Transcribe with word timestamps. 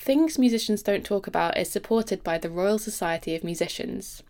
Things 0.00 0.38
Musicians 0.38 0.82
Don't 0.82 1.04
Talk 1.04 1.26
About 1.26 1.58
is 1.58 1.68
supported 1.68 2.24
by 2.24 2.38
the 2.38 2.48
Royal 2.48 2.78
Society 2.78 3.34
of 3.34 3.44
Musicians. 3.44 4.22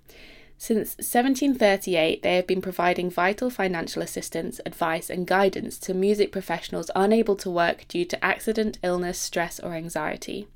Since 0.58 0.96
1738, 0.96 2.24
they 2.24 2.34
have 2.34 2.48
been 2.48 2.60
providing 2.60 3.08
vital 3.08 3.50
financial 3.50 4.02
assistance, 4.02 4.60
advice, 4.66 5.08
and 5.08 5.28
guidance 5.28 5.78
to 5.78 5.94
music 5.94 6.32
professionals 6.32 6.90
unable 6.96 7.36
to 7.36 7.48
work 7.48 7.86
due 7.86 8.04
to 8.06 8.24
accident, 8.24 8.80
illness, 8.82 9.16
stress, 9.16 9.60
or 9.60 9.74
anxiety. 9.74 10.48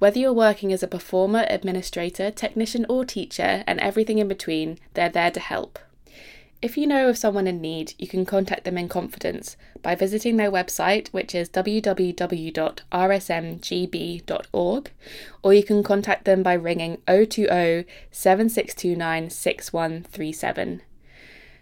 Whether 0.00 0.18
you're 0.18 0.32
working 0.32 0.72
as 0.72 0.82
a 0.82 0.88
performer, 0.88 1.46
administrator, 1.48 2.32
technician, 2.32 2.84
or 2.88 3.04
teacher, 3.04 3.62
and 3.68 3.78
everything 3.78 4.18
in 4.18 4.26
between, 4.26 4.80
they're 4.94 5.08
there 5.08 5.30
to 5.30 5.38
help. 5.38 5.78
If 6.62 6.78
you 6.78 6.86
know 6.86 7.08
of 7.08 7.18
someone 7.18 7.46
in 7.46 7.60
need, 7.60 7.94
you 7.98 8.08
can 8.08 8.24
contact 8.24 8.64
them 8.64 8.78
in 8.78 8.88
confidence 8.88 9.56
by 9.82 9.94
visiting 9.94 10.38
their 10.38 10.50
website, 10.50 11.08
which 11.08 11.34
is 11.34 11.50
www.rsmgb.org, 11.50 12.10
or 15.42 15.52
you 15.52 15.62
can 15.62 15.82
contact 15.82 16.24
them 16.24 16.42
by 16.42 16.54
ringing 16.54 16.98
020 17.06 17.84
7629 18.10 19.30
6137. 19.30 20.82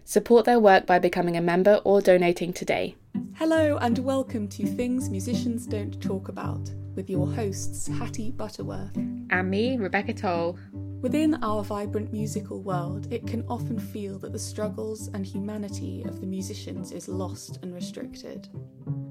Support 0.05 0.45
their 0.45 0.61
work 0.61 0.87
by 0.87 0.99
becoming 0.99 1.37
a 1.37 1.41
member 1.41 1.81
or 1.85 2.01
donating 2.01 2.53
today. 2.53 2.95
Hello, 3.35 3.79
and 3.79 3.99
welcome 3.99 4.49
to 4.49 4.67
Things 4.67 5.11
Musicians 5.11 5.67
Don't 5.67 6.01
Talk 6.01 6.29
About 6.29 6.71
with 6.95 7.09
your 7.11 7.27
hosts, 7.27 7.89
Hattie 7.89 8.31
Butterworth. 8.31 8.97
And 8.97 9.51
me, 9.51 9.77
Rebecca 9.77 10.15
Toft. 10.15 10.59
Within 11.01 11.43
our 11.43 11.65
vibrant 11.65 12.13
musical 12.13 12.63
world, 12.63 13.13
it 13.13 13.27
can 13.27 13.45
often 13.49 13.79
feel 13.79 14.19
that 14.21 14.33
the 14.33 14.39
struggles 14.39 15.09
and 15.09 15.27
humanity 15.27 16.05
of 16.05 16.21
the 16.21 16.27
musicians 16.27 16.93
is 16.93 17.09
lost 17.09 17.59
and 17.63 17.75
restricted. 17.75 18.49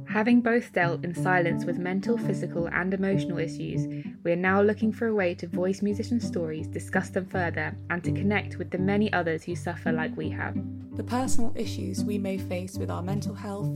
Having 0.08 0.41
both 0.41 0.73
dealt 0.73 1.03
in 1.03 1.13
silence 1.13 1.63
with 1.66 1.77
mental, 1.77 2.17
physical, 2.17 2.67
and 2.67 2.94
emotional 2.94 3.39
issues, 3.39 3.88
we 4.23 4.31
are 4.31 4.38
now 4.38 4.61
looking 4.61 4.91
for 4.91 5.08
a 5.08 5.16
way 5.16 5.34
to 5.36 5.48
voice 5.48 5.81
musician 5.81 6.20
stories, 6.20 6.67
discuss 6.67 7.09
them 7.09 7.25
further, 7.25 7.78
and 7.89 8.03
to 8.03 8.11
connect 8.11 8.58
with 8.58 8.72
the 8.72 8.78
many 8.78 9.11
others 9.13 9.44
who 9.44 9.56
suffer 9.56 9.91
like 9.91 10.16
we 10.17 10.30
have. 10.30 10.58
The 10.97 11.03
personal 11.03 11.53
issues 11.56 12.03
we 12.03 12.17
may 12.17 12.38
face 12.38 12.78
with 12.78 12.91
our 12.91 13.02
mental 13.02 13.34
health, 13.34 13.73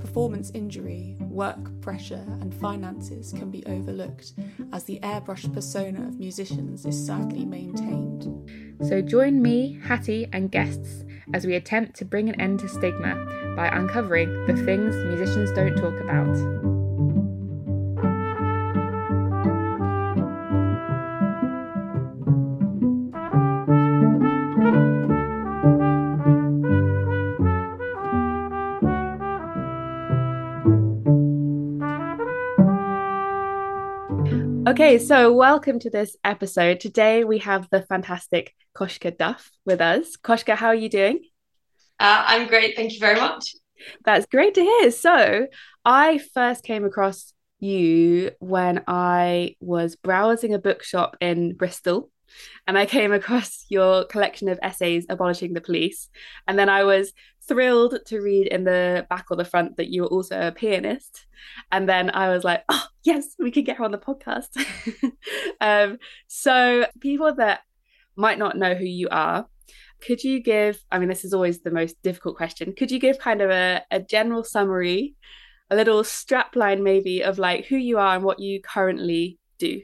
performance 0.00 0.50
injury, 0.52 1.16
work 1.20 1.80
pressure, 1.80 2.26
and 2.40 2.52
finances 2.52 3.32
can 3.38 3.50
be 3.50 3.64
overlooked, 3.66 4.32
as 4.72 4.84
the 4.84 4.98
airbrushed 5.00 5.52
persona 5.54 6.08
of 6.08 6.18
musicians 6.18 6.84
is 6.84 7.06
sadly 7.06 7.44
maintained. 7.44 8.26
So 8.88 9.00
join 9.00 9.40
me, 9.40 9.78
Hattie, 9.84 10.28
and 10.32 10.50
guests 10.50 11.04
as 11.34 11.46
we 11.46 11.54
attempt 11.54 11.96
to 11.96 12.04
bring 12.04 12.28
an 12.28 12.40
end 12.40 12.60
to 12.60 12.68
stigma 12.68 13.54
by 13.56 13.68
uncovering 13.68 14.46
the 14.46 14.56
things 14.64 14.94
musicians 14.96 15.52
don't 15.52 15.76
talk 15.76 15.94
about. 16.00 16.87
Okay, 34.78 34.98
so 34.98 35.32
welcome 35.32 35.80
to 35.80 35.90
this 35.90 36.16
episode. 36.22 36.78
Today 36.78 37.24
we 37.24 37.38
have 37.38 37.66
the 37.72 37.82
fantastic 37.82 38.54
Koshka 38.76 39.18
Duff 39.18 39.50
with 39.66 39.80
us. 39.80 40.16
Koshka, 40.16 40.54
how 40.54 40.68
are 40.68 40.74
you 40.76 40.88
doing? 40.88 41.18
Uh, 41.98 42.22
I'm 42.24 42.46
great. 42.46 42.76
Thank 42.76 42.92
you 42.92 43.00
very 43.00 43.18
much. 43.18 43.56
That's 44.04 44.26
great 44.26 44.54
to 44.54 44.60
hear. 44.60 44.92
So, 44.92 45.48
I 45.84 46.20
first 46.32 46.62
came 46.62 46.84
across 46.84 47.32
you 47.58 48.30
when 48.38 48.84
I 48.86 49.56
was 49.60 49.96
browsing 49.96 50.54
a 50.54 50.60
bookshop 50.60 51.16
in 51.20 51.54
Bristol 51.54 52.08
and 52.66 52.78
I 52.78 52.86
came 52.86 53.12
across 53.12 53.64
your 53.68 54.04
collection 54.04 54.48
of 54.48 54.58
essays 54.62 55.06
abolishing 55.08 55.54
the 55.54 55.60
police. 55.60 56.08
And 56.46 56.58
then 56.58 56.68
I 56.68 56.84
was 56.84 57.12
thrilled 57.46 57.98
to 58.06 58.20
read 58.20 58.46
in 58.46 58.64
the 58.64 59.06
back 59.08 59.26
or 59.30 59.36
the 59.36 59.44
front 59.44 59.76
that 59.76 59.88
you 59.88 60.02
were 60.02 60.08
also 60.08 60.48
a 60.48 60.52
pianist. 60.52 61.26
And 61.72 61.88
then 61.88 62.10
I 62.10 62.28
was 62.28 62.44
like, 62.44 62.62
oh, 62.68 62.86
yes, 63.04 63.34
we 63.38 63.50
can 63.50 63.64
get 63.64 63.76
her 63.78 63.84
on 63.84 63.92
the 63.92 63.98
podcast. 63.98 64.48
um, 65.60 65.98
so, 66.26 66.86
people 67.00 67.34
that 67.36 67.60
might 68.16 68.38
not 68.38 68.56
know 68.56 68.74
who 68.74 68.84
you 68.84 69.08
are, 69.10 69.46
could 70.00 70.22
you 70.22 70.40
give, 70.40 70.80
I 70.92 70.98
mean, 70.98 71.08
this 71.08 71.24
is 71.24 71.34
always 71.34 71.60
the 71.60 71.70
most 71.70 72.00
difficult 72.02 72.36
question, 72.36 72.74
could 72.76 72.90
you 72.90 73.00
give 73.00 73.18
kind 73.18 73.40
of 73.40 73.50
a, 73.50 73.82
a 73.90 74.00
general 74.00 74.44
summary, 74.44 75.14
a 75.70 75.76
little 75.76 76.02
strapline 76.02 76.82
maybe 76.82 77.22
of 77.22 77.38
like 77.38 77.66
who 77.66 77.76
you 77.76 77.98
are 77.98 78.14
and 78.14 78.24
what 78.24 78.38
you 78.38 78.60
currently 78.60 79.38
do? 79.58 79.80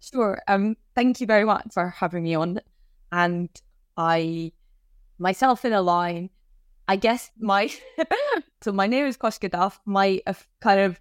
Sure. 0.00 0.40
Um, 0.48 0.76
thank 1.00 1.18
you 1.18 1.26
very 1.26 1.46
much 1.46 1.68
for 1.72 1.88
having 1.88 2.24
me 2.24 2.34
on. 2.34 2.60
And 3.10 3.48
I 3.96 4.52
myself 5.18 5.64
in 5.64 5.72
a 5.72 5.80
line. 5.80 6.28
I 6.88 6.96
guess 6.96 7.30
my 7.38 7.72
so 8.60 8.70
my 8.72 8.86
name 8.86 9.06
is 9.06 9.16
Koshka 9.16 9.50
Duff. 9.50 9.80
My 9.86 10.20
uh, 10.26 10.34
kind 10.60 10.80
of 10.80 11.00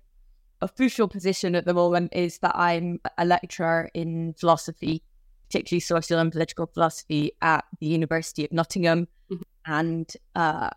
official 0.62 1.10
position 1.10 1.54
at 1.54 1.66
the 1.66 1.74
moment 1.74 2.14
is 2.14 2.38
that 2.40 2.56
I'm 2.56 3.02
a 3.18 3.26
lecturer 3.26 3.90
in 3.94 4.36
philosophy, 4.40 5.04
particularly 5.48 5.82
social 5.82 6.18
and 6.20 6.31
political 6.31 6.68
philosophy 6.68 7.34
at 7.42 7.66
the 7.81 7.88
University 7.88 8.46
of 8.46 8.54
Nottingham, 8.54 9.08
mm-hmm. 9.30 9.42
and 9.66 10.14
uh, 10.34 10.70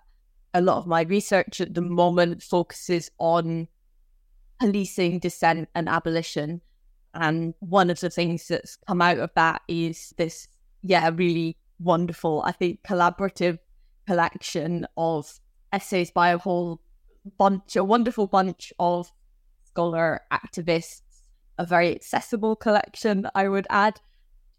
a 0.53 0.61
lot 0.61 0.79
of 0.79 0.87
my 0.89 1.03
research 1.03 1.61
at 1.61 1.75
the 1.75 1.83
moment 1.83 2.43
focuses 2.43 3.09
on 3.19 3.69
policing, 4.59 5.21
dissent, 5.21 5.69
and 5.77 5.89
abolition. 5.89 6.61
And 7.15 7.55
one 7.61 7.91
of 7.91 8.01
the 8.01 8.11
things 8.11 8.49
that's 8.49 8.77
come 8.87 9.03
out 9.03 9.19
of 9.19 9.31
that 9.35 9.63
is 9.69 10.15
this, 10.17 10.49
yeah, 10.83 11.11
really 11.15 11.57
wonderful, 11.79 12.43
I 12.45 12.53
think, 12.53 12.83
collaborative 12.83 13.59
collection 14.07 14.87
of 14.97 15.41
essays 15.73 16.11
by 16.11 16.31
a 16.31 16.39
whole 16.39 16.81
bunch, 17.39 17.77
a 17.77 17.85
wonderful 17.85 18.27
bunch 18.27 18.73
of 18.79 19.13
scholar 19.65 20.21
activists, 20.33 21.03
a 21.59 21.67
very 21.67 21.95
accessible 21.95 22.57
collection, 22.57 23.27
I 23.35 23.49
would 23.49 23.67
add, 23.71 24.01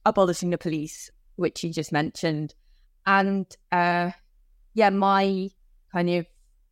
Abolishing 0.05 0.49
the 0.49 0.57
Police, 0.57 1.09
which 1.35 1.63
you 1.63 1.71
just 1.71 1.91
mentioned. 1.91 2.53
And 3.05 3.45
uh, 3.71 4.11
yeah, 4.73 4.89
my 4.89 5.49
kind 5.91 6.09
of 6.09 6.25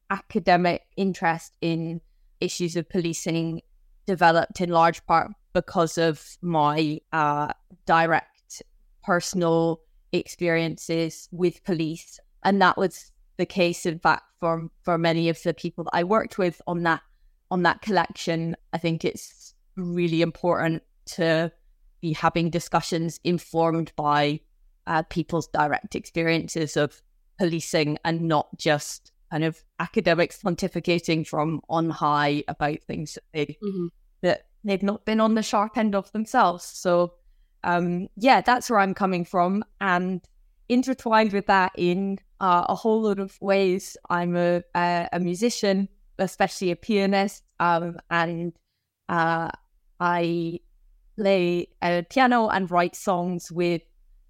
academic 0.10 0.84
interest 0.98 1.54
in 1.62 2.02
issues 2.40 2.76
of 2.76 2.90
policing 2.90 3.62
developed 4.06 4.60
in 4.60 4.70
large 4.70 5.06
part 5.06 5.32
because 5.54 5.98
of 5.98 6.38
my 6.42 7.00
uh, 7.12 7.52
direct 7.86 8.62
personal 9.04 9.82
experiences 10.12 11.28
with 11.32 11.64
police. 11.64 12.20
And 12.44 12.62
that 12.62 12.78
was 12.78 13.12
the 13.38 13.46
case, 13.46 13.86
in 13.86 14.00
fact, 14.00 14.24
for 14.40 14.70
for 14.84 14.98
many 14.98 15.30
of 15.30 15.42
the 15.44 15.54
people 15.54 15.84
that 15.86 15.96
I 15.96 16.04
worked 16.04 16.38
with 16.38 16.62
on 16.68 16.84
that 16.84 17.02
on 17.50 17.64
that 17.64 17.82
collection. 17.82 18.56
I 18.74 18.78
think 18.78 19.06
it's 19.06 19.54
really 19.76 20.22
important 20.22 20.84
to 21.06 21.52
be 22.02 22.14
having 22.14 22.50
discussions 22.50 23.20
informed 23.24 23.94
by 23.96 24.40
uh, 24.88 25.04
people's 25.04 25.48
direct 25.48 25.96
experiences 25.96 26.76
of 26.76 27.02
policing 27.38 27.98
and 28.04 28.22
not 28.22 28.48
just 28.58 29.12
kind 29.32 29.44
of 29.44 29.64
academics 29.80 30.42
pontificating 30.42 31.26
from 31.26 31.62
on 31.70 31.90
high 31.90 32.44
about 32.48 32.82
things 32.84 33.14
that 33.14 33.24
they 33.34 33.46
mm-hmm. 33.46 33.88
that 34.22 34.46
they've 34.64 34.84
not 34.84 35.06
been 35.06 35.20
on 35.20 35.36
the 35.36 35.44
sharp 35.44 35.78
end 35.78 35.96
of 35.96 36.12
themselves. 36.12 36.64
So 36.64 37.14
um, 37.64 38.08
yeah, 38.18 38.42
that's 38.42 38.70
where 38.70 38.80
I'm 38.80 38.94
coming 38.94 39.26
from. 39.26 39.64
And 39.80 40.22
intertwined 40.70 41.34
with 41.34 41.48
that 41.48 41.72
in 41.78 42.20
uh, 42.40 42.66
a 42.70 42.76
whole 42.76 43.02
lot 43.04 43.20
of 43.20 43.40
ways, 43.42 43.98
I'm 44.10 44.36
a, 44.36 44.64
a, 44.76 45.10
a 45.14 45.20
musician, 45.20 45.90
especially 46.18 46.72
a 46.72 46.76
pianist, 46.76 47.44
um, 47.60 47.98
and 48.10 48.54
uh, 49.10 49.50
I 50.00 50.60
play 51.18 51.68
a 51.84 52.04
piano 52.10 52.48
and 52.48 52.72
write 52.72 52.96
songs 52.96 53.52
with 53.52 53.82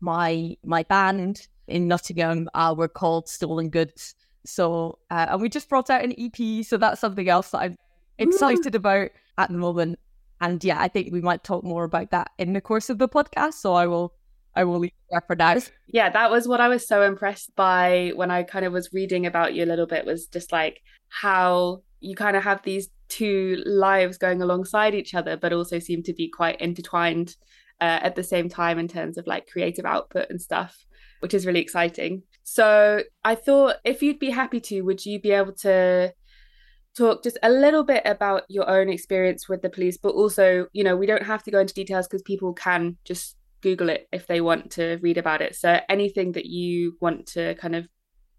my 0.02 0.58
my 0.66 0.84
band 0.84 1.48
in 1.68 1.88
Nottingham. 1.88 2.50
Uh, 2.54 2.74
we're 2.78 2.88
called 2.90 3.30
Stolen 3.30 3.70
Goods. 3.70 4.16
So, 4.44 4.98
uh, 5.12 5.28
and 5.30 5.42
we 5.42 5.50
just 5.50 5.70
brought 5.70 5.92
out 5.92 6.04
an 6.04 6.16
EP. 6.18 6.66
So 6.66 6.78
that's 6.78 7.00
something 7.00 7.30
else 7.30 7.52
that 7.52 7.60
I'm 7.60 7.78
excited 8.18 8.74
about 8.76 9.12
at 9.38 9.50
the 9.50 9.58
moment 9.58 10.00
and 10.42 10.64
yeah, 10.64 10.82
I 10.82 10.88
think 10.88 11.14
we 11.14 11.22
might 11.22 11.44
talk 11.44 11.64
more 11.64 11.84
about 11.84 12.10
that 12.12 12.32
in 12.38 12.54
the 12.54 12.62
course 12.62 12.90
of 12.90 12.98
the 12.98 13.08
podcast. 13.08 13.54
So 13.54 13.74
I 13.74 13.88
will 13.88 14.14
I 14.56 14.64
will 14.66 14.80
leave 14.80 14.92
for 15.28 15.36
now. 15.36 15.58
Yeah, 15.88 16.10
that 16.10 16.32
was 16.32 16.48
what 16.48 16.60
I 16.60 16.68
was 16.68 16.86
so 16.86 17.04
impressed 17.04 17.56
by 17.56 18.12
when 18.16 18.32
I 18.32 18.44
kind 18.44 18.66
of 18.66 18.74
was 18.74 18.90
reading 18.92 19.26
about 19.26 19.54
you 19.54 19.64
a 19.64 19.68
little 19.68 19.86
bit 19.86 20.06
was 20.06 20.26
just 20.26 20.52
like 20.52 20.82
how 21.10 21.84
you 22.00 22.16
kind 22.16 22.36
of 22.36 22.44
have 22.44 22.62
these 22.64 22.90
two 23.08 23.62
lives 23.66 24.18
going 24.18 24.42
alongside 24.42 24.96
each 24.96 25.14
other, 25.14 25.38
but 25.38 25.54
also 25.54 25.80
seem 25.80 26.02
to 26.04 26.14
be 26.14 26.28
quite 26.28 26.60
intertwined 26.60 27.36
uh, 27.80 28.00
at 28.02 28.16
the 28.16 28.24
same 28.24 28.50
time 28.50 28.80
in 28.80 28.88
terms 28.88 29.18
of 29.18 29.28
like 29.28 29.48
creative 29.48 29.86
output 29.86 30.30
and 30.30 30.42
stuff, 30.42 30.86
which 31.20 31.34
is 31.34 31.46
really 31.46 31.60
exciting. 31.60 32.24
So 32.44 33.04
I 33.24 33.36
thought 33.36 33.76
if 33.86 34.02
you'd 34.02 34.20
be 34.20 34.32
happy 34.32 34.60
to, 34.62 34.82
would 34.82 35.06
you 35.06 35.20
be 35.20 35.32
able 35.32 35.54
to 35.62 36.14
talk 36.98 37.24
just 37.24 37.38
a 37.44 37.50
little 37.50 37.84
bit 37.84 38.02
about 38.06 38.44
your 38.50 38.70
own 38.70 38.90
experience 38.90 39.48
with 39.48 39.62
the 39.62 39.70
police, 39.70 39.98
but 39.98 40.10
also, 40.10 40.68
you 40.74 40.84
know, 40.84 40.96
we 40.96 41.06
don't 41.06 41.24
have 41.24 41.44
to 41.44 41.52
go 41.52 41.60
into 41.60 41.74
details 41.74 42.08
because 42.08 42.22
people 42.22 42.54
can 42.54 42.98
just 43.06 43.38
Google 43.62 43.90
it 43.90 44.08
if 44.12 44.28
they 44.28 44.42
want 44.42 44.72
to 44.72 44.98
read 45.02 45.18
about 45.18 45.42
it. 45.42 45.56
So 45.56 45.80
anything 45.90 46.34
that 46.34 46.46
you 46.46 46.98
want 47.00 47.28
to 47.28 47.56
kind 47.56 47.76
of 47.76 47.88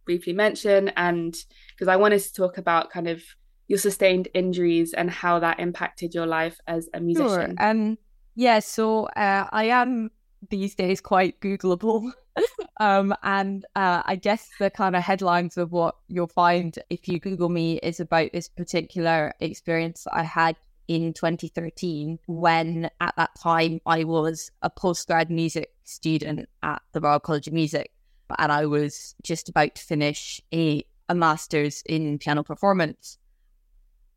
briefly 0.05 0.33
mention, 0.33 0.91
and 0.97 1.35
because 1.71 1.89
I 1.89 1.97
wanted 1.97 2.21
to 2.21 2.33
talk 2.33 2.59
about 2.59 2.91
kind 2.91 3.09
of 3.09 3.23
your 3.69 3.79
sustained 3.79 4.29
injuries 4.35 4.93
and 4.93 5.11
how 5.11 5.39
that 5.39 5.61
impacted 5.61 6.15
your 6.15 6.27
life 6.27 6.59
as 6.67 6.89
a 6.93 7.01
musician. 7.01 7.57
Sure. 7.59 7.71
Um, 7.71 7.99
yeah, 8.35 8.59
so 8.59 9.07
uh, 9.07 9.47
I 9.51 9.65
am 9.65 10.11
these 10.51 10.75
days 10.75 11.01
quite 11.01 11.41
Googleable. 11.41 12.11
um, 12.81 13.15
and 13.23 13.65
uh, 13.77 14.03
I 14.05 14.17
guess 14.17 14.49
the 14.59 14.71
kind 14.71 14.97
of 14.97 15.03
headlines 15.03 15.57
of 15.57 15.73
what 15.73 15.97
you'll 16.09 16.27
find 16.27 16.79
if 16.91 17.07
you 17.09 17.19
Google 17.19 17.49
me 17.49 17.79
is 17.79 18.01
about 18.01 18.33
this 18.33 18.49
particular 18.49 19.35
experience 19.41 20.07
I 20.13 20.23
had 20.23 20.57
in 20.89 21.13
2013 21.13 22.19
when 22.27 22.91
at 23.01 23.15
that 23.17 23.31
time 23.41 23.81
I 23.87 24.05
was 24.05 24.51
a 24.63 24.71
postgrad 24.71 25.31
music 25.31 25.73
student 25.85 26.49
at 26.63 26.83
the 26.93 27.01
Royal 27.01 27.21
College 27.21 27.47
of 27.47 27.53
Music 27.53 27.93
and 28.39 28.51
I 28.51 28.67
was 28.67 29.15
just 29.23 29.49
about 29.49 29.75
to 29.75 29.83
finish 29.83 30.41
a, 30.53 30.85
a 31.09 31.15
master's 31.15 31.83
in 31.87 32.19
piano 32.19 32.43
performance. 32.43 33.19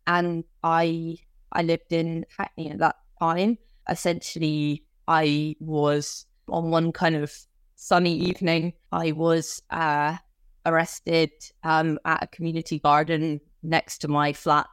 And 0.08 0.44
I 0.64 1.18
I 1.52 1.64
lived 1.64 1.92
in 1.92 2.26
Hackney 2.38 2.72
at 2.72 2.80
that 2.80 2.98
time. 3.20 3.58
Essentially 3.90 4.84
I 5.08 5.56
was 5.60 6.26
on 6.48 6.70
one 6.70 6.92
kind 6.92 7.16
of 7.16 7.34
sunny 7.76 8.16
evening 8.16 8.74
I 8.92 9.12
was 9.12 9.62
uh, 9.70 10.18
arrested 10.66 11.32
um, 11.64 12.00
at 12.06 12.24
a 12.24 12.28
community 12.28 12.80
garden 12.80 13.42
next 13.64 14.00
to 14.00 14.08
my 14.08 14.34
flat 14.34 14.68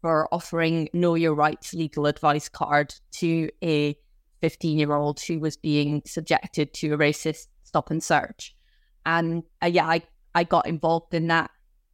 for 0.00 0.32
offering 0.32 0.88
Know 0.92 1.14
Your 1.14 1.34
Rights 1.34 1.74
legal 1.74 2.06
advice 2.06 2.48
card 2.48 2.94
to 3.12 3.50
a 3.62 3.96
15 4.40 4.78
year 4.78 4.92
old 4.92 5.20
who 5.20 5.40
was 5.40 5.56
being 5.56 6.02
subjected 6.06 6.72
to 6.74 6.94
a 6.94 6.98
racist 6.98 7.48
stop 7.64 7.90
and 7.90 8.02
search. 8.02 8.54
And 9.04 9.42
uh, 9.62 9.66
yeah, 9.66 9.86
I, 9.86 10.02
I 10.34 10.44
got 10.44 10.66
involved 10.66 11.14
in 11.14 11.26
that 11.28 11.50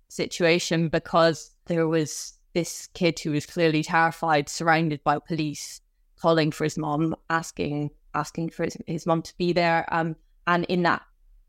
situation 0.09 0.89
because 0.89 1.51
there 1.67 1.89
was 1.89 2.35
this 2.53 2.89
kid 2.95 3.19
who 3.19 3.33
was 3.33 3.47
clearly 3.47 3.83
terrified, 3.83 4.49
surrounded 4.49 5.03
by 5.03 5.19
police, 5.19 5.81
calling 6.17 6.53
for 6.53 6.65
his 6.65 6.79
mom, 6.79 7.17
asking 7.29 7.91
asking 8.15 8.49
for 8.51 8.65
his, 8.65 8.77
his 8.87 9.06
mom 9.06 9.23
to 9.23 9.37
be 9.37 9.53
there. 9.53 9.85
Um, 9.93 10.15
and 10.46 10.64
in 10.67 10.82
that 10.82 11.02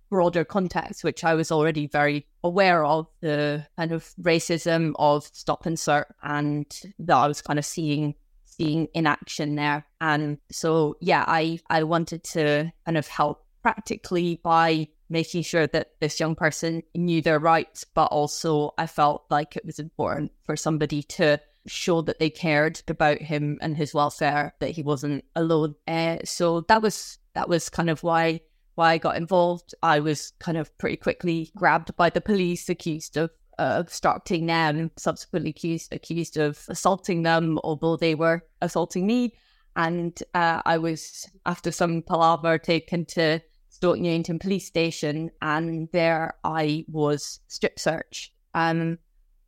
broader 0.10 0.46
context, 0.46 1.04
which 1.04 1.24
I 1.24 1.34
was 1.34 1.52
already 1.52 1.88
very 1.88 2.28
aware 2.44 2.86
of 2.86 3.08
the 3.22 3.66
kind 3.78 3.92
of 3.92 4.14
racism 4.22 4.94
of 4.98 5.26
stop 5.34 5.66
and 5.66 5.80
search, 5.80 6.08
and 6.24 6.66
that 7.00 7.16
I 7.16 7.28
was 7.28 7.42
kind 7.42 7.60
of 7.60 7.66
seeing 7.66 8.16
seeing 8.44 8.88
in 8.94 9.06
action 9.06 9.56
there. 9.56 9.86
And 10.00 10.38
so, 10.52 10.96
yeah, 11.02 11.26
I 11.28 11.60
I 11.70 11.84
wanted 11.84 12.24
to 12.26 12.72
kind 12.86 12.98
of 12.98 13.08
help 13.08 13.46
practically 13.62 14.40
by 14.44 14.88
making 15.10 15.44
sure 15.44 15.68
that 15.68 15.92
this 16.00 16.20
young 16.20 16.36
person 16.36 16.84
knew 16.96 17.22
their 17.22 17.40
rights, 17.40 17.84
but 17.84 18.06
also 18.06 18.74
I 18.78 18.88
felt 18.88 19.26
like 19.30 19.56
it 19.56 19.66
was 19.66 19.80
important 19.80 20.32
for 20.44 20.56
somebody 20.56 21.04
to 21.04 21.40
show 21.68 22.02
that 22.04 22.20
they 22.20 22.30
cared 22.30 22.82
about 22.88 23.22
him 23.22 23.58
and 23.62 23.76
his 23.76 23.94
welfare, 23.94 24.54
that 24.60 24.72
he 24.72 24.84
wasn't 24.84 25.26
alone. 25.36 25.76
Uh, 25.88 26.18
so 26.24 26.62
that 26.62 26.82
was 26.82 27.18
that 27.34 27.50
was 27.50 27.70
kind 27.70 27.90
of 27.90 28.04
why 28.04 28.42
why 28.76 28.92
I 28.92 28.98
got 28.98 29.18
involved. 29.18 29.74
I 29.82 30.00
was 30.00 30.34
kind 30.40 30.58
of 30.58 30.76
pretty 30.78 30.98
quickly 30.98 31.52
grabbed 31.56 31.96
by 31.96 32.10
the 32.10 32.22
police, 32.22 32.70
accused 32.70 33.18
of 33.18 33.32
uh, 33.58 33.76
obstructing 33.78 34.46
them, 34.46 34.92
subsequently 34.98 35.52
accused 35.52 35.94
accused 35.94 36.38
of 36.38 36.64
assaulting 36.68 37.24
them, 37.24 37.60
although 37.64 37.98
they 37.98 38.16
were 38.16 38.44
assaulting 38.62 39.08
me. 39.08 39.34
And 39.78 40.18
uh, 40.34 40.62
I 40.66 40.78
was, 40.78 41.30
after 41.46 41.72
some 41.72 42.02
palaver, 42.02 42.58
taken 42.58 43.06
to 43.08 43.42
Stoke 43.70 44.00
Newington 44.00 44.40
Police 44.40 44.68
Station, 44.68 45.32
and 45.42 45.90
there 45.92 46.36
I 46.44 46.86
was 46.88 47.40
strip 47.48 47.78
searched. 47.78 48.32
Um, 48.54 49.00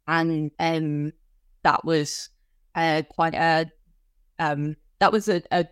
and 0.08 0.52
um, 0.60 1.14
that 1.64 1.86
was 1.86 2.30
uh, 2.76 3.04
quite 3.10 3.36
a 3.36 3.70
um, 4.40 4.76
that 5.00 5.12
was 5.12 5.28
a, 5.30 5.42
a 5.52 5.66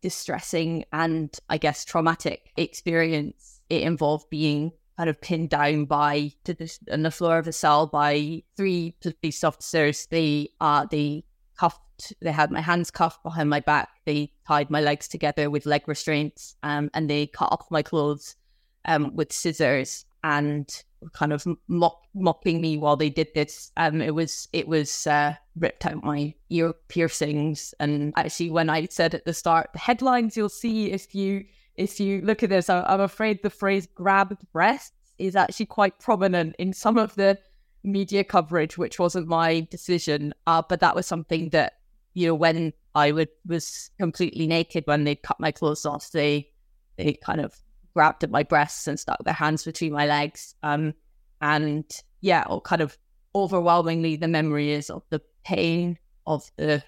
distressing 0.00 0.84
and 0.92 1.36
I 1.48 1.58
guess 1.58 1.84
traumatic 1.84 2.52
experience. 2.56 3.60
It 3.68 3.82
involved 3.82 4.30
being 4.30 4.72
kind 4.96 5.10
of 5.10 5.20
pinned 5.20 5.50
down 5.50 5.84
by 5.84 6.32
to 6.44 6.54
the, 6.54 6.78
on 6.90 7.02
the 7.02 7.10
floor 7.10 7.38
of 7.38 7.46
a 7.46 7.52
cell 7.52 7.86
by 7.86 8.42
three 8.56 8.94
police 9.00 9.44
officers. 9.44 10.06
They 10.06 10.50
uh 10.60 10.86
they 10.90 11.24
cuffed 11.58 12.12
they 12.20 12.32
had 12.32 12.50
my 12.50 12.60
hands 12.60 12.90
cuffed 12.90 13.22
behind 13.22 13.50
my 13.50 13.60
back. 13.60 13.88
They 14.06 14.32
tied 14.46 14.70
my 14.70 14.80
legs 14.80 15.08
together 15.08 15.50
with 15.50 15.66
leg 15.66 15.86
restraints 15.86 16.56
um 16.62 16.90
and 16.94 17.08
they 17.08 17.26
cut 17.26 17.52
off 17.52 17.70
my 17.70 17.82
clothes 17.82 18.36
um 18.84 19.14
with 19.14 19.32
scissors 19.32 20.04
and 20.24 20.84
kind 21.12 21.32
of 21.32 21.46
mock, 21.68 22.02
mocking 22.14 22.60
me 22.60 22.76
while 22.76 22.96
they 22.96 23.10
did 23.10 23.28
this. 23.34 23.70
Um, 23.76 24.00
it 24.00 24.14
was 24.14 24.48
it 24.52 24.68
was 24.68 25.06
uh, 25.06 25.34
ripped 25.56 25.86
out 25.86 26.04
my 26.04 26.34
ear 26.50 26.72
piercings, 26.88 27.74
and 27.80 28.12
actually, 28.16 28.50
when 28.50 28.70
I 28.70 28.86
said 28.86 29.14
at 29.14 29.24
the 29.24 29.34
start, 29.34 29.70
the 29.72 29.78
headlines 29.78 30.36
you'll 30.36 30.48
see 30.48 30.90
if 30.90 31.14
you 31.14 31.44
if 31.76 32.00
you 32.00 32.20
look 32.22 32.42
at 32.42 32.50
this, 32.50 32.68
I, 32.68 32.82
I'm 32.82 33.00
afraid 33.00 33.42
the 33.42 33.50
phrase 33.50 33.86
"grabbed 33.86 34.38
breasts" 34.52 34.92
is 35.18 35.36
actually 35.36 35.66
quite 35.66 35.98
prominent 35.98 36.56
in 36.58 36.72
some 36.72 36.98
of 36.98 37.14
the 37.14 37.38
media 37.84 38.24
coverage, 38.24 38.76
which 38.76 38.98
wasn't 38.98 39.28
my 39.28 39.66
decision. 39.70 40.34
Uh, 40.46 40.62
but 40.68 40.80
that 40.80 40.94
was 40.94 41.06
something 41.06 41.50
that 41.50 41.74
you 42.14 42.26
know 42.26 42.34
when 42.34 42.72
I 42.94 43.12
would 43.12 43.28
was 43.46 43.90
completely 43.98 44.46
naked 44.46 44.84
when 44.86 45.04
they 45.04 45.14
cut 45.14 45.40
my 45.40 45.52
clothes 45.52 45.86
off, 45.86 46.10
they 46.10 46.50
they 46.96 47.14
kind 47.14 47.40
of 47.40 47.54
grabbed 47.94 48.24
at 48.24 48.30
my 48.30 48.42
breasts 48.42 48.86
and 48.86 48.98
stuck 48.98 49.22
their 49.24 49.34
hands 49.34 49.64
between 49.64 49.92
my 49.92 50.06
legs. 50.06 50.54
Um, 50.62 50.94
and 51.40 51.84
yeah, 52.20 52.44
or 52.48 52.60
kind 52.60 52.82
of 52.82 52.96
overwhelmingly, 53.34 54.16
the 54.16 54.28
memory 54.28 54.72
is 54.72 54.90
of 54.90 55.02
the 55.10 55.20
pain 55.44 55.98
of 56.26 56.50
the 56.56 56.82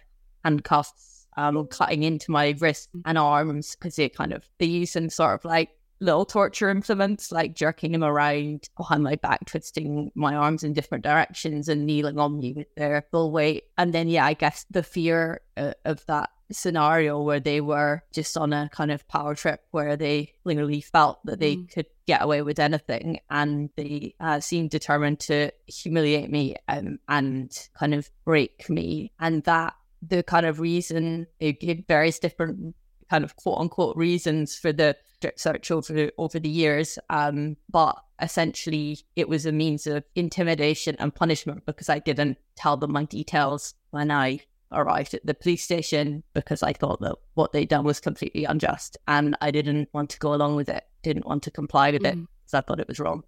handcuffs 0.44 1.26
um, 1.36 1.66
cutting 1.68 2.02
into 2.02 2.30
my 2.30 2.54
wrists 2.58 2.88
and 3.04 3.16
arms 3.16 3.76
because 3.76 3.96
they 3.96 4.08
kind 4.08 4.32
of 4.32 4.48
they 4.58 4.66
use 4.66 4.92
some 4.92 5.08
sort 5.08 5.34
of 5.34 5.44
like 5.44 5.70
little 6.00 6.24
torture 6.24 6.70
implements, 6.70 7.30
like 7.30 7.54
jerking 7.54 7.92
them 7.92 8.02
around 8.02 8.68
behind 8.76 9.02
my 9.02 9.16
back, 9.16 9.44
twisting 9.46 10.10
my 10.14 10.34
arms 10.34 10.64
in 10.64 10.72
different 10.72 11.04
directions, 11.04 11.68
and 11.68 11.86
kneeling 11.86 12.18
on 12.18 12.38
me 12.38 12.54
with 12.54 12.74
their 12.76 13.04
full 13.10 13.30
weight. 13.30 13.64
And 13.76 13.92
then, 13.92 14.08
yeah, 14.08 14.24
I 14.24 14.34
guess 14.34 14.64
the 14.70 14.82
fear 14.82 15.42
uh, 15.56 15.74
of 15.84 16.04
that 16.06 16.30
scenario 16.52 17.20
where 17.20 17.40
they 17.40 17.60
were 17.60 18.02
just 18.12 18.36
on 18.36 18.52
a 18.52 18.68
kind 18.72 18.90
of 18.90 19.06
power 19.08 19.34
trip 19.34 19.60
where 19.70 19.96
they 19.96 20.32
literally 20.44 20.80
felt 20.80 21.24
that 21.24 21.40
they 21.40 21.56
mm. 21.56 21.72
could 21.72 21.86
get 22.06 22.22
away 22.22 22.42
with 22.42 22.58
anything 22.58 23.20
and 23.30 23.70
they 23.76 24.14
uh, 24.20 24.40
seemed 24.40 24.70
determined 24.70 25.20
to 25.20 25.50
humiliate 25.66 26.30
me 26.30 26.56
um, 26.68 26.98
and 27.08 27.68
kind 27.78 27.94
of 27.94 28.10
break 28.24 28.68
me 28.68 29.12
and 29.20 29.44
that 29.44 29.74
the 30.02 30.22
kind 30.22 30.46
of 30.46 30.60
reason 30.60 31.26
it 31.38 31.60
gave 31.60 31.84
various 31.86 32.18
different 32.18 32.74
kind 33.08 33.24
of 33.24 33.36
quote 33.36 33.58
unquote 33.58 33.96
reasons 33.96 34.56
for 34.56 34.72
the 34.72 34.96
search 35.36 35.70
over 35.70 36.10
over 36.16 36.38
the 36.38 36.48
years 36.48 36.98
um, 37.10 37.56
but 37.70 37.96
essentially 38.22 38.98
it 39.16 39.28
was 39.28 39.46
a 39.46 39.52
means 39.52 39.86
of 39.86 40.04
intimidation 40.14 40.96
and 40.98 41.14
punishment 41.14 41.64
because 41.66 41.88
I 41.88 41.98
didn't 41.98 42.38
tell 42.56 42.76
them 42.76 42.92
my 42.92 43.04
details 43.04 43.74
when 43.90 44.10
I 44.10 44.40
arrived 44.72 45.14
at 45.14 45.24
the 45.24 45.34
police 45.34 45.62
station 45.62 46.22
because 46.34 46.62
I 46.62 46.72
thought 46.72 47.00
that 47.00 47.16
what 47.34 47.52
they'd 47.52 47.68
done 47.68 47.84
was 47.84 48.00
completely 48.00 48.44
unjust 48.44 48.96
and 49.08 49.36
I 49.40 49.50
didn't 49.50 49.88
want 49.92 50.10
to 50.10 50.18
go 50.18 50.34
along 50.34 50.56
with 50.56 50.68
it, 50.68 50.84
didn't 51.02 51.26
want 51.26 51.42
to 51.44 51.50
comply 51.50 51.90
with 51.90 52.02
mm. 52.02 52.12
it 52.12 52.14
because 52.14 52.54
I 52.54 52.60
thought 52.60 52.80
it 52.80 52.88
was 52.88 53.00
wrong. 53.00 53.24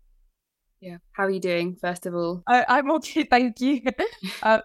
Yeah. 0.80 0.96
How 1.12 1.24
are 1.24 1.30
you 1.30 1.40
doing, 1.40 1.76
first 1.80 2.06
of 2.06 2.14
all? 2.14 2.42
I, 2.48 2.78
am 2.78 2.90
okay, 2.92 3.24
thank 3.24 3.60
you. 3.60 3.82
um, 4.42 4.62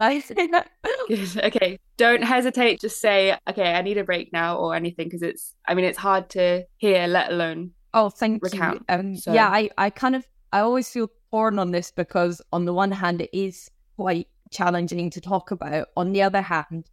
I 0.00 0.22
Good. 1.08 1.36
Okay. 1.44 1.78
Don't 1.96 2.22
hesitate. 2.22 2.80
Just 2.80 3.00
say, 3.00 3.36
okay, 3.48 3.74
I 3.74 3.82
need 3.82 3.98
a 3.98 4.04
break 4.04 4.32
now 4.32 4.56
or 4.56 4.76
anything 4.76 5.08
because 5.08 5.22
it's, 5.22 5.54
I 5.66 5.74
mean, 5.74 5.84
it's 5.84 5.98
hard 5.98 6.30
to 6.30 6.64
hear, 6.76 7.06
let 7.08 7.32
alone. 7.32 7.72
Oh, 7.94 8.08
thank 8.08 8.42
recount. 8.42 8.84
you. 8.88 8.94
Um, 8.94 9.16
so. 9.16 9.32
Yeah, 9.32 9.48
I, 9.48 9.70
I 9.76 9.90
kind 9.90 10.14
of, 10.14 10.24
I 10.52 10.60
always 10.60 10.88
feel 10.88 11.10
torn 11.32 11.58
on 11.58 11.72
this 11.72 11.90
because 11.90 12.40
on 12.52 12.64
the 12.64 12.72
one 12.72 12.92
hand, 12.92 13.20
it 13.20 13.30
is 13.32 13.68
quite 13.96 14.28
challenging 14.50 15.10
to 15.10 15.20
talk 15.20 15.50
about. 15.50 15.88
On 15.96 16.12
the 16.12 16.22
other 16.22 16.42
hand, 16.42 16.90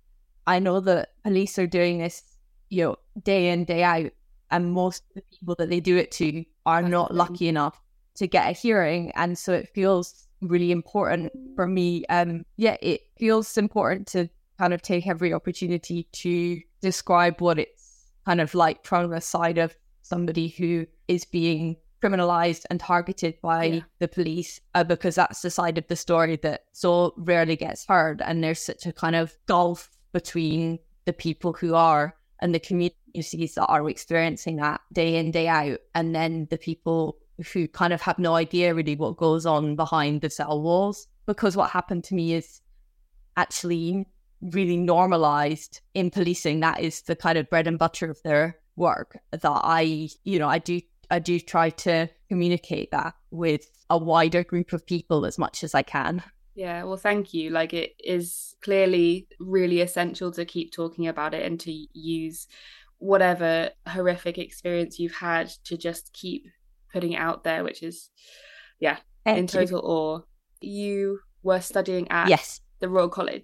I 0.47 0.59
know 0.59 0.79
that 0.81 1.09
police 1.24 1.57
are 1.57 1.67
doing 1.67 2.00
this, 2.00 2.24
you 2.69 2.83
know, 2.83 2.95
day 3.24 3.50
in, 3.50 3.65
day 3.65 3.83
out, 3.83 4.12
and 4.51 4.71
most 4.71 5.03
of 5.09 5.15
the 5.15 5.38
people 5.38 5.55
that 5.59 5.69
they 5.69 5.79
do 5.79 5.97
it 5.97 6.12
to 6.13 6.45
are 6.65 6.81
not 6.81 7.13
lucky 7.13 7.47
enough 7.47 7.81
to 8.15 8.27
get 8.27 8.50
a 8.50 8.51
hearing. 8.51 9.12
And 9.15 9.38
so 9.38 9.53
it 9.53 9.69
feels 9.74 10.27
really 10.41 10.71
important 10.71 11.31
for 11.55 11.67
me. 11.67 12.05
Um, 12.07 12.45
yeah, 12.57 12.77
it 12.81 13.01
feels 13.17 13.57
important 13.57 14.07
to 14.07 14.29
kind 14.57 14.74
of 14.74 14.81
take 14.81 15.07
every 15.07 15.33
opportunity 15.33 16.07
to 16.12 16.62
describe 16.81 17.41
what 17.41 17.59
it's 17.59 18.12
kind 18.25 18.41
of 18.41 18.53
like 18.53 18.85
from 18.85 19.09
the 19.09 19.21
side 19.21 19.57
of 19.57 19.75
somebody 20.01 20.47
who 20.47 20.85
is 21.07 21.25
being 21.25 21.75
criminalized 22.02 22.66
and 22.70 22.80
targeted 22.80 23.40
by 23.42 23.64
Yeah. 23.66 23.80
the 24.00 24.08
police 24.08 24.60
uh, 24.74 24.84
because 24.84 25.16
that's 25.16 25.42
the 25.42 25.50
side 25.50 25.78
of 25.78 25.88
the 25.88 25.96
story 25.96 26.36
that 26.38 26.66
so 26.72 27.14
rarely 27.18 27.56
gets 27.56 27.86
heard. 27.86 28.22
And 28.22 28.44
there's 28.44 28.62
such 28.62 28.86
a 28.86 28.94
kind 28.94 29.16
of 29.16 29.36
gulf 29.48 29.90
between 30.12 30.80
the 31.06 31.14
people 31.14 31.54
who 31.54 31.75
are 31.75 32.16
and 32.42 32.54
the 32.54 32.60
communities 32.60 33.56
that 33.56 33.66
are 33.68 33.90
experiencing 33.90 34.58
that 34.58 34.82
day 34.94 35.16
in, 35.16 35.32
day 35.32 35.48
out, 35.48 35.80
and 35.94 36.14
then 36.14 36.48
the 36.50 36.58
people 36.58 37.18
who 37.54 37.68
kind 37.68 37.94
of 37.94 38.02
have 38.02 38.20
no 38.20 38.36
idea 38.36 38.74
really 38.74 38.96
what 38.96 39.18
goes 39.18 39.46
on 39.46 39.75
behind 39.75 40.22
the 40.22 40.30
cell 40.30 40.62
walls. 40.62 41.08
Because 41.25 41.58
what 41.58 41.70
happened 41.72 42.04
to 42.06 42.16
me 42.16 42.34
is 42.34 42.62
actually 43.38 44.06
really 44.42 44.78
normalized 44.78 45.82
in 45.94 46.12
policing. 46.12 46.60
That 46.60 46.80
is 46.80 47.02
the 47.02 47.16
kind 47.16 47.38
of 47.38 47.50
bread 47.50 47.68
and 47.68 47.80
butter 47.80 48.10
of 48.10 48.22
their 48.24 48.58
work 48.75 49.18
that 49.32 49.42
I, 49.44 50.10
you 50.24 50.38
know, 50.40 50.48
I 50.50 50.60
do 50.60 50.82
I 51.12 51.19
do 51.19 51.39
try 51.39 51.69
to 51.71 52.09
communicate 52.29 52.91
that 52.91 53.13
with 53.31 53.69
a 53.89 53.97
wider 53.97 54.43
group 54.43 54.74
of 54.74 54.85
people 54.85 55.25
as 55.25 55.38
much 55.38 55.63
as 55.63 55.75
I 55.75 55.81
can. 55.83 56.24
Yeah, 56.55 56.83
well, 56.83 56.97
thank 56.97 57.33
you. 57.33 57.50
Like, 57.50 57.74
it 57.74 57.95
is 58.03 58.55
clearly 58.62 59.27
really 59.39 59.81
essential 59.81 60.31
to 60.31 60.45
keep 60.45 60.71
talking 60.71 61.07
about 61.07 61.33
it 61.33 61.45
and 61.45 61.59
to 61.62 61.71
use 61.93 62.47
whatever 62.97 63.71
horrific 63.88 64.38
experience 64.38 64.97
you've 64.97 65.15
had 65.15 65.50
to 65.65 65.77
just 65.77 66.13
keep 66.13 66.47
putting 66.93 67.12
it 67.12 67.17
out 67.17 67.43
there, 67.43 67.63
which 67.63 67.83
is, 67.83 68.09
yeah, 68.79 68.97
Thank 69.25 69.38
in 69.38 69.43
you. 69.43 69.47
total 69.67 69.81
awe. 69.83 70.19
You 70.62 71.19
were 71.43 71.59
studying 71.59 72.09
at 72.09 72.29
Yes. 72.29 72.62
the 72.79 72.88
Royal 72.89 73.09
College. 73.09 73.43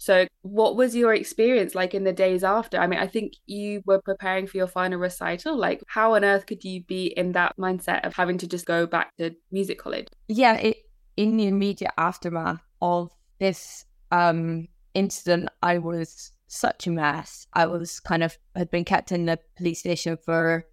So, 0.00 0.26
what 0.40 0.76
was 0.76 0.96
your 0.96 1.12
experience 1.12 1.74
like 1.74 1.92
in 1.92 2.04
the 2.04 2.12
days 2.12 2.42
after? 2.42 2.78
I 2.78 2.86
mean, 2.86 2.98
I 2.98 3.06
think 3.06 3.34
you 3.44 3.82
were 3.84 4.00
preparing 4.00 4.46
for 4.46 4.56
your 4.56 4.66
final 4.66 4.98
recital. 4.98 5.54
Like, 5.54 5.82
how 5.88 6.14
on 6.14 6.24
earth 6.24 6.46
could 6.46 6.64
you 6.64 6.82
be 6.84 7.08
in 7.08 7.32
that 7.32 7.58
mindset 7.58 8.06
of 8.06 8.14
having 8.14 8.38
to 8.38 8.46
just 8.46 8.64
go 8.64 8.86
back 8.86 9.14
to 9.18 9.36
music 9.52 9.78
college? 9.78 10.08
yeah, 10.26 10.54
it, 10.54 10.78
in 11.18 11.36
the 11.36 11.46
immediate 11.46 11.92
aftermath 11.98 12.62
of 12.80 13.10
this 13.40 13.84
um, 14.10 14.68
incident, 14.94 15.50
I 15.62 15.76
was 15.76 16.32
such 16.46 16.86
a 16.86 16.90
mess. 16.90 17.46
I 17.52 17.66
was 17.66 18.00
kind 18.00 18.22
of 18.22 18.38
had 18.56 18.70
been 18.70 18.86
kept 18.86 19.12
in 19.12 19.26
the 19.26 19.38
police 19.58 19.80
station 19.80 20.16
for 20.24 20.64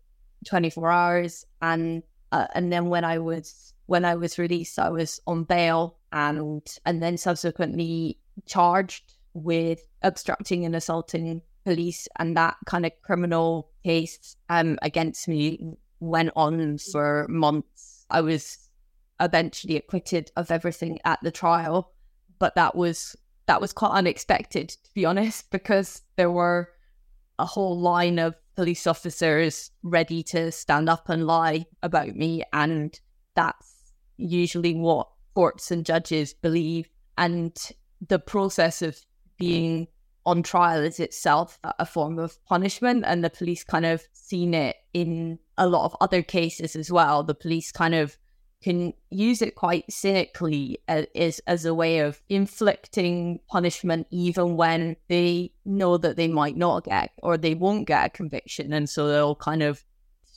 24 0.47 0.89
hours, 0.89 1.45
and 1.61 2.01
uh, 2.31 2.47
and 2.55 2.71
then 2.71 2.87
when 2.87 3.03
I 3.03 3.19
was 3.19 3.73
when 3.87 4.05
I 4.05 4.15
was 4.15 4.39
released, 4.39 4.79
I 4.79 4.89
was 4.89 5.19
on 5.27 5.43
bail, 5.43 5.97
and 6.13 6.65
and 6.85 7.03
then 7.03 7.17
subsequently 7.17 8.19
charged 8.45 9.16
with 9.43 9.85
obstructing 10.01 10.65
and 10.65 10.75
assaulting 10.75 11.41
police, 11.65 12.07
and 12.17 12.35
that 12.37 12.55
kind 12.65 12.85
of 12.85 12.91
criminal 13.01 13.69
case 13.83 14.35
um 14.49 14.77
against 14.81 15.27
me 15.27 15.59
went 15.99 16.31
on 16.35 16.77
for 16.77 17.25
months. 17.29 18.05
I 18.09 18.21
was 18.21 18.69
eventually 19.19 19.77
acquitted 19.77 20.31
of 20.35 20.51
everything 20.51 20.99
at 21.05 21.19
the 21.23 21.31
trial 21.31 21.91
but 22.39 22.55
that 22.55 22.75
was 22.75 23.15
that 23.47 23.61
was 23.61 23.73
quite 23.73 23.91
unexpected 23.91 24.69
to 24.69 24.93
be 24.93 25.05
honest 25.05 25.49
because 25.51 26.01
there 26.15 26.31
were 26.31 26.69
a 27.39 27.45
whole 27.45 27.79
line 27.79 28.19
of 28.19 28.35
police 28.55 28.87
officers 28.87 29.71
ready 29.83 30.23
to 30.23 30.51
stand 30.51 30.89
up 30.89 31.09
and 31.09 31.27
lie 31.27 31.65
about 31.83 32.15
me 32.15 32.43
and 32.53 32.99
that's 33.35 33.93
usually 34.17 34.73
what 34.73 35.07
courts 35.35 35.69
and 35.69 35.85
judges 35.85 36.33
believe 36.33 36.89
and 37.19 37.71
the 38.07 38.17
process 38.17 38.81
of 38.81 38.99
being 39.37 39.87
on 40.25 40.43
trial 40.43 40.81
is 40.83 40.99
itself 40.99 41.57
a 41.63 41.85
form 41.85 42.19
of 42.19 42.43
punishment 42.45 43.03
and 43.07 43.23
the 43.23 43.29
police 43.29 43.63
kind 43.63 43.85
of 43.85 44.05
seen 44.11 44.53
it 44.53 44.75
in 44.93 45.39
a 45.57 45.67
lot 45.67 45.85
of 45.85 45.95
other 46.01 46.21
cases 46.21 46.75
as 46.75 46.91
well. 46.91 47.23
The 47.23 47.33
police 47.33 47.71
kind 47.71 47.95
of 47.95 48.17
can 48.61 48.91
use 49.09 49.41
it 49.41 49.55
quite 49.55 49.85
cynically 49.89 50.79
as, 50.87 51.39
as, 51.47 51.63
a 51.63 51.73
way 51.73 51.99
of 51.99 52.21
inflicting 52.27 53.39
punishment 53.47 54.07
even 54.09 54.57
when 54.57 54.95
they 55.07 55.51
know 55.63 55.97
that 55.97 56.17
they 56.17 56.27
might 56.27 56.57
not 56.57 56.83
get 56.83 57.11
or 57.21 57.37
they 57.37 57.53
won't 57.53 57.87
get 57.87 58.07
a 58.07 58.09
conviction. 58.09 58.73
And 58.73 58.89
so 58.89 59.07
they'll 59.07 59.35
kind 59.35 59.63
of 59.63 59.85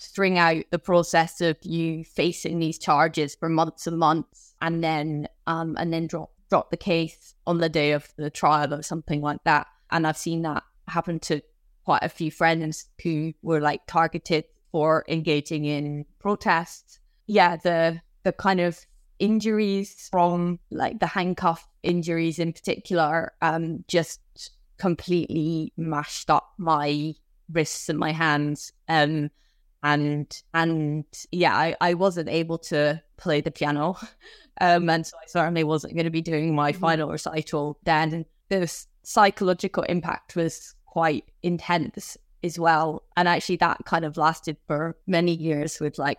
string 0.01 0.39
out 0.39 0.65
the 0.71 0.79
process 0.79 1.41
of 1.41 1.57
you 1.63 2.05
facing 2.05 2.59
these 2.59 2.79
charges 2.79 3.35
for 3.35 3.49
months 3.49 3.87
and 3.87 3.99
months 3.99 4.55
and 4.63 4.83
then 4.83 5.29
um 5.47 5.77
and 5.79 5.93
then 5.93 6.07
drop 6.07 6.31
drop 6.51 6.71
the 6.71 6.77
case 6.77 7.35
on 7.47 7.59
the 7.59 7.69
day 7.69 7.93
of 7.93 8.13
the 8.17 8.31
trial 8.31 8.75
or 8.75 8.83
something 8.83 9.23
like 9.23 9.43
that. 9.45 9.67
And 9.91 10.07
i've 10.07 10.19
seen 10.19 10.43
that 10.43 10.63
happen 10.89 11.19
to 11.21 11.41
quite 11.85 12.03
a 12.03 12.09
few 12.09 12.31
friends 12.31 12.87
who 13.03 13.33
were 13.43 13.61
like 13.61 13.81
targeted 13.87 14.45
for 14.71 15.05
engaging 15.09 15.65
in 15.65 16.05
protests. 16.19 16.99
Yeah 17.27 17.57
the 17.57 18.01
the 18.25 18.33
kind 18.33 18.61
of 18.61 18.85
injuries 19.19 20.09
from 20.11 20.59
like 20.71 20.99
the 20.99 21.07
handcuff 21.07 21.67
injuries 21.83 22.39
in 22.39 22.53
particular 22.53 23.33
um 23.43 23.85
just 23.89 24.21
completely 24.79 25.73
mashed 25.77 26.31
up 26.31 26.53
my 26.59 27.15
wrists 27.53 27.89
and 27.89 27.99
my 27.99 28.13
hands. 28.13 28.73
Um 28.89 29.31
and 29.83 30.43
and 30.55 31.05
yeah 31.31 31.57
I, 31.57 31.77
I 31.81 31.95
wasn't 31.95 32.29
able 32.29 32.59
to 32.59 33.03
play 33.17 33.41
the 33.41 33.51
piano 33.51 33.97
um 34.61 34.91
and 34.91 35.07
so 35.07 35.17
I 35.17 35.27
certainly 35.27 35.65
wasn't 35.65 35.95
going 35.95 36.05
to 36.05 36.11
be 36.11 36.23
doing 36.23 36.55
my 36.55 36.73
final 36.73 37.11
recital 37.11 37.79
then. 37.85 38.25
The 38.49 38.87
psychological 39.03 39.85
impact 39.85 40.37
was 40.37 40.75
quite 40.87 41.25
intense 41.43 42.17
as 42.43 42.59
well. 42.59 43.05
And 43.17 43.29
actually 43.29 43.57
that 43.57 43.85
kind 43.85 44.05
of 44.05 44.17
lasted 44.17 44.57
for 44.67 44.97
many 45.07 45.33
years 45.33 45.81
with 45.81 45.99
like 45.99 46.19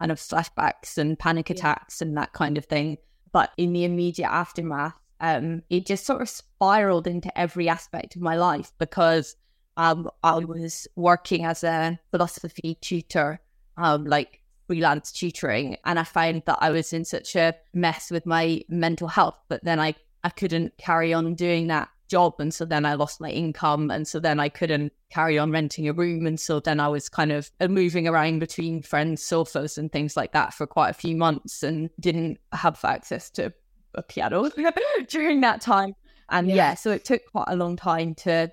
kind 0.00 0.12
of 0.12 0.18
flashbacks 0.18 0.98
and 0.98 1.18
panic 1.18 1.50
attacks 1.50 2.00
and 2.00 2.16
that 2.16 2.32
kind 2.32 2.58
of 2.58 2.66
thing. 2.66 2.98
But 3.32 3.52
in 3.56 3.72
the 3.72 3.84
immediate 3.84 4.30
aftermath, 4.30 4.94
um, 5.20 5.62
it 5.70 5.86
just 5.86 6.06
sort 6.06 6.22
of 6.22 6.28
spiraled 6.28 7.06
into 7.06 7.36
every 7.38 7.68
aspect 7.68 8.16
of 8.16 8.22
my 8.22 8.36
life 8.36 8.72
because 8.78 9.36
um, 9.76 10.10
I 10.22 10.38
was 10.38 10.88
working 10.96 11.44
as 11.44 11.62
a 11.64 11.98
philosophy 12.10 12.78
tutor, 12.80 13.40
um, 13.76 14.04
like 14.04 14.40
freelance 14.66 15.12
tutoring, 15.12 15.76
and 15.84 15.98
I 15.98 16.04
found 16.04 16.42
that 16.46 16.58
I 16.60 16.70
was 16.70 16.92
in 16.92 17.04
such 17.04 17.36
a 17.36 17.54
mess 17.74 18.10
with 18.10 18.26
my 18.26 18.62
mental 18.68 19.08
health. 19.08 19.36
But 19.48 19.64
then 19.64 19.78
I 19.80 19.94
I 20.24 20.30
couldn't 20.30 20.76
carry 20.78 21.12
on 21.12 21.34
doing 21.34 21.68
that 21.68 21.88
job, 22.08 22.34
and 22.38 22.52
so 22.54 22.64
then 22.64 22.84
I 22.86 22.94
lost 22.94 23.20
my 23.20 23.30
income, 23.30 23.90
and 23.90 24.08
so 24.08 24.18
then 24.18 24.40
I 24.40 24.48
couldn't 24.48 24.92
carry 25.10 25.38
on 25.38 25.50
renting 25.52 25.88
a 25.88 25.92
room, 25.92 26.26
and 26.26 26.38
so 26.40 26.58
then 26.60 26.80
I 26.80 26.88
was 26.88 27.08
kind 27.08 27.32
of 27.32 27.50
uh, 27.60 27.68
moving 27.68 28.08
around 28.08 28.38
between 28.40 28.82
friends' 28.82 29.22
sofas 29.22 29.78
and 29.78 29.92
things 29.92 30.16
like 30.16 30.32
that 30.32 30.54
for 30.54 30.66
quite 30.66 30.90
a 30.90 30.94
few 30.94 31.16
months, 31.16 31.62
and 31.62 31.90
didn't 32.00 32.38
have 32.52 32.84
access 32.84 33.30
to 33.30 33.52
a 33.94 34.02
piano 34.02 34.50
during 35.08 35.40
that 35.42 35.60
time. 35.60 35.94
And 36.28 36.48
Yeah. 36.48 36.54
yeah, 36.54 36.74
so 36.74 36.90
it 36.90 37.04
took 37.04 37.22
quite 37.30 37.46
a 37.48 37.56
long 37.56 37.76
time 37.76 38.14
to 38.16 38.50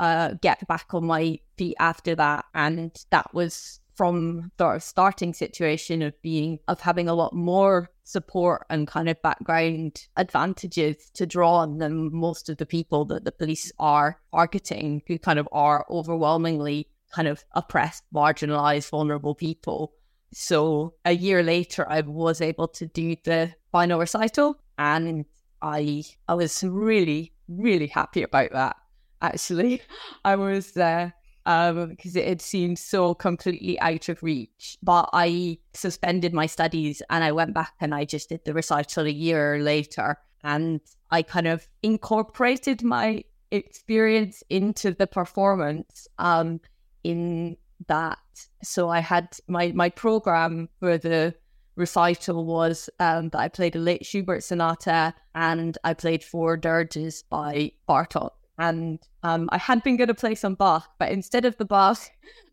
uh, 0.00 0.34
get 0.40 0.66
back 0.68 0.92
on 0.92 1.06
my 1.06 1.38
feet 1.56 1.76
after 1.78 2.14
that. 2.14 2.44
And 2.54 2.92
that 3.10 3.32
was 3.34 3.80
from 3.94 4.50
the 4.56 4.78
starting 4.80 5.32
situation 5.32 6.02
of 6.02 6.20
being, 6.20 6.58
of 6.66 6.80
having 6.80 7.08
a 7.08 7.14
lot 7.14 7.32
more 7.32 7.90
support 8.02 8.66
and 8.68 8.88
kind 8.88 9.08
of 9.08 9.20
background 9.22 10.06
advantages 10.16 11.10
to 11.14 11.26
draw 11.26 11.56
on 11.58 11.78
than 11.78 12.12
most 12.12 12.48
of 12.48 12.56
the 12.56 12.66
people 12.66 13.04
that 13.06 13.24
the 13.24 13.32
police 13.32 13.72
are 13.78 14.20
targeting, 14.32 15.02
who 15.06 15.18
kind 15.18 15.38
of 15.38 15.48
are 15.52 15.86
overwhelmingly 15.88 16.88
kind 17.12 17.28
of 17.28 17.44
oppressed, 17.52 18.02
marginalized, 18.12 18.90
vulnerable 18.90 19.34
people. 19.34 19.92
So 20.32 20.94
a 21.04 21.12
year 21.12 21.42
later, 21.44 21.88
I 21.88 22.00
was 22.00 22.40
able 22.40 22.66
to 22.68 22.86
do 22.86 23.14
the 23.24 23.54
final 23.70 24.00
recital, 24.00 24.56
and 24.76 25.24
I 25.62 26.02
I 26.28 26.34
was 26.34 26.64
really 26.64 27.32
really 27.46 27.86
happy 27.86 28.22
about 28.22 28.52
that. 28.52 28.76
Actually, 29.24 29.82
I 30.24 30.36
was 30.36 30.72
there 30.72 31.14
um 31.46 31.90
because 31.90 32.16
it 32.16 32.26
had 32.26 32.40
seemed 32.40 32.78
so 32.78 33.14
completely 33.14 33.78
out 33.80 34.08
of 34.08 34.22
reach. 34.22 34.78
But 34.82 35.08
I 35.12 35.58
suspended 35.72 36.32
my 36.32 36.46
studies 36.46 37.02
and 37.10 37.24
I 37.24 37.32
went 37.32 37.54
back 37.54 37.74
and 37.80 37.94
I 37.94 38.04
just 38.04 38.28
did 38.28 38.44
the 38.44 38.54
recital 38.54 39.06
a 39.06 39.10
year 39.10 39.58
later, 39.60 40.18
and 40.42 40.80
I 41.10 41.22
kind 41.22 41.46
of 41.46 41.66
incorporated 41.82 42.82
my 42.82 43.24
experience 43.50 44.42
into 44.50 44.90
the 44.90 45.06
performance. 45.06 46.08
Um, 46.18 46.60
in 47.04 47.56
that 47.86 48.18
so 48.62 48.88
i 48.88 49.00
had 49.00 49.28
my 49.46 49.72
my 49.72 49.88
program 49.88 50.68
for 50.80 50.96
the 50.96 51.34
recital 51.76 52.44
was 52.44 52.88
um 53.00 53.28
that 53.30 53.40
i 53.40 53.48
played 53.48 53.76
a 53.76 53.78
late 53.78 54.06
schubert 54.06 54.42
sonata 54.42 55.12
and 55.34 55.76
i 55.84 55.92
played 55.92 56.22
four 56.22 56.56
dirges 56.56 57.24
by 57.30 57.70
bartok 57.88 58.30
and 58.58 59.00
um 59.22 59.48
i 59.52 59.58
had 59.58 59.82
been 59.82 59.96
going 59.96 60.08
to 60.08 60.14
play 60.14 60.34
some 60.34 60.54
bach 60.54 60.88
but 60.98 61.10
instead 61.10 61.44
of 61.44 61.56
the 61.56 61.64
bach 61.64 61.98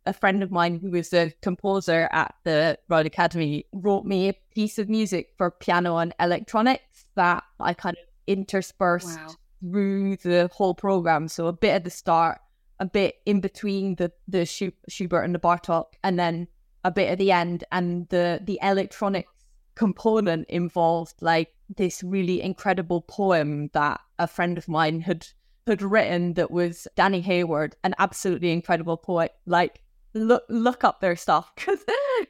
a 0.05 0.13
friend 0.13 0.41
of 0.41 0.49
mine 0.51 0.79
who 0.79 0.89
was 0.91 1.13
a 1.13 1.31
composer 1.41 2.09
at 2.11 2.33
the 2.43 2.77
royal 2.89 3.05
academy 3.05 3.65
wrote 3.71 4.03
me 4.05 4.29
a 4.29 4.33
piece 4.55 4.79
of 4.79 4.89
music 4.89 5.33
for 5.37 5.51
piano 5.51 5.97
and 5.97 6.13
electronics 6.19 7.05
that 7.15 7.43
i 7.59 7.73
kind 7.73 7.95
of 7.97 8.03
interspersed 8.27 9.19
Wow. 9.19 9.35
through 9.61 10.15
the 10.17 10.49
whole 10.53 10.73
program 10.73 11.27
so 11.27 11.47
a 11.47 11.53
bit 11.53 11.69
at 11.71 11.83
the 11.83 11.89
start 11.91 12.39
a 12.79 12.85
bit 12.85 13.15
in 13.27 13.41
between 13.41 13.93
the 13.95 14.11
the 14.27 14.43
Schu- 14.43 14.71
Schubert 14.89 15.23
and 15.23 15.35
the 15.35 15.39
Bartok, 15.39 15.85
and 16.03 16.17
then 16.17 16.47
a 16.83 16.89
bit 16.89 17.09
at 17.11 17.19
the 17.19 17.31
end, 17.31 17.63
and 17.71 18.09
the 18.09 18.41
the 18.43 18.57
electronic 18.63 19.27
component 19.75 20.49
involved 20.49 21.13
like 21.21 21.53
this 21.77 22.03
really 22.03 22.41
incredible 22.41 23.01
poem 23.01 23.69
that 23.73 24.01
a 24.17 24.27
friend 24.27 24.57
of 24.57 24.67
mine 24.67 25.01
had 25.01 25.27
had 25.67 25.81
written 25.81 26.33
that 26.35 26.51
was 26.51 26.87
Danny 26.95 27.21
Hayward, 27.21 27.75
an 27.83 27.93
absolutely 27.99 28.51
incredible 28.51 28.97
poet. 28.97 29.33
Like 29.45 29.81
look 30.13 30.43
look 30.49 30.83
up 30.83 30.99
their 31.01 31.15
stuff 31.15 31.51
because 31.55 31.79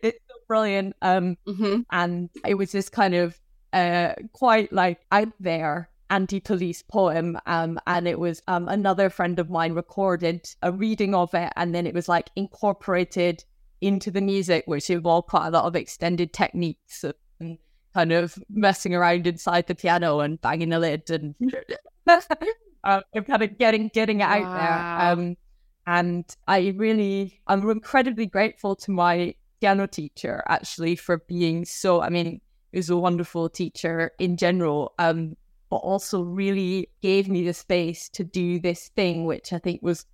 it's 0.04 0.20
so 0.28 0.36
brilliant. 0.48 0.96
Um, 1.02 1.38
Mhm. 1.48 1.86
and 1.92 2.30
it 2.46 2.56
was 2.56 2.72
this 2.72 2.90
kind 2.90 3.16
of 3.16 3.40
uh 3.74 4.14
quite 4.34 4.72
like 4.74 5.00
out 5.12 5.32
there 5.40 5.90
anti-police 6.10 6.82
poem 6.84 7.40
um 7.46 7.80
and 7.88 8.06
it 8.06 8.20
was 8.20 8.42
um 8.50 8.68
another 8.68 9.10
friend 9.10 9.40
of 9.40 9.50
mine 9.50 9.72
recorded 9.72 10.46
a 10.62 10.70
reading 10.70 11.16
of 11.16 11.34
it 11.34 11.54
and 11.56 11.74
then 11.74 11.88
it 11.88 11.94
was 11.94 12.10
like 12.10 12.30
incorporated 12.36 13.46
into 13.80 14.12
the 14.12 14.20
music 14.20 14.66
which 14.68 14.90
involved 14.90 15.30
quite 15.30 15.48
a 15.48 15.52
lot 15.52 15.64
of 15.64 15.74
extended 15.78 16.34
techniques 16.34 17.06
and 17.40 17.58
kind 17.94 18.12
of 18.12 18.38
messing 18.50 18.94
around 18.94 19.26
inside 19.26 19.68
the 19.68 19.74
piano 19.76 20.20
and 20.20 20.42
banging 20.42 20.68
the 20.68 20.80
lid 20.80 21.10
and 21.10 21.34
uh, 22.84 23.02
kind 23.14 23.44
of 23.44 23.58
getting 23.58 23.90
getting 23.90 24.22
it 24.22 24.24
out 24.24 24.48
Wow. 24.48 24.54
there 24.54 24.88
um 24.96 25.38
and 25.88 26.26
I 26.48 26.74
really 26.78 27.40
I'm 27.48 27.68
incredibly 27.70 28.26
grateful 28.26 28.76
to 28.78 28.92
my 28.92 29.36
piano 29.60 29.88
teacher 29.88 30.44
actually 30.48 30.96
for 30.96 31.18
being 31.28 31.66
so 31.66 32.02
I 32.02 32.10
mean 32.10 32.42
he 32.72 32.78
was 32.78 32.90
a 32.90 32.98
wonderful 32.98 33.50
teacher 33.50 34.12
in 34.20 34.38
general 34.38 34.94
um 35.00 35.36
but 35.70 35.78
also 35.78 36.22
really 36.22 36.90
gave 37.02 37.30
me 37.30 37.46
the 37.46 37.54
space 37.54 38.10
to 38.10 38.24
do 38.24 38.60
this 38.60 38.90
thing 38.96 39.26
which 39.26 39.54
I 39.54 39.60
think 39.60 39.82
was 39.82 40.06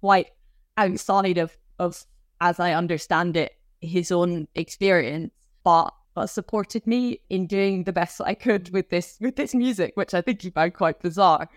quite 0.00 0.30
outside 0.76 1.38
of 1.38 1.56
of 1.78 2.04
as 2.40 2.58
I 2.60 2.72
understand 2.72 3.36
it 3.36 3.52
his 3.80 4.10
own 4.10 4.48
experience 4.54 5.32
but 5.62 5.92
supported 6.26 6.86
me 6.86 7.20
in 7.28 7.46
doing 7.46 7.84
the 7.84 7.92
best 7.92 8.20
I 8.20 8.34
could 8.34 8.70
with 8.70 8.90
this 8.90 9.18
with 9.20 9.36
this 9.36 9.54
music 9.54 9.92
which 9.96 10.14
I 10.14 10.20
think 10.20 10.42
he 10.42 10.50
found 10.50 10.74
quite 10.74 11.00
bizarre 11.00 11.48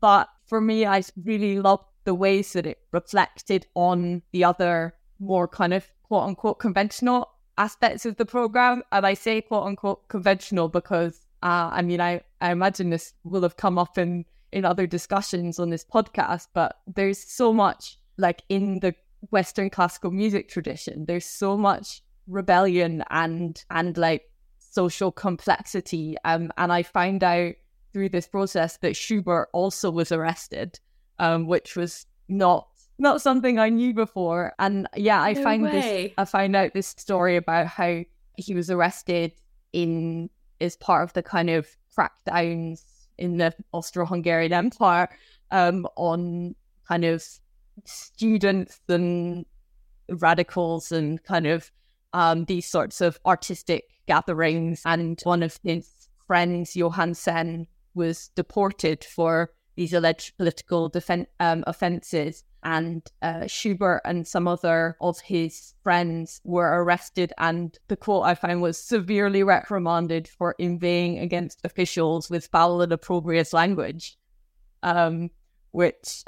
but 0.00 0.28
for 0.46 0.60
me 0.60 0.86
I 0.86 1.02
really 1.24 1.60
loved 1.60 1.84
the 2.04 2.14
ways 2.14 2.54
that 2.54 2.66
it 2.66 2.78
reflected 2.92 3.66
on 3.74 4.22
the 4.32 4.44
other 4.44 4.94
more 5.18 5.46
kind 5.46 5.74
of 5.74 5.90
quote 6.02 6.24
unquote 6.24 6.58
conventional 6.58 7.30
aspects 7.58 8.06
of 8.06 8.16
the 8.16 8.24
program. 8.24 8.82
And 8.92 9.06
I 9.06 9.14
say 9.14 9.42
quote 9.42 9.64
unquote 9.64 10.08
conventional 10.08 10.68
because 10.68 11.20
uh, 11.42 11.70
I 11.72 11.82
mean 11.82 12.00
I, 12.00 12.22
I 12.40 12.52
imagine 12.52 12.90
this 12.90 13.12
will 13.24 13.42
have 13.42 13.56
come 13.56 13.78
up 13.78 13.98
in 13.98 14.24
in 14.52 14.64
other 14.64 14.86
discussions 14.86 15.58
on 15.58 15.70
this 15.70 15.84
podcast, 15.84 16.46
but 16.54 16.78
there's 16.86 17.18
so 17.18 17.52
much 17.52 17.98
like 18.16 18.42
in 18.48 18.80
the 18.80 18.94
Western 19.30 19.68
classical 19.68 20.10
music 20.10 20.48
tradition, 20.48 21.04
there's 21.06 21.26
so 21.26 21.56
much 21.56 22.02
rebellion 22.26 23.04
and 23.10 23.64
and 23.70 23.96
like 23.96 24.30
social 24.58 25.12
complexity. 25.12 26.16
Um 26.24 26.52
and 26.58 26.72
I 26.72 26.82
found 26.82 27.24
out 27.24 27.54
through 27.92 28.10
this 28.10 28.28
process 28.28 28.76
that 28.78 28.96
Schubert 28.96 29.48
also 29.52 29.90
was 29.90 30.12
arrested 30.12 30.78
um, 31.18 31.46
which 31.46 31.76
was 31.76 32.06
not 32.28 32.68
not 32.98 33.20
something 33.20 33.58
I 33.58 33.68
knew 33.68 33.92
before. 33.92 34.54
And 34.58 34.88
yeah, 34.96 35.20
I 35.20 35.34
No 35.34 35.42
find 35.42 35.66
this. 35.66 36.12
I 36.16 36.24
found 36.24 36.56
out 36.56 36.72
this 36.72 36.88
story 36.88 37.36
about 37.36 37.66
how 37.66 38.04
he 38.36 38.54
was 38.54 38.70
arrested 38.70 39.32
in 39.72 40.30
as 40.60 40.76
part 40.76 41.02
of 41.02 41.12
the 41.12 41.22
kind 41.22 41.50
of 41.50 41.68
crackdowns 41.96 42.82
in 43.18 43.36
the 43.36 43.54
Austro-Hungarian 43.72 44.52
Empire 44.52 45.08
um, 45.50 45.86
on 45.96 46.54
kind 46.88 47.04
of 47.04 47.22
students 47.84 48.80
and 48.88 49.44
radicals 50.08 50.90
and 50.90 51.22
kind 51.22 51.46
of 51.46 51.70
um, 52.16 52.46
these 52.46 52.66
sorts 52.66 53.02
of 53.02 53.20
artistic 53.26 53.90
gatherings. 54.06 54.80
And 54.86 55.20
one 55.24 55.42
of 55.42 55.60
his 55.62 56.08
friends, 56.26 56.74
Johann 56.74 57.12
Senn, 57.12 57.66
was 57.94 58.28
deported 58.34 59.04
for 59.04 59.52
these 59.76 59.92
alleged 59.92 60.38
political 60.38 60.90
defen- 60.90 61.26
um, 61.40 61.62
offences. 61.66 62.42
And 62.62 63.02
uh, 63.20 63.46
Schubert 63.46 64.00
and 64.06 64.26
some 64.26 64.48
other 64.48 64.96
of 65.00 65.20
his 65.20 65.74
friends 65.82 66.40
were 66.42 66.82
arrested. 66.82 67.34
And 67.36 67.78
the 67.88 67.98
quote 67.98 68.24
I 68.24 68.34
found 68.34 68.62
was 68.62 68.78
severely 68.78 69.42
reprimanded 69.42 70.26
for 70.26 70.56
inveighing 70.58 71.18
against 71.18 71.60
officials 71.64 72.30
with 72.30 72.46
foul 72.46 72.80
and 72.80 72.92
opprobrious 72.92 73.52
language. 73.52 74.16
Um, 74.82 75.30
which 75.72 76.24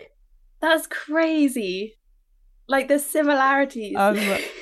That's 0.60 0.88
crazy. 0.88 1.99
Like 2.70 2.86
the 2.86 3.00
similarities. 3.00 3.96
um 3.96 4.16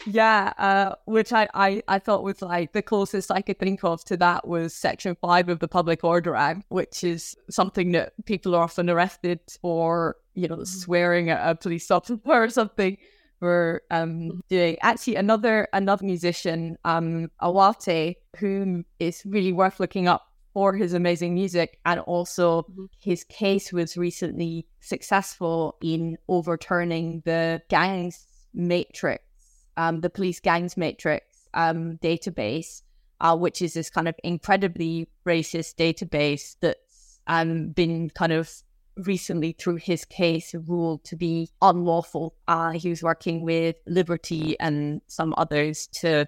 yeah 0.07 0.53
uh 0.59 0.95
which 1.05 1.31
I, 1.33 1.47
I 1.53 1.83
i 1.89 1.99
thought 1.99 2.23
was 2.23 2.41
like 2.41 2.73
the 2.73 2.81
closest 2.81 3.31
i 3.31 3.43
could 3.43 3.59
think 3.59 3.85
of 3.85 4.03
to 4.07 4.17
that 4.17 4.49
was 4.49 4.75
section 4.75 5.15
five 5.21 5.51
of 5.51 5.59
the 5.59 5.69
public 5.69 6.03
order 6.03 6.35
act 6.35 6.65
which 6.71 7.05
is 7.05 7.37
something 7.51 7.93
that 7.93 8.15
people 8.25 8.55
are 8.55 8.63
often 8.65 8.89
arrested 8.89 9.41
for 9.61 10.17
you 10.35 10.49
know 10.49 10.65
swearing 10.65 11.29
at 11.29 11.41
a 11.47 11.55
police 11.55 11.91
officer 11.97 12.19
or 12.25 12.49
something 12.49 12.97
for 13.39 13.83
um 13.91 14.43
doing. 14.49 14.77
Actually 14.83 15.17
another 15.17 15.69
another 15.73 16.05
musician 16.05 16.77
um 16.85 17.31
awate 17.41 18.17
whom 18.39 18.85
is 18.99 19.23
really 19.27 19.53
worth 19.53 19.79
looking 19.81 20.09
up 20.09 20.28
for 20.59 20.75
his 20.75 20.93
amazing 20.93 21.35
music 21.35 21.79
and 21.87 22.01
also 22.01 22.63
Mhm. 22.63 22.89
his 22.99 23.23
case 23.23 23.73
was 23.73 23.97
recently 23.97 24.67
successful 24.81 25.77
in 25.81 26.19
overturning 26.27 27.23
the 27.25 27.63
gangs 27.69 28.27
matrix 28.53 29.23
um 29.77 30.01
the 30.01 30.11
police 30.11 30.41
gangs 30.41 30.77
matrix 30.77 31.23
um 31.55 31.97
database 32.09 32.83
uh 33.21 33.37
which 33.37 33.63
is 33.63 33.75
this 33.75 33.89
kind 33.89 34.09
of 34.09 34.17
incredibly 34.25 35.07
racist 35.25 35.77
database 35.77 36.57
that's 36.63 37.21
um 37.29 37.69
been 37.81 38.11
kind 38.11 38.33
of 38.33 38.47
recently 39.13 39.53
through 39.53 39.77
his 39.91 40.05
case 40.05 40.49
ruled 40.67 41.05
to 41.05 41.15
be 41.15 41.49
unlawful 41.63 42.35
uh 42.49 42.73
he 42.73 42.89
was 42.91 43.01
working 43.11 43.43
with 43.43 43.77
liberty 43.87 44.59
and 44.59 45.03
some 45.07 45.33
others 45.37 45.87
to 46.01 46.27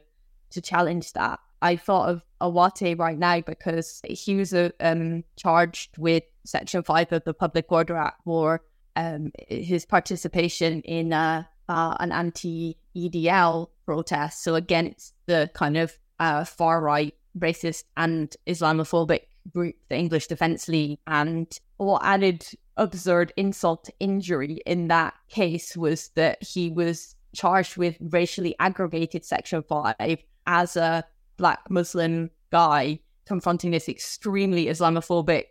to 0.50 0.60
challenge 0.60 1.12
that 1.14 1.40
I 1.62 1.76
thought 1.76 2.08
of 2.08 2.24
Awate 2.40 2.98
right 2.98 3.18
now 3.18 3.40
because 3.40 4.00
he 4.08 4.36
was 4.36 4.54
uh, 4.54 4.70
um, 4.80 5.24
charged 5.36 5.98
with 5.98 6.24
Section 6.44 6.82
5 6.82 7.12
of 7.12 7.24
the 7.24 7.34
Public 7.34 7.70
Order 7.70 7.96
Act 7.96 8.22
for 8.24 8.62
um, 8.96 9.32
his 9.48 9.84
participation 9.84 10.80
in 10.82 11.12
uh, 11.12 11.44
uh, 11.68 11.96
an 12.00 12.12
anti 12.12 12.76
EDL 12.96 13.68
protest. 13.84 14.42
So, 14.42 14.54
against 14.54 15.14
the 15.26 15.50
kind 15.54 15.76
of 15.76 15.96
uh, 16.18 16.44
far 16.44 16.80
right, 16.80 17.14
racist, 17.38 17.84
and 17.96 18.34
Islamophobic 18.46 19.22
group, 19.52 19.76
the 19.88 19.96
English 19.96 20.26
Defence 20.26 20.68
League. 20.68 20.98
And 21.06 21.46
what 21.76 22.04
added 22.04 22.46
absurd 22.76 23.32
insult 23.36 23.84
to 23.84 23.92
injury 24.00 24.60
in 24.66 24.88
that 24.88 25.14
case 25.28 25.76
was 25.76 26.08
that 26.14 26.42
he 26.42 26.70
was 26.70 27.14
charged 27.34 27.76
with 27.76 27.96
racially 28.00 28.56
aggravated 28.58 29.24
Section 29.24 29.62
5 29.62 30.18
as 30.46 30.76
a 30.76 31.04
black 31.40 31.70
Muslim 31.70 32.30
guy 32.52 33.00
confronting 33.24 33.70
this 33.70 33.88
extremely 33.88 34.66
Islamophobic 34.66 35.44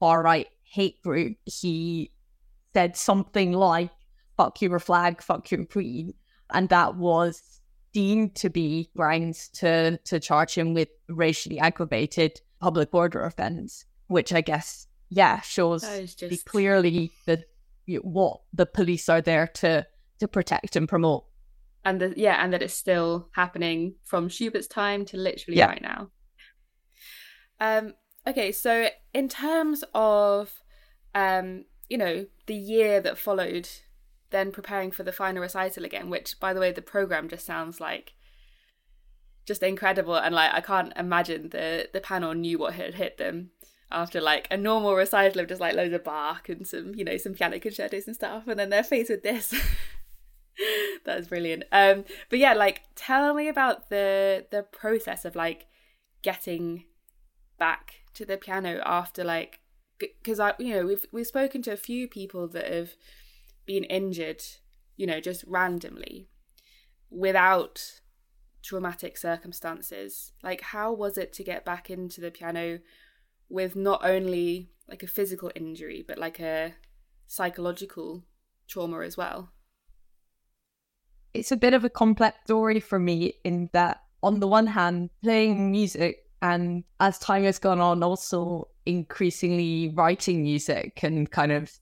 far 0.00 0.22
right 0.22 0.48
hate 0.62 1.00
group, 1.02 1.36
he 1.44 2.10
said 2.72 2.96
something 2.96 3.52
like 3.52 3.90
fuck 4.36 4.60
your 4.60 4.78
flag, 4.78 5.22
fuck 5.22 5.50
your 5.50 5.64
queen. 5.66 6.14
And 6.52 6.68
that 6.70 6.96
was 6.96 7.60
deemed 7.92 8.34
to 8.36 8.50
be 8.50 8.90
grounds 8.96 9.48
to 9.48 9.98
to 9.98 10.18
charge 10.18 10.54
him 10.54 10.74
with 10.74 10.88
racially 11.08 11.58
aggravated 11.58 12.40
public 12.58 12.94
order 12.94 13.22
offence, 13.24 13.84
which 14.08 14.32
I 14.32 14.40
guess 14.40 14.86
yeah 15.10 15.40
shows 15.42 15.82
That 15.82 16.00
is 16.00 16.14
be 16.14 16.28
just 16.30 16.46
clearly 16.46 17.12
the 17.26 17.44
what 18.02 18.40
the 18.52 18.66
police 18.66 19.08
are 19.08 19.20
there 19.20 19.46
to 19.46 19.86
to 20.20 20.28
protect 20.28 20.74
and 20.76 20.88
promote. 20.88 21.24
And 21.84 22.00
the, 22.00 22.14
yeah, 22.16 22.42
and 22.42 22.52
that 22.52 22.62
it's 22.62 22.74
still 22.74 23.28
happening 23.32 23.94
from 24.04 24.28
Schubert's 24.28 24.66
time 24.66 25.04
to 25.06 25.16
literally 25.16 25.58
Yeah. 25.58 25.66
right 25.66 25.82
now. 25.82 26.10
Um. 27.60 27.94
Okay, 28.26 28.52
so 28.52 28.88
in 29.12 29.28
terms 29.28 29.84
of, 29.94 30.62
um, 31.14 31.66
you 31.90 31.98
know, 31.98 32.26
the 32.46 32.54
year 32.54 33.00
that 33.02 33.18
followed, 33.18 33.68
then 34.30 34.50
preparing 34.50 34.90
for 34.90 35.02
the 35.02 35.12
final 35.12 35.42
recital 35.42 35.84
again, 35.84 36.08
which, 36.08 36.40
by 36.40 36.54
the 36.54 36.60
way, 36.60 36.72
the 36.72 36.80
program 36.80 37.28
just 37.28 37.44
sounds 37.44 37.80
like 37.80 38.14
just 39.44 39.62
incredible, 39.62 40.16
and 40.16 40.34
like 40.34 40.52
I 40.54 40.62
can't 40.62 40.92
imagine 40.96 41.50
the 41.50 41.88
the 41.92 42.00
panel 42.00 42.32
knew 42.32 42.58
what 42.58 42.74
had 42.74 42.94
hit 42.94 43.18
them 43.18 43.50
after 43.92 44.20
like 44.22 44.48
a 44.50 44.56
normal 44.56 44.94
recital 44.94 45.42
of 45.42 45.48
just 45.48 45.60
like 45.60 45.74
loads 45.74 45.92
of 45.92 46.02
Bach 46.02 46.48
and 46.48 46.66
some, 46.66 46.94
you 46.94 47.04
know, 47.04 47.18
some 47.18 47.34
piano 47.34 47.60
concertos 47.60 48.06
and 48.06 48.16
stuff, 48.16 48.48
and 48.48 48.58
then 48.58 48.70
they're 48.70 48.82
faced 48.82 49.10
with 49.10 49.22
this. 49.22 49.54
that 51.04 51.16
was 51.16 51.28
brilliant. 51.28 51.64
Um, 51.72 52.04
but 52.30 52.38
yeah, 52.38 52.54
like 52.54 52.82
tell 52.94 53.34
me 53.34 53.48
about 53.48 53.90
the 53.90 54.46
the 54.50 54.62
process 54.62 55.24
of 55.24 55.34
like 55.34 55.66
getting 56.22 56.84
back 57.58 58.02
to 58.14 58.24
the 58.24 58.36
piano 58.36 58.80
after 58.84 59.24
like 59.24 59.60
because 59.98 60.40
I 60.40 60.54
you 60.58 60.74
know 60.74 60.86
we've 60.86 61.06
we've 61.12 61.26
spoken 61.26 61.62
to 61.62 61.72
a 61.72 61.76
few 61.76 62.08
people 62.08 62.48
that 62.48 62.72
have 62.72 62.94
been 63.66 63.84
injured, 63.84 64.42
you 64.96 65.06
know, 65.06 65.20
just 65.20 65.44
randomly 65.46 66.28
without 67.10 68.00
traumatic 68.62 69.16
circumstances. 69.16 70.32
Like, 70.42 70.60
how 70.60 70.92
was 70.92 71.16
it 71.18 71.32
to 71.34 71.44
get 71.44 71.64
back 71.64 71.90
into 71.90 72.20
the 72.20 72.30
piano 72.30 72.80
with 73.48 73.76
not 73.76 74.04
only 74.04 74.70
like 74.88 75.02
a 75.02 75.06
physical 75.06 75.50
injury, 75.54 76.04
but 76.06 76.18
like 76.18 76.40
a 76.40 76.74
psychological 77.26 78.24
trauma 78.66 79.00
as 79.00 79.16
well? 79.16 79.53
It's 81.34 81.50
a 81.50 81.56
bit 81.56 81.74
of 81.74 81.84
a 81.84 81.90
complex 81.90 82.38
story 82.44 82.78
for 82.78 82.98
me 82.98 83.34
in 83.42 83.68
that, 83.72 84.02
on 84.22 84.38
the 84.38 84.46
one 84.46 84.68
hand, 84.68 85.10
playing 85.22 85.72
music 85.72 86.24
and 86.40 86.84
as 87.00 87.18
time 87.18 87.42
has 87.42 87.58
gone 87.58 87.80
on, 87.80 88.02
also 88.02 88.68
increasingly 88.86 89.92
writing 89.94 90.42
music 90.42 91.02
and 91.02 91.28
kind 91.30 91.50
of 91.50 91.72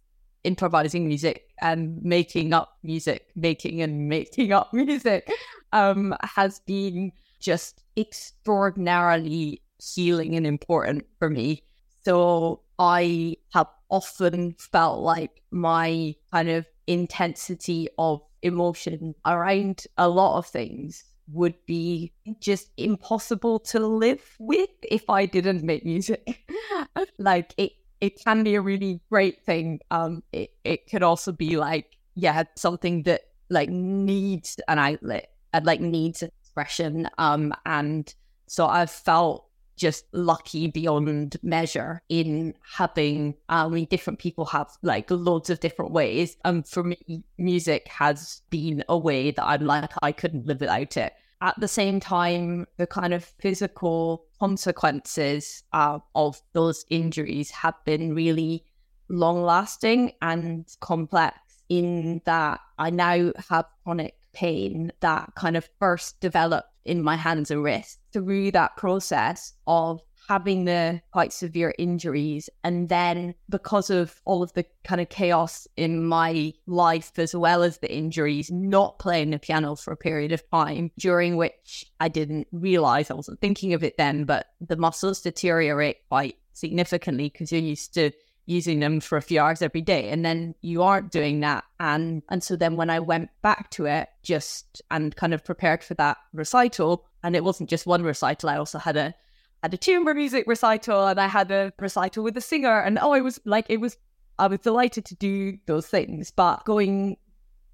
improvising 0.44 1.06
music 1.06 1.48
and 1.60 2.02
making 2.02 2.54
up 2.54 2.78
music, 2.82 3.28
making 3.36 3.82
and 3.82 4.08
making 4.08 4.52
up 4.52 4.72
music 4.72 5.30
um, 5.72 6.14
has 6.22 6.60
been 6.60 7.12
just 7.38 7.84
extraordinarily 7.96 9.60
healing 9.78 10.34
and 10.34 10.46
important 10.46 11.04
for 11.18 11.28
me. 11.28 11.62
So 12.04 12.62
I 12.78 13.36
have 13.52 13.68
often 13.90 14.54
felt 14.58 15.00
like 15.00 15.42
my 15.50 16.14
kind 16.32 16.48
of 16.48 16.66
intensity 16.86 17.88
of 17.98 18.22
emotion 18.42 19.14
around 19.26 19.84
a 19.96 20.08
lot 20.08 20.38
of 20.38 20.46
things 20.46 21.04
would 21.28 21.54
be 21.66 22.12
just 22.40 22.70
impossible 22.76 23.58
to 23.58 23.78
live 23.80 24.22
with 24.38 24.70
if 24.90 25.08
I 25.08 25.26
didn't 25.26 25.62
make 25.62 25.84
music. 25.84 26.44
like 27.18 27.54
it 27.56 27.72
it 28.00 28.22
can 28.22 28.42
be 28.42 28.54
a 28.54 28.60
really 28.60 29.00
great 29.10 29.44
thing. 29.44 29.80
Um 29.90 30.22
it, 30.32 30.50
it 30.64 30.90
could 30.90 31.02
also 31.02 31.32
be 31.32 31.56
like, 31.56 31.96
yeah, 32.14 32.42
something 32.56 33.04
that 33.04 33.22
like 33.48 33.68
needs 33.68 34.58
an 34.68 34.78
outlet 34.78 35.30
and 35.52 35.64
like 35.64 35.80
needs 35.80 36.22
expression. 36.22 37.08
Um 37.18 37.54
and 37.64 38.12
so 38.46 38.66
I've 38.66 38.90
felt 38.90 39.46
just 39.82 40.04
lucky 40.12 40.68
beyond 40.68 41.36
measure 41.42 42.00
in 42.08 42.54
having 42.64 43.34
I 43.48 43.68
mean 43.68 43.86
different 43.90 44.20
people 44.20 44.44
have 44.46 44.70
like 44.82 45.10
loads 45.10 45.50
of 45.50 45.58
different 45.58 45.90
ways. 45.90 46.36
And 46.44 46.66
for 46.66 46.84
me, 46.84 47.24
music 47.36 47.88
has 47.88 48.42
been 48.48 48.84
a 48.88 48.96
way 48.96 49.32
that 49.32 49.44
I'm 49.44 49.66
like 49.66 49.90
I 50.00 50.12
couldn't 50.12 50.46
live 50.46 50.60
without 50.60 50.96
it. 50.96 51.12
At 51.40 51.58
the 51.58 51.66
same 51.66 51.98
time, 51.98 52.66
the 52.76 52.86
kind 52.86 53.12
of 53.12 53.24
physical 53.24 54.26
consequences 54.38 55.64
uh, 55.72 55.98
of 56.14 56.40
those 56.52 56.84
injuries 56.88 57.50
have 57.50 57.74
been 57.84 58.14
really 58.14 58.64
long 59.08 59.42
lasting 59.42 60.12
and 60.22 60.64
complex 60.78 61.36
in 61.68 62.22
that 62.24 62.60
I 62.78 62.90
now 62.90 63.32
have 63.48 63.66
chronic 63.82 64.14
pain 64.32 64.92
that 65.00 65.32
kind 65.34 65.56
of 65.56 65.68
first 65.78 66.20
developed 66.20 66.68
in 66.84 67.02
my 67.02 67.16
hands 67.16 67.50
and 67.50 67.62
wrists 67.62 67.98
through 68.12 68.50
that 68.52 68.76
process 68.76 69.52
of 69.66 70.00
having 70.28 70.64
the 70.64 71.00
quite 71.12 71.32
severe 71.32 71.74
injuries. 71.78 72.48
And 72.64 72.88
then 72.88 73.34
because 73.48 73.90
of 73.90 74.20
all 74.24 74.42
of 74.42 74.52
the 74.54 74.64
kind 74.84 75.00
of 75.00 75.08
chaos 75.08 75.66
in 75.76 76.04
my 76.04 76.52
life 76.66 77.18
as 77.18 77.34
well 77.34 77.62
as 77.62 77.78
the 77.78 77.92
injuries 77.92 78.50
not 78.50 78.98
playing 78.98 79.30
the 79.30 79.38
piano 79.38 79.74
for 79.76 79.92
a 79.92 79.96
period 79.96 80.32
of 80.32 80.48
time 80.50 80.90
during 80.98 81.36
which 81.36 81.84
i 82.00 82.08
didn't 82.08 82.46
realize 82.52 83.10
i 83.10 83.14
wasn't 83.14 83.40
thinking 83.40 83.74
of 83.74 83.82
it 83.82 83.96
then 83.96 84.24
but 84.24 84.46
the 84.60 84.76
muscles 84.76 85.20
deteriorate 85.20 85.98
quite 86.08 86.36
significantly 86.52 87.28
because 87.28 87.52
you're 87.52 87.60
used 87.60 87.94
to 87.94 88.10
using 88.46 88.80
them 88.80 89.00
for 89.00 89.16
a 89.16 89.22
few 89.22 89.40
hours 89.40 89.62
every 89.62 89.80
day 89.80 90.08
and 90.08 90.24
then 90.24 90.54
you 90.62 90.82
aren't 90.82 91.10
doing 91.10 91.40
that. 91.40 91.64
And 91.78 92.22
and 92.28 92.42
so 92.42 92.56
then 92.56 92.76
when 92.76 92.90
i 92.90 92.98
went 92.98 93.30
back 93.42 93.70
to 93.70 93.86
it 93.86 94.08
just 94.22 94.82
and 94.90 95.14
kind 95.16 95.34
of 95.34 95.44
prepared 95.44 95.82
for 95.82 95.94
that 95.94 96.16
recital 96.32 97.06
and 97.22 97.34
it 97.34 97.44
wasn't 97.44 97.68
just 97.68 97.86
one 97.86 98.02
recital 98.02 98.48
i 98.48 98.56
also 98.56 98.78
had 98.78 98.96
a 98.96 99.14
had 99.62 99.74
a 99.74 99.76
chamber 99.76 100.14
music 100.14 100.44
recital 100.46 101.06
and 101.06 101.20
i 101.20 101.26
had 101.26 101.50
a 101.50 101.72
recital 101.78 102.22
with 102.22 102.36
a 102.36 102.40
singer 102.40 102.80
and 102.80 102.98
oh 103.00 103.14
it 103.14 103.22
was 103.22 103.40
like 103.44 103.66
it 103.68 103.80
was 103.80 103.96
i 104.38 104.46
was 104.46 104.60
delighted 104.60 105.04
to 105.06 105.14
do 105.14 105.58
those 105.66 105.86
things. 105.86 106.30
But 106.30 106.64
going 106.64 107.16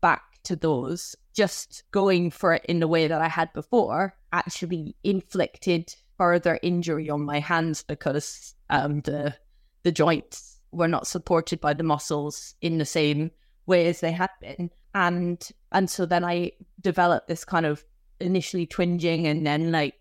back 0.00 0.22
to 0.44 0.56
those 0.56 1.16
just 1.34 1.82
going 1.90 2.30
for 2.30 2.54
it 2.54 2.64
in 2.66 2.80
the 2.80 2.88
way 2.88 3.08
that 3.08 3.20
i 3.20 3.28
had 3.28 3.52
before 3.52 4.14
actually 4.32 4.96
inflicted 5.04 5.94
further 6.16 6.58
injury 6.62 7.10
on 7.10 7.22
my 7.24 7.40
hands 7.40 7.82
because 7.82 8.54
um 8.70 9.00
the 9.02 9.34
the 9.82 9.92
joints 9.92 10.57
were 10.72 10.88
not 10.88 11.06
supported 11.06 11.60
by 11.60 11.74
the 11.74 11.82
muscles 11.82 12.54
in 12.60 12.78
the 12.78 12.84
same 12.84 13.30
way 13.66 13.86
as 13.86 14.00
they 14.00 14.12
had 14.12 14.30
been. 14.40 14.70
And 14.94 15.46
and 15.72 15.88
so 15.90 16.06
then 16.06 16.24
I 16.24 16.52
developed 16.80 17.28
this 17.28 17.44
kind 17.44 17.66
of 17.66 17.84
initially 18.20 18.66
twinging 18.66 19.26
and 19.26 19.46
then 19.46 19.70
like 19.70 19.94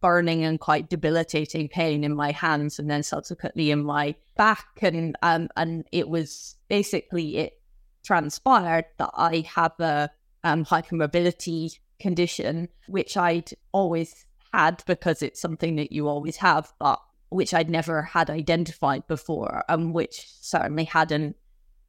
burning 0.00 0.44
and 0.44 0.60
quite 0.60 0.90
debilitating 0.90 1.68
pain 1.68 2.04
in 2.04 2.14
my 2.14 2.32
hands 2.32 2.78
and 2.78 2.90
then 2.90 3.02
subsequently 3.02 3.70
in 3.70 3.82
my 3.82 4.14
back 4.36 4.66
and 4.82 5.16
um 5.22 5.48
and 5.56 5.84
it 5.90 6.08
was 6.08 6.56
basically 6.68 7.38
it 7.38 7.60
transpired 8.04 8.84
that 8.98 9.10
I 9.14 9.44
have 9.54 9.72
a 9.80 10.10
um 10.44 10.64
hypermobility 10.64 11.78
condition 11.98 12.68
which 12.88 13.16
I'd 13.16 13.52
always 13.72 14.26
had 14.52 14.84
because 14.86 15.22
it's 15.22 15.40
something 15.40 15.76
that 15.76 15.92
you 15.92 16.08
always 16.08 16.36
have 16.36 16.72
but 16.78 17.00
which 17.36 17.52
I'd 17.52 17.68
never 17.68 18.02
had 18.02 18.30
identified 18.30 19.06
before, 19.06 19.62
and 19.68 19.92
which 19.92 20.26
certainly 20.40 20.84
hadn't 20.84 21.36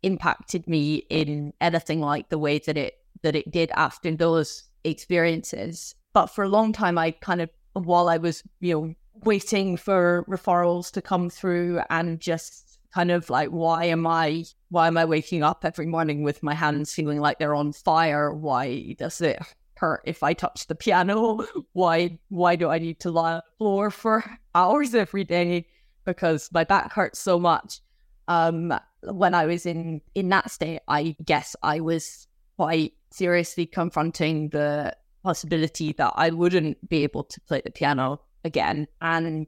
impacted 0.03 0.67
me 0.67 0.97
in 1.09 1.53
anything 1.61 2.01
like 2.01 2.27
the 2.29 2.37
way 2.37 2.59
that 2.59 2.77
it 2.77 2.95
that 3.23 3.35
it 3.35 3.49
did 3.49 3.71
after 3.73 4.13
those 4.15 4.65
experiences. 4.83 5.95
But 6.13 6.27
for 6.27 6.43
a 6.43 6.49
long 6.49 6.73
time, 6.73 6.97
I 6.97 7.11
kind 7.11 7.41
of 7.41 7.49
while 7.73 8.09
I 8.09 8.17
was 8.17 8.43
you 8.59 8.73
know 8.73 8.93
waiting 9.23 9.77
for 9.77 10.25
referrals 10.27 10.91
to 10.91 11.01
come 11.01 11.29
through 11.29 11.79
and 11.89 12.19
just 12.19 12.79
kind 12.93 13.09
of 13.09 13.29
like 13.29 13.49
why 13.49 13.85
am 13.85 14.05
I 14.05 14.43
why 14.69 14.87
am 14.87 14.97
I 14.97 15.05
waking 15.05 15.43
up 15.43 15.63
every 15.63 15.85
morning 15.85 16.23
with 16.23 16.43
my 16.43 16.55
hands 16.55 16.93
feeling 16.93 17.21
like 17.21 17.39
they're 17.39 17.55
on 17.55 17.71
fire? 17.71 18.33
Why 18.33 18.95
does 18.99 19.21
it 19.21 19.39
hurt 19.77 20.01
if 20.05 20.23
I 20.23 20.33
touch 20.33 20.67
the 20.67 20.75
piano? 20.75 21.45
Why 21.73 22.19
why 22.29 22.55
do 22.55 22.69
I 22.69 22.79
need 22.79 22.99
to 23.01 23.11
lie 23.11 23.33
on 23.33 23.41
the 23.45 23.57
floor 23.57 23.91
for 23.91 24.23
hours 24.55 24.95
every 24.95 25.23
day 25.23 25.67
because 26.05 26.49
my 26.51 26.63
back 26.63 26.93
hurts 26.93 27.19
so 27.19 27.39
much? 27.39 27.79
Um, 28.27 28.73
when 29.03 29.33
I 29.33 29.45
was 29.45 29.65
in 29.65 30.01
in 30.15 30.29
that 30.29 30.51
state, 30.51 30.81
I 30.87 31.15
guess 31.23 31.55
I 31.63 31.79
was 31.79 32.27
quite 32.57 32.93
seriously 33.11 33.65
confronting 33.65 34.49
the 34.49 34.95
possibility 35.23 35.93
that 35.93 36.13
I 36.15 36.29
wouldn't 36.29 36.89
be 36.89 37.03
able 37.03 37.23
to 37.23 37.41
play 37.41 37.61
the 37.63 37.71
piano 37.71 38.21
again. 38.43 38.87
And 39.01 39.47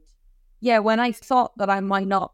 yeah, 0.60 0.80
when 0.80 1.00
I 1.00 1.12
thought 1.12 1.58
that 1.58 1.70
I 1.70 1.80
might 1.80 2.08
not 2.08 2.34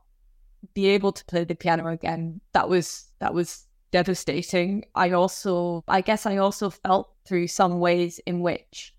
be 0.73 0.87
able 0.87 1.11
to 1.11 1.25
play 1.25 1.43
the 1.43 1.55
piano 1.55 1.87
again, 1.87 2.41
that 2.53 2.69
was 2.69 3.05
that 3.19 3.33
was 3.33 3.65
devastating. 3.95 4.83
I 4.93 5.11
also, 5.11 5.81
I 5.87 6.01
guess, 6.01 6.25
I 6.25 6.35
also 6.35 6.69
felt 6.69 7.13
through 7.25 7.47
some 7.47 7.79
ways 7.79 8.19
in 8.25 8.41
which 8.41 8.93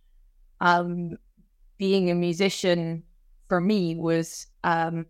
um, 0.63 1.19
being 1.77 2.11
a 2.11 2.15
musician 2.15 3.03
for 3.47 3.61
me 3.61 3.95
was 3.95 4.47
um, 4.65 5.05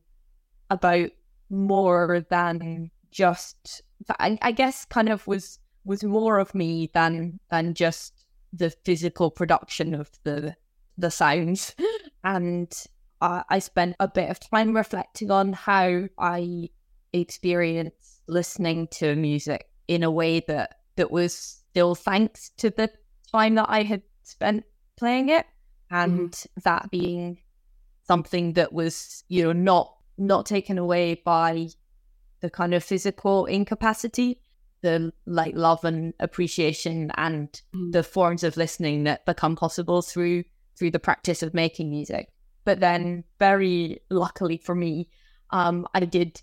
about 0.70 1.10
more 1.50 2.26
than 2.30 2.90
just. 3.12 3.82
I, 4.18 4.36
I 4.42 4.50
guess, 4.50 4.84
kind 4.86 5.08
of 5.08 5.24
was 5.28 5.60
was 5.84 6.02
more 6.02 6.40
of 6.40 6.52
me 6.52 6.90
than 6.92 7.38
than 7.52 7.72
just 7.72 8.24
the 8.52 8.70
physical 8.84 9.30
production 9.30 9.94
of 9.94 10.10
the 10.24 10.56
the 10.98 11.12
sounds, 11.12 11.76
and 12.24 12.74
uh, 13.20 13.44
I 13.48 13.60
spent 13.60 13.94
a 14.00 14.08
bit 14.08 14.30
of 14.30 14.40
time 14.40 14.74
reflecting 14.74 15.30
on 15.30 15.52
how 15.52 16.08
I 16.18 16.70
experience 17.12 18.20
listening 18.26 18.88
to 18.98 19.14
music 19.14 19.68
in 19.88 20.02
a 20.02 20.10
way 20.10 20.40
that 20.40 20.76
that 20.96 21.10
was 21.10 21.34
still 21.70 21.94
thanks 21.94 22.50
to 22.58 22.70
the 22.70 22.90
time 23.32 23.54
that 23.56 23.66
I 23.68 23.82
had 23.82 24.02
spent 24.22 24.64
playing 24.96 25.28
it, 25.28 25.46
and 25.90 26.30
mm-hmm. 26.30 26.60
that 26.64 26.90
being 26.90 27.38
something 28.06 28.54
that 28.54 28.72
was 28.72 29.24
you 29.28 29.44
know 29.44 29.52
not 29.52 29.96
not 30.18 30.46
taken 30.46 30.78
away 30.78 31.20
by 31.24 31.68
the 32.40 32.50
kind 32.50 32.74
of 32.74 32.84
physical 32.84 33.46
incapacity 33.46 34.40
the 34.82 35.12
like 35.26 35.54
love 35.56 35.84
and 35.84 36.14
appreciation 36.20 37.10
and 37.16 37.60
mm. 37.74 37.92
the 37.92 38.02
forms 38.02 38.44
of 38.44 38.56
listening 38.56 39.04
that 39.04 39.24
become 39.26 39.56
possible 39.56 40.02
through 40.02 40.44
through 40.78 40.90
the 40.90 40.98
practice 40.98 41.42
of 41.42 41.54
making 41.54 41.90
music 41.90 42.28
but 42.64 42.80
then 42.80 43.24
very 43.38 44.00
luckily 44.10 44.58
for 44.58 44.74
me 44.74 45.08
um 45.50 45.86
i 45.94 46.00
did 46.00 46.40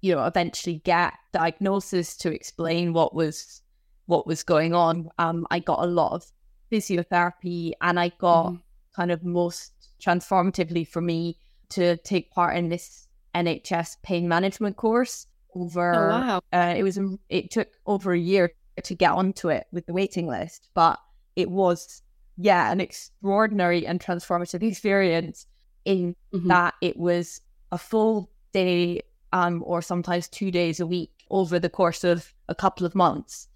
you 0.00 0.14
know, 0.14 0.24
eventually 0.24 0.80
get 0.84 1.14
diagnosis 1.32 2.16
to 2.18 2.32
explain 2.32 2.92
what 2.92 3.14
was 3.14 3.62
what 4.06 4.26
was 4.26 4.42
going 4.42 4.74
on. 4.74 5.08
Um, 5.18 5.46
I 5.50 5.58
got 5.58 5.80
a 5.80 5.86
lot 5.86 6.12
of 6.12 6.26
physiotherapy, 6.72 7.72
and 7.80 7.98
I 8.00 8.10
got 8.18 8.46
mm-hmm. 8.46 8.56
kind 8.96 9.10
of 9.10 9.24
most 9.24 9.72
transformatively 10.02 10.86
for 10.86 11.00
me 11.00 11.36
to 11.70 11.96
take 11.98 12.30
part 12.30 12.56
in 12.56 12.68
this 12.68 13.06
NHS 13.34 13.96
pain 14.02 14.28
management 14.28 14.76
course. 14.76 15.26
Over, 15.54 15.94
oh, 15.94 16.08
wow. 16.08 16.40
uh, 16.52 16.74
it 16.76 16.82
was 16.82 17.00
it 17.28 17.50
took 17.50 17.68
over 17.86 18.12
a 18.12 18.18
year 18.18 18.52
to 18.84 18.94
get 18.94 19.12
onto 19.12 19.48
it 19.48 19.66
with 19.72 19.86
the 19.86 19.92
waiting 19.92 20.28
list, 20.28 20.68
but 20.74 20.98
it 21.34 21.50
was 21.50 22.02
yeah, 22.38 22.70
an 22.70 22.80
extraordinary 22.80 23.86
and 23.86 24.00
transformative 24.00 24.62
experience 24.62 25.46
in 25.84 26.14
mm-hmm. 26.32 26.48
that 26.48 26.74
it 26.80 26.96
was 26.96 27.40
a 27.72 27.78
full 27.78 28.30
day 28.52 29.02
um, 29.32 29.62
or 29.66 29.82
sometimes 29.82 30.28
two 30.28 30.50
days 30.50 30.80
a 30.80 30.86
week 30.86 31.12
over 31.30 31.58
the 31.58 31.68
course 31.68 32.04
of 32.04 32.32
a 32.48 32.54
couple 32.54 32.86
of 32.86 32.94
months, 32.94 33.48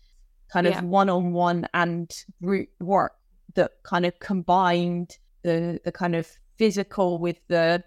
kind 0.52 0.66
of 0.66 0.82
one 0.85 1.08
on 1.08 1.32
one 1.32 1.66
and 1.72 2.11
group 2.42 2.68
work 2.80 3.14
that 3.54 3.72
kind 3.82 4.06
of 4.06 4.18
combined 4.18 5.18
the 5.42 5.80
the 5.85 5.92
kind 5.92 6.14
of 6.14 6.28
physical 6.56 7.18
with 7.18 7.37
the 7.48 7.82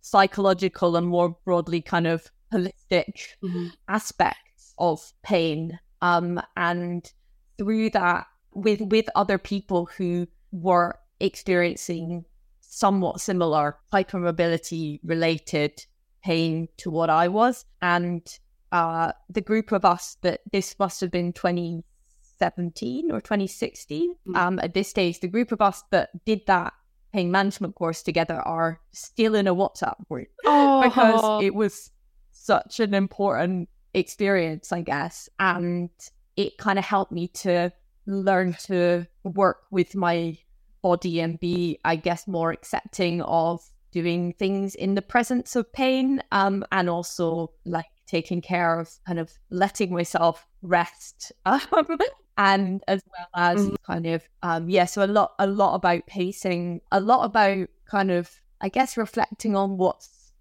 psychological 0.00 0.96
and 0.96 1.06
more 1.06 1.36
broadly 1.44 1.82
kind 1.82 2.06
of 2.06 2.30
holistic 2.52 3.34
mm-hmm. 3.42 3.66
aspects 3.88 4.74
of 4.78 5.12
pain. 5.22 5.78
Um, 6.00 6.40
and 6.56 7.10
through 7.58 7.90
that, 7.90 8.26
with 8.54 8.80
with 8.80 9.06
other 9.14 9.38
people 9.38 9.86
who 9.96 10.26
were 10.52 10.98
experiencing 11.20 12.24
somewhat 12.60 13.20
similar 13.20 13.76
hypermobility 13.92 15.00
related 15.02 15.84
pain 16.22 16.68
to 16.78 16.90
what 16.90 17.10
I 17.10 17.28
was, 17.28 17.64
and 17.80 18.26
uh, 18.72 19.12
the 19.28 19.40
group 19.40 19.72
of 19.72 19.84
us 19.84 20.16
that 20.22 20.40
this 20.52 20.78
must 20.78 21.00
have 21.00 21.10
been 21.10 21.32
2017 21.32 23.10
or 23.10 23.20
2016. 23.20 24.12
Mm-hmm. 24.12 24.36
Um, 24.36 24.58
at 24.60 24.74
this 24.74 24.88
stage, 24.88 25.20
the 25.20 25.28
group 25.28 25.52
of 25.52 25.60
us 25.60 25.84
that 25.90 26.10
did 26.24 26.42
that 26.46 26.72
pain 27.12 27.30
management 27.30 27.74
course 27.74 28.02
together 28.02 28.40
are 28.40 28.80
still 28.92 29.34
in 29.34 29.46
a 29.46 29.54
WhatsApp 29.54 30.06
group 30.08 30.28
oh. 30.44 30.82
because 30.82 31.42
it 31.42 31.54
was 31.54 31.90
such 32.30 32.80
an 32.80 32.94
important 32.94 33.68
experience, 33.94 34.72
I 34.72 34.82
guess. 34.82 35.28
And 35.38 35.90
it 36.36 36.58
kind 36.58 36.78
of 36.78 36.84
helped 36.84 37.12
me 37.12 37.28
to 37.28 37.72
learn 38.06 38.54
to 38.64 39.06
work 39.24 39.62
with 39.70 39.94
my 39.94 40.38
body 40.82 41.20
and 41.20 41.40
be, 41.40 41.78
I 41.84 41.96
guess, 41.96 42.26
more 42.26 42.52
accepting 42.52 43.22
of 43.22 43.62
doing 43.90 44.32
things 44.34 44.74
in 44.74 44.94
the 44.94 45.02
presence 45.02 45.56
of 45.56 45.72
pain 45.72 46.22
um, 46.32 46.64
and 46.72 46.88
also 46.88 47.50
like 47.64 47.86
taking 48.06 48.40
care 48.40 48.80
of 48.80 48.90
kind 49.06 49.18
of 49.18 49.32
letting 49.50 49.92
myself 49.92 50.46
rest 50.62 51.32
um, 51.46 51.98
and 52.36 52.82
as 52.88 53.02
well 53.10 53.28
as 53.34 53.66
mm-hmm. 53.66 53.74
kind 53.86 54.06
of 54.06 54.22
um, 54.42 54.68
yeah 54.68 54.84
so 54.84 55.04
a 55.04 55.06
lot 55.06 55.34
a 55.38 55.46
lot 55.46 55.74
about 55.74 56.06
pacing 56.06 56.80
a 56.92 57.00
lot 57.00 57.24
about 57.24 57.68
kind 57.90 58.10
of 58.10 58.30
i 58.60 58.68
guess 58.68 58.96
reflecting 58.96 59.56
on 59.56 59.76
what's 59.76 60.32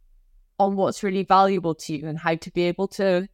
on 0.60 0.76
what's 0.76 1.04
really 1.04 1.24
valuable 1.24 1.76
to 1.76 1.96
you 1.96 2.08
and 2.08 2.18
how 2.18 2.36
to 2.36 2.52
be 2.52 2.64
able 2.64 2.88
to 2.88 3.28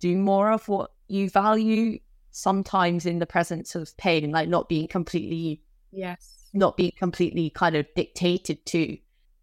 do 0.00 0.16
more 0.16 0.50
of 0.50 0.68
what 0.68 0.90
you 1.08 1.30
value 1.30 1.98
sometimes 2.30 3.06
in 3.06 3.18
the 3.18 3.26
presence 3.26 3.74
of 3.74 3.96
pain 3.96 4.30
like 4.30 4.48
not 4.48 4.68
being 4.68 4.88
completely 4.88 5.62
yes 5.92 6.34
not 6.52 6.76
being 6.76 6.92
completely 6.98 7.50
kind 7.50 7.76
of 7.76 7.86
dictated 7.94 8.64
to 8.64 8.96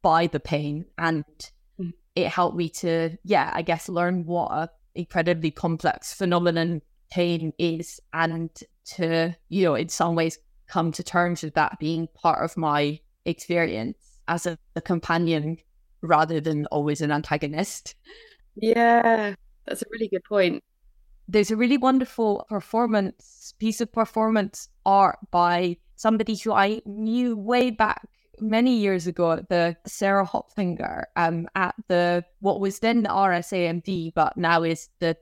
by 0.05 0.27
the 0.27 0.39
pain 0.39 0.85
and 0.99 1.25
mm. 1.79 1.91
it 2.15 2.27
helped 2.27 2.55
me 2.55 2.69
to 2.69 3.17
yeah 3.23 3.49
i 3.55 3.61
guess 3.63 3.89
learn 3.89 4.23
what 4.25 4.51
a 4.51 4.69
incredibly 4.95 5.51
complex 5.51 6.13
phenomenon 6.13 6.81
pain 7.11 7.53
is 7.57 7.99
and 8.13 8.49
to, 8.85 9.35
you 9.49 9.63
know, 9.63 9.75
in 9.75 9.89
some 9.89 10.15
ways 10.15 10.39
come 10.67 10.91
to 10.91 11.03
terms 11.03 11.43
with 11.43 11.53
that 11.53 11.77
being 11.79 12.07
part 12.15 12.43
of 12.43 12.57
my 12.57 12.99
experience 13.25 14.19
as 14.27 14.45
a, 14.45 14.57
a 14.75 14.81
companion 14.81 15.57
rather 16.01 16.39
than 16.39 16.65
always 16.67 17.01
an 17.01 17.11
antagonist. 17.11 17.95
Yeah, 18.55 19.35
that's 19.65 19.81
a 19.81 19.85
really 19.91 20.07
good 20.07 20.23
point. 20.23 20.63
There's 21.27 21.51
a 21.51 21.55
really 21.55 21.77
wonderful 21.77 22.45
performance, 22.49 23.53
piece 23.59 23.81
of 23.81 23.91
performance 23.91 24.69
art 24.85 25.17
by 25.31 25.77
somebody 25.95 26.35
who 26.37 26.53
I 26.53 26.81
knew 26.85 27.35
way 27.35 27.71
back 27.71 28.07
many 28.39 28.77
years 28.77 29.07
ago 29.07 29.43
the 29.49 29.75
Sarah 29.85 30.25
Hopfinger 30.25 31.03
um, 31.15 31.47
at 31.55 31.75
the 31.87 32.23
what 32.39 32.59
was 32.59 32.79
then 32.79 33.03
the 33.03 33.09
RSAMD, 33.09 34.13
but 34.13 34.37
now 34.37 34.63
is 34.63 34.89
the 34.99 35.17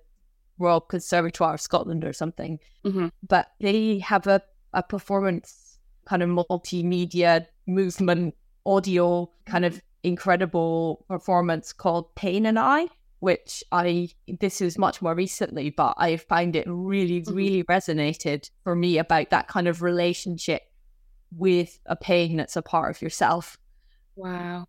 Royal 0.57 0.81
Conservatoire 0.81 1.55
of 1.55 1.61
Scotland 1.61 2.03
or 2.03 2.13
something. 2.13 2.59
Mm-hmm. 2.85 3.07
But 3.27 3.47
they 3.59 3.99
have 3.99 4.27
a, 4.27 4.41
a 4.73 4.83
performance 4.83 5.79
kind 6.05 6.21
of 6.21 6.29
multimedia 6.29 7.47
movement 7.67 8.35
audio 8.65 9.29
kind 9.45 9.65
of 9.65 9.81
incredible 10.03 11.05
performance 11.07 11.73
called 11.73 12.13
Pain 12.15 12.45
and 12.45 12.59
I, 12.59 12.87
which 13.19 13.63
I 13.71 14.09
this 14.39 14.61
is 14.61 14.77
much 14.77 15.01
more 15.01 15.15
recently, 15.15 15.69
but 15.69 15.95
I 15.97 16.17
find 16.17 16.55
it 16.55 16.65
really, 16.67 17.21
mm-hmm. 17.21 17.35
really 17.35 17.63
resonated 17.63 18.49
for 18.63 18.75
me 18.75 18.97
about 18.97 19.29
that 19.29 19.47
kind 19.47 19.67
of 19.67 19.81
relationship 19.81 20.63
with 21.37 21.79
a 21.85 21.95
pain 21.95 22.37
that's 22.37 22.55
a 22.55 22.61
part 22.61 22.95
of 22.95 23.01
yourself. 23.01 23.57
Wow. 24.15 24.65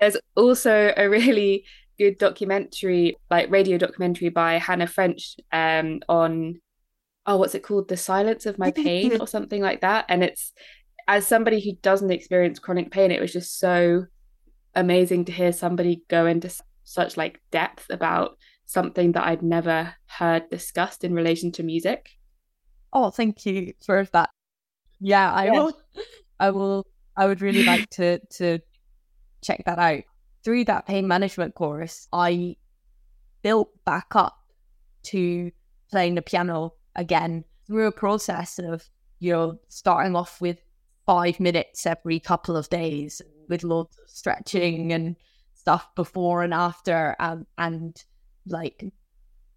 There's 0.00 0.16
also 0.36 0.92
a 0.96 1.08
really 1.08 1.64
good 1.98 2.18
documentary, 2.18 3.16
like 3.30 3.50
radio 3.50 3.78
documentary 3.78 4.28
by 4.28 4.54
Hannah 4.58 4.86
French 4.86 5.36
um, 5.52 6.00
on, 6.08 6.60
oh, 7.26 7.36
what's 7.36 7.54
it 7.54 7.62
called? 7.62 7.88
The 7.88 7.96
Silence 7.96 8.46
of 8.46 8.58
My 8.58 8.70
Pain 8.70 9.20
or 9.20 9.26
something 9.26 9.60
like 9.60 9.80
that. 9.80 10.06
And 10.08 10.22
it's, 10.22 10.52
as 11.08 11.26
somebody 11.26 11.60
who 11.60 11.72
doesn't 11.82 12.10
experience 12.10 12.58
chronic 12.58 12.90
pain, 12.90 13.10
it 13.10 13.20
was 13.20 13.32
just 13.32 13.58
so 13.58 14.06
amazing 14.74 15.24
to 15.24 15.32
hear 15.32 15.52
somebody 15.52 16.02
go 16.08 16.26
into 16.26 16.50
such 16.84 17.16
like 17.16 17.40
depth 17.50 17.86
about 17.90 18.38
something 18.66 19.12
that 19.12 19.26
I'd 19.26 19.42
never 19.42 19.94
heard 20.06 20.48
discussed 20.50 21.04
in 21.04 21.14
relation 21.14 21.50
to 21.52 21.62
music. 21.62 22.10
Oh, 22.92 23.10
thank 23.10 23.44
you 23.46 23.72
for 23.84 24.04
that. 24.12 24.30
Yeah, 25.00 25.32
I 25.32 25.50
will. 25.50 25.72
I 26.40 26.50
will. 26.50 26.86
I 27.16 27.26
would 27.26 27.40
really 27.40 27.64
like 27.64 27.88
to 27.90 28.20
to 28.36 28.60
check 29.42 29.62
that 29.66 29.78
out 29.78 30.02
through 30.44 30.64
that 30.64 30.86
pain 30.86 31.06
management 31.06 31.54
course, 31.54 32.08
I 32.12 32.56
built 33.42 33.70
back 33.84 34.14
up 34.14 34.36
to 35.04 35.50
playing 35.90 36.14
the 36.14 36.22
piano 36.22 36.74
again 36.94 37.44
through 37.66 37.86
a 37.86 37.92
process 37.92 38.58
of, 38.58 38.88
you 39.20 39.32
know, 39.32 39.58
starting 39.68 40.16
off 40.16 40.40
with 40.40 40.58
five 41.06 41.40
minutes 41.40 41.86
every 41.86 42.20
couple 42.20 42.56
of 42.56 42.68
days 42.68 43.22
with 43.48 43.64
loads 43.64 43.98
of 43.98 44.10
stretching 44.10 44.92
and 44.92 45.16
stuff 45.54 45.94
before 45.94 46.42
and 46.42 46.54
after 46.54 47.16
um, 47.18 47.46
and 47.56 48.04
like 48.46 48.84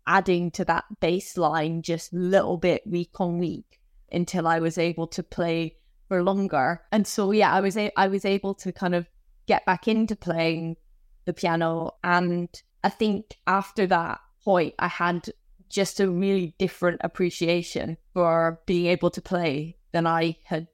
adding 0.08 0.52
to 0.52 0.66
that 0.66 0.86
baseline 1.02 1.82
just 1.82 2.12
little 2.14 2.58
bit 2.58 2.82
week 2.86 3.20
on 3.20 3.38
week 3.38 3.80
until 4.12 4.48
I 4.48 4.60
was 4.60 4.78
able 4.78 5.08
to 5.08 5.24
play 5.24 5.78
for 6.08 6.24
longer. 6.24 6.82
And 6.92 7.08
so 7.08 7.32
yeah, 7.32 7.52
I 7.52 7.62
was 7.62 7.78
a- 7.78 7.92
I 7.98 8.08
was 8.08 8.26
able 8.26 8.54
to 8.56 8.72
kind 8.72 8.96
of 8.96 9.08
get 9.48 9.66
back 9.66 9.88
into 9.88 10.16
playing 10.16 10.78
the 11.26 11.34
piano. 11.34 11.92
And 12.04 12.50
I 12.84 12.90
think 12.90 13.38
after 13.48 13.88
that 13.88 14.20
point, 14.44 14.76
I 14.80 14.88
had 14.88 15.30
just 15.70 16.00
a 16.00 16.10
really 16.10 16.54
different 16.58 17.02
appreciation 17.04 17.98
for 18.14 18.60
being 18.66 18.88
able 18.88 19.10
to 19.12 19.22
play 19.22 19.78
than 19.94 20.06
I 20.06 20.38
had 20.44 20.68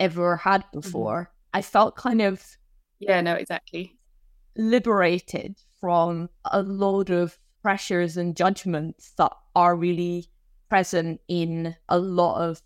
ever 0.00 0.36
had 0.36 0.62
mm-hmm. 0.62 0.80
before. 0.80 1.32
I 1.52 1.62
felt 1.62 1.96
kind 1.96 2.22
of. 2.22 2.42
Yeah, 2.98 3.20
no, 3.20 3.34
exactly. 3.34 3.96
Liberated 4.56 5.56
from 5.80 6.30
a 6.44 6.62
load 6.62 7.10
of 7.10 7.38
pressures 7.62 8.16
and 8.16 8.36
judgments 8.36 9.12
that 9.18 9.32
are 9.54 9.76
really 9.76 10.28
present 10.68 11.20
in 11.28 11.76
a 11.88 11.98
lot 11.98 12.40
of 12.40 12.62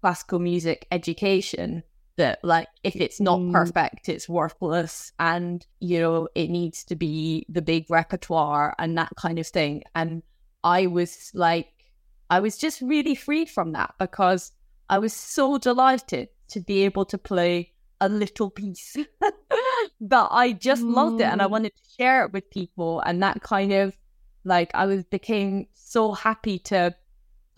classical 0.00 0.38
music 0.38 0.86
education 0.90 1.82
that 2.18 2.40
like 2.42 2.68
if 2.84 2.96
it's 2.96 3.20
not 3.20 3.38
mm. 3.38 3.52
perfect 3.52 4.08
it's 4.08 4.28
worthless 4.28 5.12
and 5.18 5.66
you 5.80 5.98
know 5.98 6.28
it 6.34 6.50
needs 6.50 6.84
to 6.84 6.94
be 6.94 7.46
the 7.48 7.62
big 7.62 7.86
repertoire 7.88 8.74
and 8.78 8.98
that 8.98 9.10
kind 9.16 9.38
of 9.38 9.46
thing 9.46 9.82
and 9.94 10.22
i 10.64 10.86
was 10.86 11.30
like 11.32 11.68
i 12.28 12.38
was 12.40 12.58
just 12.58 12.82
really 12.82 13.14
free 13.14 13.46
from 13.46 13.72
that 13.72 13.94
because 13.98 14.52
i 14.90 14.98
was 14.98 15.14
so 15.14 15.56
delighted 15.58 16.28
to 16.48 16.60
be 16.60 16.84
able 16.84 17.04
to 17.04 17.16
play 17.16 17.72
a 18.00 18.08
little 18.08 18.50
piece 18.50 18.96
that 20.00 20.28
i 20.30 20.52
just 20.52 20.82
mm. 20.82 20.94
loved 20.94 21.20
it 21.20 21.24
and 21.24 21.40
i 21.40 21.46
mm. 21.46 21.50
wanted 21.50 21.72
to 21.74 21.82
share 21.98 22.24
it 22.24 22.32
with 22.32 22.50
people 22.50 23.00
and 23.06 23.22
that 23.22 23.40
kind 23.42 23.72
of 23.72 23.96
like 24.44 24.70
i 24.74 24.84
was 24.84 25.04
became 25.04 25.66
so 25.72 26.12
happy 26.12 26.58
to 26.58 26.94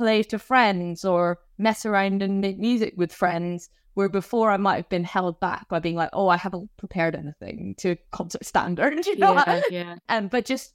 play 0.00 0.22
to 0.22 0.38
friends 0.38 1.04
or 1.04 1.38
mess 1.58 1.84
around 1.84 2.22
and 2.22 2.40
make 2.40 2.58
music 2.58 2.94
with 2.96 3.12
friends 3.12 3.68
where 3.92 4.08
before 4.08 4.50
I 4.50 4.56
might 4.56 4.76
have 4.76 4.88
been 4.88 5.04
held 5.04 5.38
back 5.40 5.68
by 5.68 5.78
being 5.78 5.94
like, 5.94 6.08
oh, 6.14 6.28
I 6.28 6.38
haven't 6.38 6.70
prepared 6.78 7.14
anything 7.14 7.74
to 7.80 7.96
concert 8.10 8.46
standard, 8.46 9.06
you 9.06 9.18
know? 9.18 9.34
Yeah, 9.34 9.60
yeah. 9.70 9.96
Um, 10.08 10.28
but 10.28 10.46
just 10.46 10.72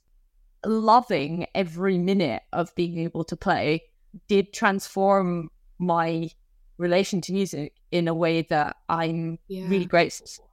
loving 0.64 1.48
every 1.56 1.98
minute 1.98 2.42
of 2.52 2.72
being 2.76 2.98
able 3.00 3.24
to 3.24 3.36
play 3.36 3.82
did 4.28 4.52
transform 4.52 5.50
my 5.80 6.30
relation 6.78 7.20
to 7.22 7.32
music 7.32 7.72
in 7.90 8.06
a 8.06 8.14
way 8.14 8.42
that 8.42 8.76
I'm 8.88 9.40
yeah. 9.48 9.66
really 9.66 9.86
grateful 9.86 10.28
for. 10.28 10.44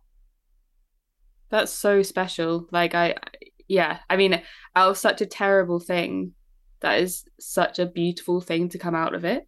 That's 1.52 1.72
so 1.72 2.02
special. 2.02 2.68
Like 2.72 2.96
I 2.96 3.18
yeah, 3.68 4.00
I 4.10 4.18
mean 4.18 4.42
out 4.76 4.90
of 4.90 4.98
such 4.98 5.22
a 5.22 5.28
terrible 5.28 5.80
thing, 5.80 6.34
that 6.84 7.00
is 7.00 7.26
such 7.40 7.80
a 7.80 7.86
beautiful 7.86 8.42
thing 8.42 8.70
to 8.70 8.78
come 8.78 8.94
out 8.94 9.16
of 9.16 9.26
it. 9.26 9.48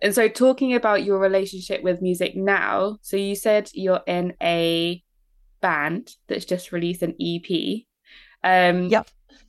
And 0.00 0.14
so, 0.14 0.28
talking 0.28 0.74
about 0.74 1.04
your 1.04 1.18
relationship 1.18 1.82
with 1.82 2.00
music 2.00 2.36
now, 2.36 2.98
so 3.02 3.16
you 3.16 3.34
said 3.34 3.70
you're 3.74 4.02
in 4.06 4.34
a 4.42 5.02
band 5.60 6.12
that's 6.28 6.44
just 6.44 6.72
released 6.72 7.02
an 7.02 7.14
EP. 7.20 7.82
Um, 8.44 8.86
yep. 8.86 9.08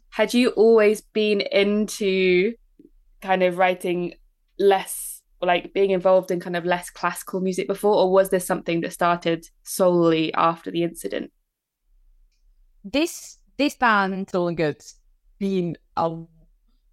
Had 0.09 0.33
you 0.33 0.49
always 0.49 1.01
been 1.01 1.41
into 1.41 2.53
kind 3.21 3.43
of 3.43 3.57
writing 3.57 4.15
less, 4.57 5.21
like 5.41 5.73
being 5.73 5.91
involved 5.91 6.31
in 6.31 6.39
kind 6.39 6.55
of 6.55 6.65
less 6.65 6.89
classical 6.89 7.41
music 7.41 7.67
before, 7.67 7.95
or 7.95 8.11
was 8.11 8.29
this 8.29 8.45
something 8.45 8.81
that 8.81 8.93
started 8.93 9.45
solely 9.63 10.33
after 10.33 10.71
the 10.71 10.83
incident? 10.83 11.31
This 12.83 13.37
this 13.57 13.75
band, 13.75 14.29
Stolen 14.29 14.55
Goods, 14.55 14.95
been 15.39 15.77
a 15.97 16.23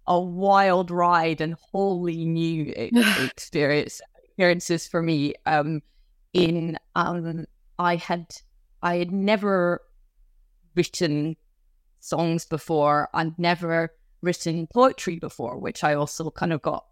a 0.07 0.19
wild 0.19 0.91
ride 0.91 1.41
and 1.41 1.55
wholly 1.71 2.25
new 2.25 2.73
experience 2.75 4.01
experiences 4.35 4.87
for 4.87 5.01
me. 5.01 5.33
Um, 5.45 5.81
in 6.33 6.77
um, 6.95 7.45
I 7.79 7.95
had 7.95 8.35
I 8.81 8.97
had 8.97 9.11
never 9.11 9.81
written 10.75 11.37
songs 12.01 12.45
before. 12.45 13.09
I'd 13.13 13.39
never 13.39 13.93
written 14.21 14.67
poetry 14.67 15.17
before, 15.19 15.57
which 15.57 15.83
I 15.83 15.93
also 15.93 16.29
kind 16.29 16.51
of 16.51 16.61
got 16.61 16.85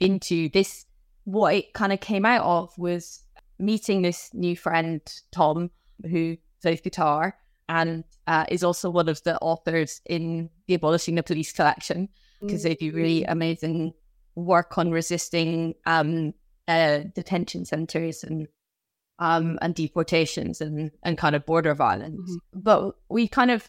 into. 0.00 0.48
This 0.48 0.86
what 1.24 1.54
it 1.54 1.74
kind 1.74 1.92
of 1.92 2.00
came 2.00 2.24
out 2.24 2.42
of 2.42 2.76
was 2.78 3.20
meeting 3.58 4.02
this 4.02 4.30
new 4.32 4.56
friend 4.56 5.00
Tom, 5.30 5.70
who 6.10 6.36
plays 6.62 6.80
guitar 6.80 7.36
and 7.68 8.04
uh, 8.26 8.44
is 8.48 8.62
also 8.64 8.88
one 8.88 9.08
of 9.08 9.22
the 9.24 9.38
authors 9.40 10.00
in 10.06 10.48
the 10.66 10.74
Abolishing 10.74 11.16
the 11.16 11.22
Police 11.22 11.52
collection 11.52 12.08
because 12.40 12.62
they 12.62 12.74
do 12.74 12.92
really 12.92 13.22
mm. 13.22 13.26
amazing 13.28 13.92
work 14.34 14.76
on 14.78 14.90
resisting 14.90 15.74
um, 15.86 16.34
uh, 16.68 17.00
detention 17.14 17.64
centers 17.64 18.22
and 18.22 18.48
um, 19.18 19.58
and 19.62 19.74
deportations 19.74 20.60
and, 20.60 20.90
and 21.02 21.16
kind 21.16 21.34
of 21.34 21.46
border 21.46 21.74
violence. 21.74 22.30
Mm-hmm. 22.30 22.60
But 22.60 22.96
we 23.08 23.28
kind 23.28 23.50
of 23.50 23.68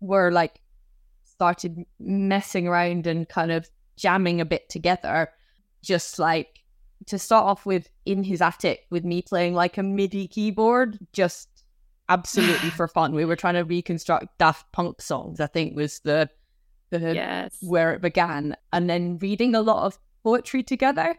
were 0.00 0.30
like 0.30 0.60
started 1.24 1.84
messing 1.98 2.68
around 2.68 3.06
and 3.06 3.28
kind 3.28 3.52
of 3.52 3.70
jamming 3.96 4.40
a 4.40 4.44
bit 4.44 4.68
together, 4.68 5.30
just 5.82 6.18
like 6.18 6.62
to 7.06 7.18
start 7.18 7.46
off 7.46 7.66
with 7.66 7.88
in 8.04 8.22
his 8.22 8.40
attic 8.40 8.86
with 8.90 9.04
me 9.04 9.22
playing 9.22 9.54
like 9.54 9.78
a 9.78 9.82
MIDI 9.82 10.28
keyboard, 10.28 10.98
just 11.12 11.48
absolutely 12.08 12.70
for 12.70 12.86
fun. 12.86 13.14
We 13.14 13.24
were 13.24 13.36
trying 13.36 13.54
to 13.54 13.62
reconstruct 13.62 14.38
Daft 14.38 14.70
Punk 14.72 15.00
songs, 15.00 15.40
I 15.40 15.46
think 15.46 15.74
was 15.74 16.00
the 16.00 16.28
the 16.98 17.14
yes. 17.14 17.56
where 17.60 17.92
it 17.92 18.00
began. 18.00 18.56
And 18.72 18.88
then 18.88 19.18
reading 19.18 19.54
a 19.54 19.62
lot 19.62 19.84
of 19.84 19.98
poetry 20.22 20.62
together. 20.62 21.16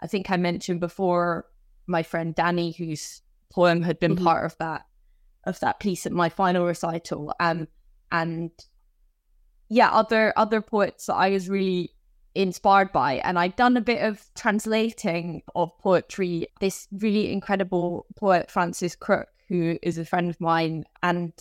I 0.00 0.06
think 0.06 0.30
I 0.30 0.36
mentioned 0.36 0.80
before 0.80 1.46
my 1.86 2.02
friend 2.02 2.34
Danny, 2.34 2.72
whose 2.72 3.22
poem 3.52 3.82
had 3.82 4.00
been 4.00 4.16
mm-hmm. 4.16 4.24
part 4.24 4.44
of 4.46 4.58
that 4.58 4.86
of 5.44 5.60
that 5.60 5.78
piece 5.78 6.06
at 6.06 6.12
my 6.12 6.28
final 6.28 6.66
recital. 6.66 7.34
Um 7.38 7.68
and 8.10 8.50
yeah, 9.68 9.90
other 9.90 10.32
other 10.36 10.60
poets 10.60 11.06
that 11.06 11.14
I 11.14 11.30
was 11.30 11.48
really 11.48 11.90
inspired 12.34 12.92
by. 12.92 13.14
And 13.14 13.38
I'd 13.38 13.56
done 13.56 13.76
a 13.76 13.80
bit 13.80 14.02
of 14.02 14.22
translating 14.34 15.42
of 15.54 15.76
poetry. 15.78 16.48
This 16.60 16.88
really 16.92 17.32
incredible 17.32 18.06
poet, 18.16 18.50
Frances 18.50 18.96
Crook, 18.96 19.28
who 19.48 19.78
is 19.82 19.98
a 19.98 20.04
friend 20.04 20.30
of 20.30 20.40
mine, 20.40 20.84
and 21.02 21.32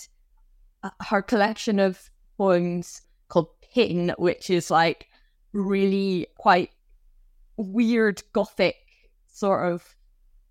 uh, 0.83 0.89
her 1.07 1.21
collection 1.21 1.79
of 1.79 2.09
poems 2.37 3.01
called 3.27 3.49
Pin, 3.61 4.13
which 4.17 4.49
is 4.49 4.69
like 4.71 5.07
really 5.51 6.27
quite 6.37 6.71
weird 7.57 8.21
gothic 8.33 8.75
sort 9.27 9.71
of 9.71 9.95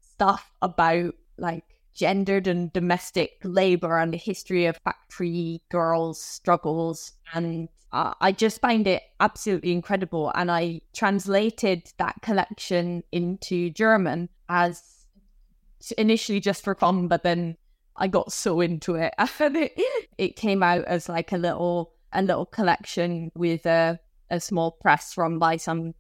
stuff 0.01 0.53
about 0.63 1.15
like 1.39 1.65
gendered 1.95 2.47
and 2.47 2.73
domestic 2.73 3.33
labor 3.45 3.99
and 3.99 4.13
the 4.13 4.19
history 4.19 4.67
of 4.67 4.79
factory 4.79 5.63
girls' 5.71 6.23
struggles. 6.23 7.13
And 7.35 7.69
uh, 7.93 8.15
I 8.21 8.33
just 8.33 8.61
find 8.61 8.87
it 8.87 9.03
absolutely 9.21 9.73
incredible. 9.73 10.33
And 10.35 10.51
I 10.51 10.81
translated 10.95 11.93
that 11.99 12.17
collection 12.23 13.03
into 13.13 13.71
German 13.71 14.29
as 14.49 14.83
initially 15.99 16.41
just 16.41 16.65
for 16.65 16.75
fun, 16.75 17.09
but 17.09 17.23
then 17.23 17.57
I 17.97 18.09
got 18.09 18.33
so 18.33 18.61
into 18.61 18.95
it. 18.95 19.13
And 19.41 19.57
it, 19.57 19.73
it 20.19 20.37
came 20.37 20.63
out 20.63 20.85
as 20.85 21.09
like 21.09 21.33
a 21.33 21.39
little 21.39 21.93
a 22.13 22.23
little 22.23 22.47
collection 22.47 23.31
with 23.35 23.67
a, 23.67 23.99
a 24.31 24.41
small 24.41 24.73
press 24.73 25.17
run 25.17 25.39
by 25.39 25.57
some 25.57 25.95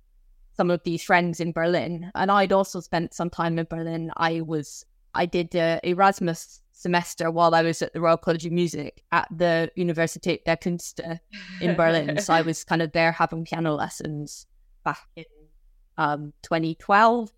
some 0.54 0.70
of 0.70 0.82
these 0.84 1.02
friends 1.02 1.40
in 1.40 1.52
Berlin. 1.52 2.10
And 2.14 2.30
I'd 2.30 2.52
also 2.52 2.80
spent 2.80 3.14
some 3.14 3.30
time 3.30 3.58
in 3.58 3.66
Berlin. 3.68 4.12
I 4.16 4.42
was 4.42 4.84
I 5.14 5.26
did 5.26 5.54
a 5.54 5.80
Erasmus 5.82 6.60
semester 6.72 7.30
while 7.30 7.54
I 7.54 7.62
was 7.62 7.80
at 7.80 7.92
the 7.92 8.00
Royal 8.00 8.16
College 8.16 8.46
of 8.46 8.52
Music 8.52 9.02
at 9.12 9.28
the 9.30 9.70
Universität 9.78 10.44
der 10.44 10.56
Künste 10.56 11.20
in 11.60 11.74
Berlin. 11.76 12.18
so 12.18 12.34
I 12.34 12.42
was 12.42 12.64
kind 12.64 12.82
of 12.82 12.92
there 12.92 13.12
having 13.12 13.44
piano 13.44 13.74
lessons 13.74 14.46
back 14.84 15.06
in 15.16 15.24
um, 15.96 16.32
2012 16.42 17.30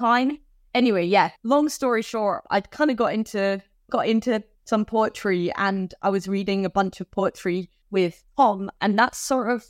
time 0.00 0.38
anyway, 0.76 1.06
yeah, 1.06 1.30
long 1.42 1.68
story 1.68 2.02
short, 2.02 2.44
I'd 2.50 2.70
kind 2.70 2.90
of 2.90 2.96
got 2.96 3.14
into 3.14 3.60
got 3.90 4.06
into 4.06 4.42
some 4.64 4.84
poetry 4.84 5.50
and 5.56 5.94
I 6.02 6.10
was 6.10 6.28
reading 6.28 6.64
a 6.64 6.70
bunch 6.70 7.00
of 7.00 7.10
poetry 7.10 7.70
with 7.90 8.22
Tom, 8.36 8.70
and 8.80 8.98
that's 8.98 9.18
sort 9.18 9.50
of 9.50 9.64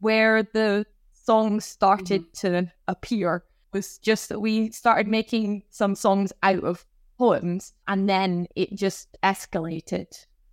where 0.00 0.42
the 0.42 0.86
songs 1.12 1.64
started 1.64 2.22
mm-hmm. 2.32 2.64
to 2.64 2.72
appear. 2.88 3.44
Was 3.72 3.98
just 3.98 4.28
that 4.28 4.38
we 4.38 4.70
started 4.70 5.08
making 5.08 5.64
some 5.70 5.96
songs 5.96 6.32
out 6.42 6.62
of 6.62 6.86
poems, 7.18 7.72
and 7.88 8.08
then 8.08 8.46
it 8.54 8.74
just 8.74 9.16
escalated 9.22 10.06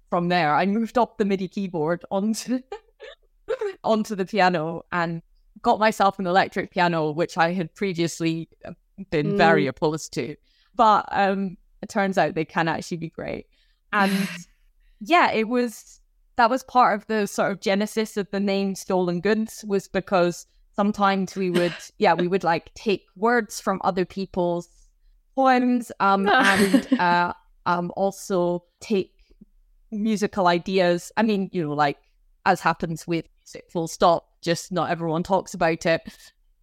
from 0.09 0.27
there. 0.27 0.55
I 0.55 0.65
moved 0.65 0.97
up 0.97 1.17
the 1.17 1.25
MIDI 1.25 1.47
keyboard 1.47 2.03
onto 2.11 2.61
onto 3.83 4.15
the 4.15 4.25
piano 4.25 4.83
and 4.91 5.21
got 5.61 5.79
myself 5.79 6.19
an 6.19 6.27
electric 6.27 6.71
piano, 6.71 7.11
which 7.11 7.37
I 7.37 7.53
had 7.53 7.73
previously 7.73 8.49
uh, 8.65 8.73
been 9.09 9.33
mm. 9.33 9.37
very 9.37 9.67
opposed 9.67 10.13
to. 10.13 10.35
But 10.75 11.05
um, 11.11 11.57
it 11.81 11.89
turns 11.89 12.17
out 12.17 12.35
they 12.35 12.45
can 12.45 12.67
actually 12.67 12.97
be 12.97 13.09
great. 13.09 13.47
And 13.93 14.11
yeah, 14.99 15.31
it 15.31 15.47
was 15.47 16.00
that 16.41 16.49
was 16.49 16.63
part 16.63 16.99
of 16.99 17.05
the 17.05 17.27
sort 17.27 17.51
of 17.51 17.61
genesis 17.61 18.17
of 18.17 18.27
the 18.31 18.39
name 18.39 18.73
Stolen 18.73 19.21
Goods 19.21 19.63
was 19.67 19.87
because 19.87 20.47
sometimes 20.75 21.35
we 21.35 21.51
would 21.51 21.75
yeah 21.99 22.15
we 22.15 22.27
would 22.27 22.43
like 22.43 22.73
take 22.73 23.05
words 23.15 23.61
from 23.61 23.79
other 23.83 24.05
people's 24.05 24.67
poems 25.35 25.91
um 25.99 26.27
and 26.27 26.91
uh 26.99 27.31
um 27.67 27.91
also 27.95 28.63
take 28.79 29.13
musical 29.91 30.47
ideas 30.47 31.11
i 31.15 31.21
mean 31.21 31.49
you 31.51 31.61
know 31.63 31.73
like 31.73 31.97
as 32.45 32.59
happens 32.59 33.05
with 33.05 33.25
music 33.41 33.69
full 33.69 33.87
stop 33.87 34.25
just 34.41 34.71
not 34.71 34.89
everyone 34.89 35.21
talks 35.21 35.53
about 35.53 35.85
it 35.85 36.01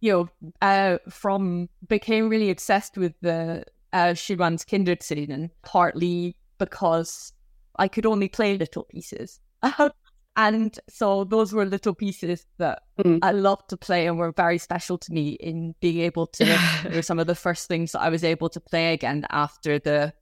you 0.01 0.11
know, 0.11 0.49
uh, 0.61 0.97
from 1.09 1.69
became 1.87 2.29
really 2.29 2.49
obsessed 2.49 2.97
with 2.97 3.13
the 3.21 3.65
uh, 3.91 4.13
Schumann's 4.13 4.63
Kinderszenen, 4.63 5.49
partly 5.61 6.37
because 6.57 7.33
I 7.77 7.87
could 7.87 8.05
only 8.05 8.29
play 8.29 8.57
little 8.57 8.83
pieces. 8.83 9.39
and 10.35 10.79
so 10.89 11.23
those 11.23 11.53
were 11.53 11.65
little 11.65 11.93
pieces 11.93 12.45
that 12.57 12.83
mm. 12.99 13.19
I 13.21 13.31
loved 13.31 13.69
to 13.69 13.77
play 13.77 14.07
and 14.07 14.17
were 14.17 14.31
very 14.31 14.57
special 14.57 14.97
to 14.97 15.13
me 15.13 15.31
in 15.31 15.75
being 15.81 15.99
able 15.99 16.27
to 16.27 16.59
were 16.93 17.01
some 17.01 17.19
of 17.19 17.27
the 17.27 17.35
first 17.35 17.67
things 17.67 17.91
that 17.91 18.01
I 18.01 18.09
was 18.09 18.23
able 18.23 18.49
to 18.49 18.59
play 18.59 18.93
again 18.93 19.25
after 19.29 19.79
the 19.79 20.13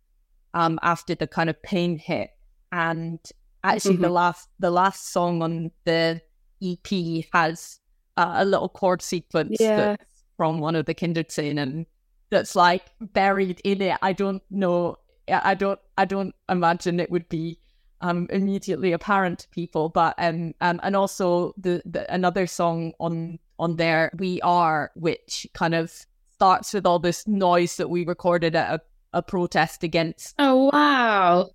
um 0.54 0.80
after 0.82 1.15
the 1.15 1.28
kind 1.28 1.50
of 1.50 1.62
pain 1.62 1.97
hit. 1.97 2.32
And 2.71 3.19
actually 3.63 3.95
mm-hmm. 3.95 4.04
the 4.04 4.10
last 4.10 4.50
the 4.60 4.71
last 4.71 5.12
song 5.12 5.41
on 5.41 5.71
the 5.86 6.21
EP 6.63 7.26
has 7.34 7.80
uh, 8.17 8.36
a 8.38 8.45
little 8.45 8.69
chord 8.69 9.02
sequence 9.02 9.58
yeah. 9.60 9.95
from 10.36 10.60
one 10.60 10.76
of 10.76 10.86
the 10.86 10.95
Kinderszenen 10.95 11.86
that's 12.30 12.56
like 12.56 12.84
buried 13.00 13.62
in 13.63 13.82
it. 13.82 13.97
I 14.02 14.13
don't 14.13 14.41
know. 14.50 14.97
I 15.30 15.54
don't. 15.56 15.80
I 15.97 16.06
don't 16.06 16.34
imagine 16.50 17.00
it 17.00 17.12
would 17.12 17.27
be 17.29 17.60
um, 18.02 18.27
immediately 18.29 18.91
apparent 18.91 19.39
to 19.39 19.50
people. 19.50 19.89
But 19.89 20.15
um, 20.17 20.54
um 20.62 20.79
and 20.83 20.95
also 20.95 21.54
the, 21.58 21.81
the 21.85 22.12
another 22.13 22.48
song 22.48 22.93
on 23.00 23.39
on 23.60 23.75
there, 23.77 24.12
"We 24.17 24.41
Are," 24.41 24.91
which 24.95 25.48
kind 25.54 25.73
of 25.73 25.91
starts 26.33 26.73
with 26.73 26.85
all 26.85 27.00
this 27.00 27.27
noise 27.27 27.77
that 27.77 27.89
we 27.89 28.06
recorded 28.06 28.56
at 28.56 28.73
a, 28.73 28.81
a 29.13 29.21
protest 29.21 29.83
against. 29.83 30.35
Oh 30.39 30.69
wow! 30.71 31.50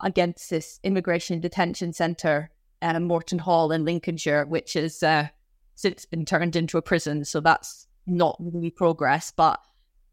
Against 0.00 0.50
this 0.50 0.78
immigration 0.84 1.40
detention 1.40 1.92
center, 1.92 2.50
uh, 2.82 3.00
Morton 3.00 3.38
Hall 3.38 3.72
in 3.72 3.84
Lincolnshire, 3.84 4.46
which 4.46 4.76
is 4.76 5.02
uh, 5.02 5.28
since 5.74 6.04
been 6.04 6.24
turned 6.24 6.56
into 6.56 6.78
a 6.78 6.82
prison. 6.82 7.24
So 7.24 7.40
that's 7.40 7.86
not 8.06 8.36
really 8.38 8.70
progress. 8.70 9.32
But 9.34 9.60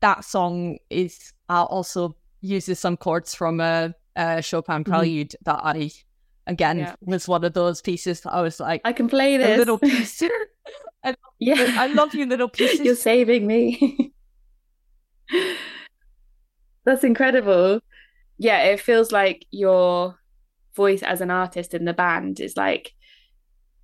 that 0.01 0.25
song 0.25 0.77
is 0.89 1.33
uh, 1.49 1.63
also 1.63 2.15
uses 2.41 2.79
some 2.79 2.97
chords 2.97 3.33
from 3.33 3.59
a, 3.59 3.93
a 4.16 4.41
Chopin 4.41 4.84
mm-hmm. 4.84 4.91
prelude 4.91 5.30
mm-hmm. 5.30 5.43
that 5.51 5.61
I 5.63 5.91
again 6.47 6.80
yeah. 6.80 6.95
was 7.01 7.28
one 7.28 7.43
of 7.43 7.53
those 7.53 7.82
pieces 7.82 8.22
that 8.22 8.34
I 8.34 8.41
was 8.41 8.59
like 8.59 8.82
I 8.86 8.93
can 8.93 9.09
play 9.09 9.38
this 9.38 9.57
little 9.57 9.78
piece 9.80 10.22
Yeah. 11.39 11.76
I 11.78 11.88
love 11.88 12.16
you 12.16 12.26
little 12.26 12.49
pieces. 12.57 12.80
You're 12.80 12.95
saving 12.95 13.45
me. 13.47 14.13
That's 16.86 17.03
incredible. 17.03 17.82
Yeah, 18.38 18.63
it 18.63 18.80
feels 18.80 19.11
like 19.11 19.45
your 19.51 20.20
voice 20.76 21.03
as 21.03 21.22
an 21.22 21.32
artist 21.32 21.74
in 21.74 21.86
the 21.86 21.93
band 21.93 22.39
is 22.39 22.57
like 22.57 22.91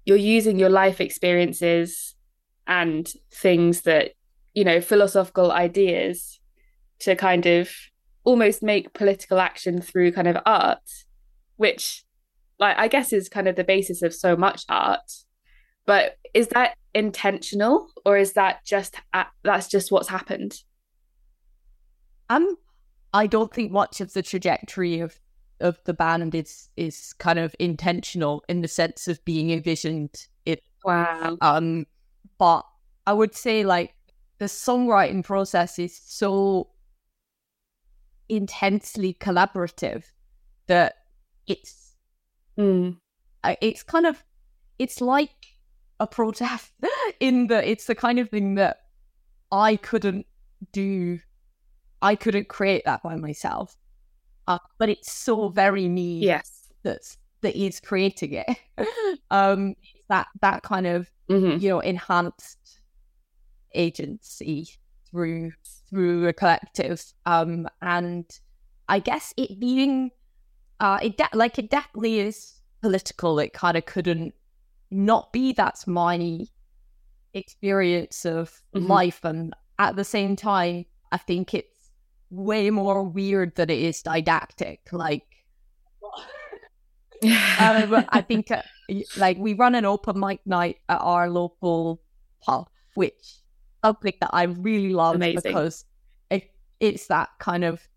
you're 0.06 0.18
using 0.18 0.60
your 0.60 0.70
life 0.70 1.00
experiences 1.00 2.16
and 2.68 3.12
things 3.34 3.82
that, 3.82 4.12
you 4.54 4.64
know, 4.64 4.82
philosophical 4.82 5.52
ideas 5.52 6.40
to 7.00 7.16
kind 7.16 7.46
of 7.46 7.70
almost 8.24 8.62
make 8.62 8.94
political 8.94 9.40
action 9.40 9.82
through 9.82 10.12
kind 10.12 10.28
of 10.28 10.38
art, 10.46 10.90
which 11.58 12.04
like 12.60 12.78
I 12.78 12.88
guess 12.88 13.12
is 13.12 13.30
kind 13.30 13.48
of 13.48 13.56
the 13.56 13.64
basis 13.64 14.02
of 14.02 14.14
so 14.14 14.36
much 14.36 14.64
art. 14.70 15.12
But 15.86 16.18
is 16.34 16.50
that 16.50 16.76
intentional 16.94 17.88
or 18.06 18.18
is 18.18 18.34
that 18.34 18.64
just 18.66 18.96
that's 19.44 19.68
just 19.68 19.92
what's 19.92 20.08
happened? 20.08 20.54
Um, 22.30 22.56
I 23.14 23.28
don't 23.28 23.54
think 23.54 23.72
much 23.72 24.00
of 24.00 24.14
the 24.14 24.22
trajectory 24.22 25.00
of 25.00 25.20
of 25.60 25.80
the 25.86 25.94
band 25.94 26.34
is 26.36 26.70
is 26.78 27.14
kind 27.14 27.40
of 27.40 27.56
intentional 27.60 28.44
in 28.48 28.62
the 28.62 28.68
sense 28.68 29.08
of 29.08 29.24
being 29.26 29.52
envisioned. 29.52 30.28
It 30.46 30.62
wow. 30.84 31.38
Um, 31.42 31.86
but 32.38 32.64
I 33.08 33.14
would 33.14 33.36
say 33.36 33.64
like 33.64 33.96
the 34.38 34.46
songwriting 34.46 35.24
process 35.24 35.78
is 35.78 36.00
so 36.04 36.70
intensely 38.32 39.14
collaborative 39.20 40.06
that 40.68 40.96
it's 41.48 41.96
mm. 42.58 42.96
it's 43.62 43.84
kind 43.84 44.06
of 44.06 44.24
it's 44.80 45.02
like 45.02 45.36
a 46.00 46.08
protest 46.08 46.72
in 47.20 47.48
that 47.48 47.66
it's 47.66 47.86
the 47.86 47.96
kind 47.96 48.20
of 48.20 48.30
thing 48.30 48.56
that 48.56 48.78
I 49.52 49.76
couldn't 49.76 50.26
do 50.72 51.20
I 52.02 52.16
couldn't 52.16 52.48
create 52.48 52.84
that 52.86 53.04
by 53.04 53.16
myself 53.18 53.76
uh, 54.48 54.60
but 54.78 54.88
it's 54.88 55.12
so 55.12 55.50
very 55.50 55.90
me 55.90 56.20
yes 56.20 56.70
that's 56.84 57.18
that 57.42 57.56
is 57.56 57.82
creating 57.82 58.34
it 58.34 58.58
um 59.32 59.76
that 60.08 60.28
that 60.40 60.64
kind 60.64 60.88
of 60.88 61.12
mm-hmm. 61.30 61.62
you 61.62 61.70
know 61.70 61.82
enhanced 61.82 62.80
agency 63.74 64.70
through 65.10 65.52
through 65.92 66.28
a 66.28 66.34
collective 66.34 67.04
um 67.26 67.68
and 67.82 68.40
i 68.88 68.98
guess 68.98 69.34
it 69.38 69.60
being 69.60 70.10
uh 70.80 70.98
it 71.04 71.18
de- 71.18 71.30
like 71.38 71.60
it 71.60 71.70
definitely 71.70 72.20
is 72.20 72.62
political 72.82 73.38
it 73.40 73.54
kind 73.54 73.78
of 73.78 73.86
couldn't 73.86 74.34
not 74.90 75.32
be 75.32 75.54
that's 75.54 75.86
my 75.86 76.40
experience 77.34 78.26
of 78.26 78.62
Mhm. 78.76 78.88
life 78.88 79.24
and 79.24 79.54
at 79.80 79.96
the 79.96 80.04
same 80.04 80.36
time 80.36 80.86
i 81.12 81.18
think 81.18 81.54
it's 81.54 81.92
way 82.30 82.70
more 82.70 83.04
weird 83.04 83.56
than 83.56 83.70
it 83.70 83.80
is 83.80 84.02
didactic 84.02 84.80
like 84.92 85.24
um, 87.60 88.06
I 88.10 88.22
think 88.22 88.50
uh, 88.52 88.64
like 89.18 89.38
we 89.38 89.54
run 89.54 89.76
an 89.76 89.86
open 89.86 90.20
mic 90.20 90.40
night 90.46 90.78
at 90.90 91.00
our 91.02 91.30
local 91.30 92.02
pub, 92.42 92.68
which 92.96 93.41
something 93.84 94.14
that 94.22 94.30
I 94.34 94.44
really 94.44 94.94
love 94.94 95.16
Amazing. 95.16 95.42
because 95.44 95.86
it, 96.30 96.52
it's 96.80 97.08
that 97.08 97.30
kind 97.40 97.64
of 97.64 97.88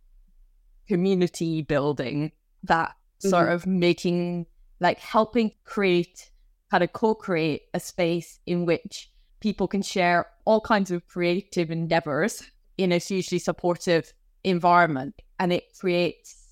community 0.88 1.62
building 1.62 2.32
that 2.64 2.90
mm-hmm. 2.90 3.28
sort 3.28 3.48
of 3.50 3.66
making 3.66 4.46
like 4.80 4.98
helping 4.98 5.52
create 5.64 6.30
kind 6.70 6.82
of 6.82 6.92
co-create 6.92 7.62
a 7.72 7.80
space 7.80 8.40
in 8.46 8.66
which 8.66 9.10
people 9.40 9.68
can 9.68 9.82
share 9.82 10.26
all 10.44 10.60
kinds 10.60 10.90
of 10.90 11.06
creative 11.06 11.70
endeavors 11.70 12.42
in 12.76 12.92
a 12.92 12.98
hugely 12.98 13.38
supportive 13.38 14.12
environment. 14.42 15.14
And 15.38 15.52
it 15.52 15.64
creates 15.78 16.44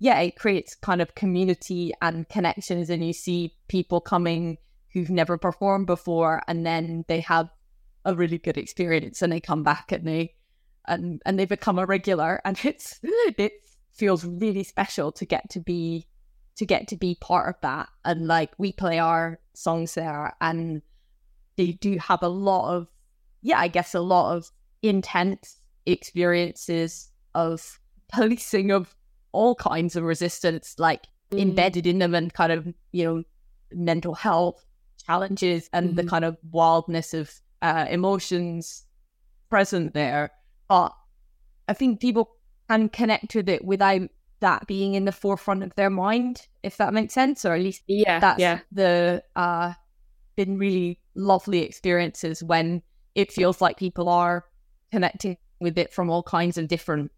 yeah, 0.00 0.18
it 0.20 0.36
creates 0.36 0.74
kind 0.74 1.02
of 1.02 1.14
community 1.14 1.92
and 2.00 2.26
connections, 2.30 2.88
and 2.88 3.06
you 3.06 3.12
see 3.12 3.54
people 3.68 4.00
coming 4.00 4.56
who've 4.94 5.10
never 5.10 5.36
performed 5.36 5.86
before, 5.86 6.42
and 6.48 6.64
then 6.64 7.04
they 7.06 7.20
have 7.20 7.50
a 8.04 8.14
really 8.14 8.38
good 8.38 8.56
experience, 8.58 9.22
and 9.22 9.32
they 9.32 9.40
come 9.40 9.62
back 9.62 9.92
and 9.92 10.06
they 10.06 10.34
and 10.86 11.20
and 11.26 11.38
they 11.38 11.44
become 11.44 11.78
a 11.78 11.86
regular, 11.86 12.40
and 12.44 12.58
it's 12.64 12.98
it 13.02 13.52
feels 13.92 14.24
really 14.24 14.64
special 14.64 15.12
to 15.12 15.24
get 15.26 15.48
to 15.50 15.60
be 15.60 16.06
to 16.56 16.66
get 16.66 16.88
to 16.88 16.96
be 16.96 17.16
part 17.20 17.48
of 17.48 17.60
that, 17.62 17.88
and 18.04 18.26
like 18.26 18.50
we 18.58 18.72
play 18.72 18.98
our 18.98 19.40
songs 19.54 19.94
there, 19.94 20.34
and 20.40 20.82
they 21.56 21.72
do 21.72 21.98
have 21.98 22.22
a 22.22 22.28
lot 22.28 22.74
of 22.74 22.88
yeah, 23.42 23.58
I 23.58 23.68
guess 23.68 23.94
a 23.94 24.00
lot 24.00 24.36
of 24.36 24.50
intense 24.82 25.58
experiences 25.86 27.10
of 27.34 27.80
policing 28.12 28.70
of 28.70 28.94
all 29.32 29.54
kinds 29.54 29.96
of 29.96 30.04
resistance 30.04 30.74
like 30.78 31.06
Mm. 31.32 31.42
embedded 31.42 31.86
in 31.86 32.00
them 32.00 32.12
and 32.12 32.34
kind 32.34 32.50
of 32.50 32.66
you 32.90 33.04
know 33.04 33.22
mental 33.70 34.14
health 34.14 34.66
challenges 35.06 35.70
and 35.72 35.94
the 35.94 36.02
Mhm. 36.02 36.08
kind 36.08 36.24
of 36.24 36.36
wildness 36.50 37.14
of 37.14 37.30
uh, 37.62 37.86
emotions 37.90 38.84
present 39.48 39.94
there 39.94 40.30
but 40.68 40.92
i 41.68 41.72
think 41.72 42.00
people 42.00 42.30
can 42.68 42.88
connect 42.88 43.34
with 43.34 43.48
it 43.48 43.64
without 43.64 44.02
that 44.40 44.66
being 44.66 44.94
in 44.94 45.04
the 45.04 45.12
forefront 45.12 45.62
of 45.62 45.74
their 45.74 45.90
mind 45.90 46.46
if 46.62 46.76
that 46.76 46.94
makes 46.94 47.12
sense 47.12 47.44
or 47.44 47.52
at 47.54 47.60
least 47.60 47.82
yeah, 47.86 48.20
that's 48.20 48.40
yeah. 48.40 48.60
the 48.72 49.22
uh 49.36 49.72
been 50.36 50.56
really 50.56 50.98
lovely 51.14 51.62
experiences 51.62 52.42
when 52.42 52.80
it 53.14 53.32
feels 53.32 53.60
like 53.60 53.76
people 53.76 54.08
are 54.08 54.44
connecting 54.92 55.36
with 55.60 55.76
it 55.76 55.92
from 55.92 56.08
all 56.08 56.22
kinds 56.22 56.56
of 56.56 56.68
different 56.68 57.10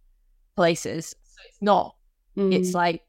places 0.57 1.15
so 1.23 1.43
it's 1.47 1.63
not 1.63 1.95
it's 2.37 2.71
Mm. 2.71 2.75
like 2.75 3.03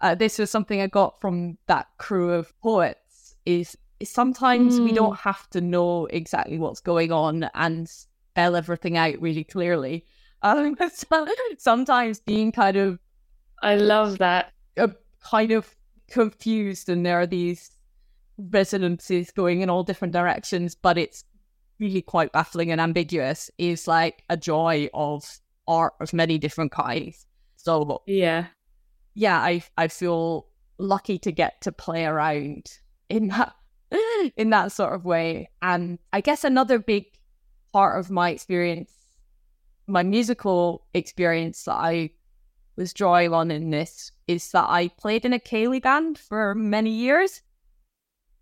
uh, 0.00 0.14
this 0.14 0.38
was 0.38 0.50
something 0.50 0.80
I 0.80 0.86
got 0.86 1.20
from 1.20 1.58
that 1.66 1.86
crew 1.98 2.32
of 2.32 2.58
poets. 2.60 3.36
Is, 3.44 3.76
sometimes 4.02 4.80
we 4.80 4.92
Mm. 4.92 4.94
don't 4.96 5.18
have 5.18 5.48
to 5.50 5.60
know 5.60 6.06
exactly 6.06 6.58
what's 6.58 6.80
going 6.80 7.12
on 7.12 7.50
and 7.54 7.88
spell 7.88 8.56
everything 8.56 8.96
out 8.96 9.20
really 9.20 9.44
clearly. 9.44 10.04
Um, 10.42 10.76
so- 10.94 11.26
sometimes 11.58 12.20
being 12.20 12.52
kind 12.52 12.76
of 12.76 12.98
I 13.62 13.76
love 13.76 14.18
that. 14.18 14.52
uh, 14.78 14.88
kind 15.22 15.50
of 15.52 15.76
confused, 16.08 16.88
and 16.88 17.04
there 17.04 17.20
are 17.20 17.26
these 17.26 17.70
resonances 18.38 19.30
going 19.30 19.60
in 19.60 19.70
all 19.70 19.82
different 19.82 20.12
directions, 20.14 20.74
but 20.74 20.96
it's 20.98 21.24
really 21.78 22.02
quite 22.02 22.32
baffling 22.32 22.70
and 22.70 22.80
ambiguous. 22.80 23.50
Is 23.58 23.86
like 23.86 24.24
a 24.30 24.36
joy 24.36 24.88
of 24.94 25.40
art 25.68 25.94
of 26.00 26.12
many 26.12 26.38
different 26.38 26.72
kinds. 26.72 27.26
So 27.56 28.02
Yeah. 28.06 28.46
yeah, 29.14 29.38
I 29.38 29.62
I 29.76 29.88
feel 29.88 30.46
lucky 30.78 31.18
to 31.18 31.32
get 31.32 31.60
to 31.62 31.72
play 31.72 32.06
around 32.06 32.78
in 33.10 33.28
that 33.28 33.52
in 34.36 34.50
that 34.50 34.72
sort 34.72 34.94
of 34.94 35.04
way. 35.04 35.50
And 35.62 35.98
I 36.12 36.20
guess 36.20 36.44
another 36.44 36.78
big 36.78 37.06
part 37.72 37.98
of 37.98 38.10
my 38.10 38.30
experience, 38.30 38.92
my 39.86 40.02
musical 40.02 40.86
experience 40.94 41.64
that 41.64 41.74
I 41.74 42.10
was 42.76 42.92
drawing 42.92 43.32
on 43.34 43.50
in 43.50 43.70
this 43.70 44.12
is 44.26 44.50
that 44.52 44.66
I 44.68 44.88
played 44.88 45.24
in 45.24 45.32
a 45.32 45.38
ceilidh 45.38 45.82
band 45.82 46.18
for 46.18 46.54
many 46.54 46.90
years. 46.90 47.42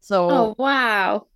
So 0.01 0.29
Oh 0.31 0.55
wow. 0.59 1.27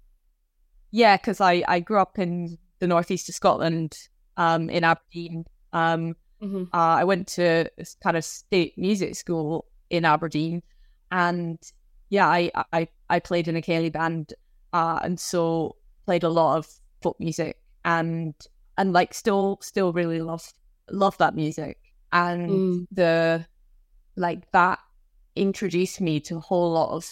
yeah, 0.90 1.16
because 1.16 1.40
I, 1.40 1.64
I 1.66 1.80
grew 1.80 1.98
up 1.98 2.18
in 2.18 2.58
the 2.78 2.86
northeast 2.86 3.28
of 3.28 3.34
Scotland, 3.34 3.96
um, 4.36 4.68
in 4.70 4.84
Aberdeen. 4.84 5.44
Um, 5.72 6.16
Mhm. 6.42 6.68
uh, 6.74 6.96
I 7.00 7.04
went 7.04 7.28
to 7.28 7.70
kind 8.02 8.16
of 8.16 8.24
state 8.24 8.76
music 8.76 9.14
school 9.14 9.66
in 9.90 10.04
Aberdeen, 10.04 10.62
and 11.10 11.58
yeah, 12.12 12.28
I 12.28 12.50
I, 12.74 12.88
I 13.08 13.20
played 13.20 13.48
in 13.48 13.56
a 13.56 13.62
ceilidh 13.62 13.94
band, 13.94 14.34
uh, 14.74 15.00
and 15.02 15.18
so 15.18 15.76
played 16.04 16.24
a 16.24 16.28
lot 16.28 16.58
of 16.58 16.68
folk 17.00 17.18
music, 17.18 17.56
and 17.86 18.34
and 18.76 18.92
like 18.92 19.14
still 19.14 19.58
still 19.62 19.94
really 19.94 20.20
love 20.20 20.52
love 20.90 21.16
that 21.16 21.34
music, 21.34 21.78
and 22.12 22.50
Mm. 22.50 22.86
the 22.92 23.46
like 24.16 24.52
that 24.52 24.78
introduced 25.36 26.02
me 26.02 26.20
to 26.20 26.36
a 26.36 26.40
whole 26.40 26.72
lot 26.72 26.90
of 26.94 27.08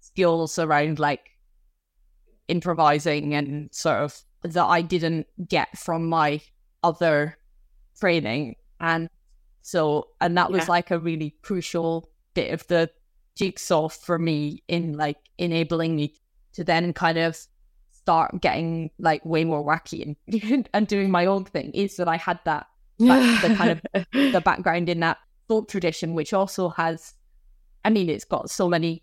skills 0.00 0.58
around 0.58 0.98
like 0.98 1.32
improvising 2.48 3.34
and 3.34 3.68
sort 3.70 3.98
of 3.98 4.22
that 4.42 4.64
I 4.64 4.80
didn't 4.80 5.26
get 5.46 5.76
from 5.76 6.08
my 6.08 6.40
other 6.82 7.36
training. 8.00 8.56
And 8.80 9.10
so, 9.60 10.08
and 10.22 10.38
that 10.38 10.50
was 10.50 10.70
like 10.70 10.90
a 10.90 10.98
really 10.98 11.34
crucial 11.42 12.08
bit 12.32 12.54
of 12.54 12.66
the 12.68 12.88
jigsaw 13.36 13.88
for 13.88 14.18
me 14.18 14.62
in 14.66 14.94
like 14.94 15.18
enabling 15.38 15.94
me 15.94 16.14
to 16.54 16.64
then 16.64 16.92
kind 16.92 17.18
of 17.18 17.38
start 17.92 18.40
getting 18.40 18.90
like 18.98 19.24
way 19.24 19.44
more 19.44 19.64
wacky 19.64 20.16
and, 20.32 20.68
and 20.74 20.86
doing 20.86 21.10
my 21.10 21.26
own 21.26 21.44
thing 21.44 21.70
is 21.72 21.96
that 21.96 22.08
I 22.08 22.16
had 22.16 22.40
that 22.44 22.66
to 22.98 23.38
the 23.42 23.54
kind 23.56 23.70
of 23.70 24.06
the 24.12 24.40
background 24.40 24.88
in 24.88 25.00
that 25.00 25.18
folk 25.48 25.68
tradition, 25.68 26.14
which 26.14 26.32
also 26.32 26.70
has, 26.70 27.14
I 27.84 27.90
mean, 27.90 28.08
it's 28.08 28.24
got 28.24 28.50
so 28.50 28.68
many 28.68 29.02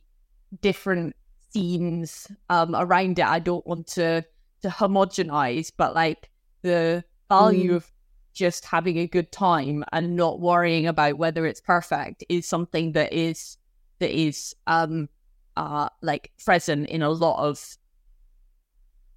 different 0.61 1.15
themes 1.53 2.27
um, 2.49 2.75
around 2.75 3.19
it. 3.19 3.25
I 3.25 3.39
don't 3.39 3.65
want 3.67 3.87
to 3.87 4.25
to 4.63 4.67
homogenize, 4.69 5.71
but 5.75 5.93
like 5.93 6.29
the 6.63 7.03
value 7.29 7.73
Mm. 7.73 7.75
of 7.75 7.91
just 8.33 8.65
having 8.65 8.97
a 8.97 9.07
good 9.07 9.31
time 9.31 9.83
and 9.91 10.15
not 10.15 10.39
worrying 10.39 10.87
about 10.87 11.17
whether 11.17 11.45
it's 11.45 11.61
perfect 11.61 12.23
is 12.29 12.47
something 12.47 12.93
that 12.93 13.13
is 13.13 13.57
that 13.99 14.11
is 14.11 14.55
um 14.67 15.09
uh 15.57 15.87
like 16.01 16.31
present 16.43 16.89
in 16.89 17.01
a 17.01 17.09
lot 17.09 17.43
of 17.43 17.77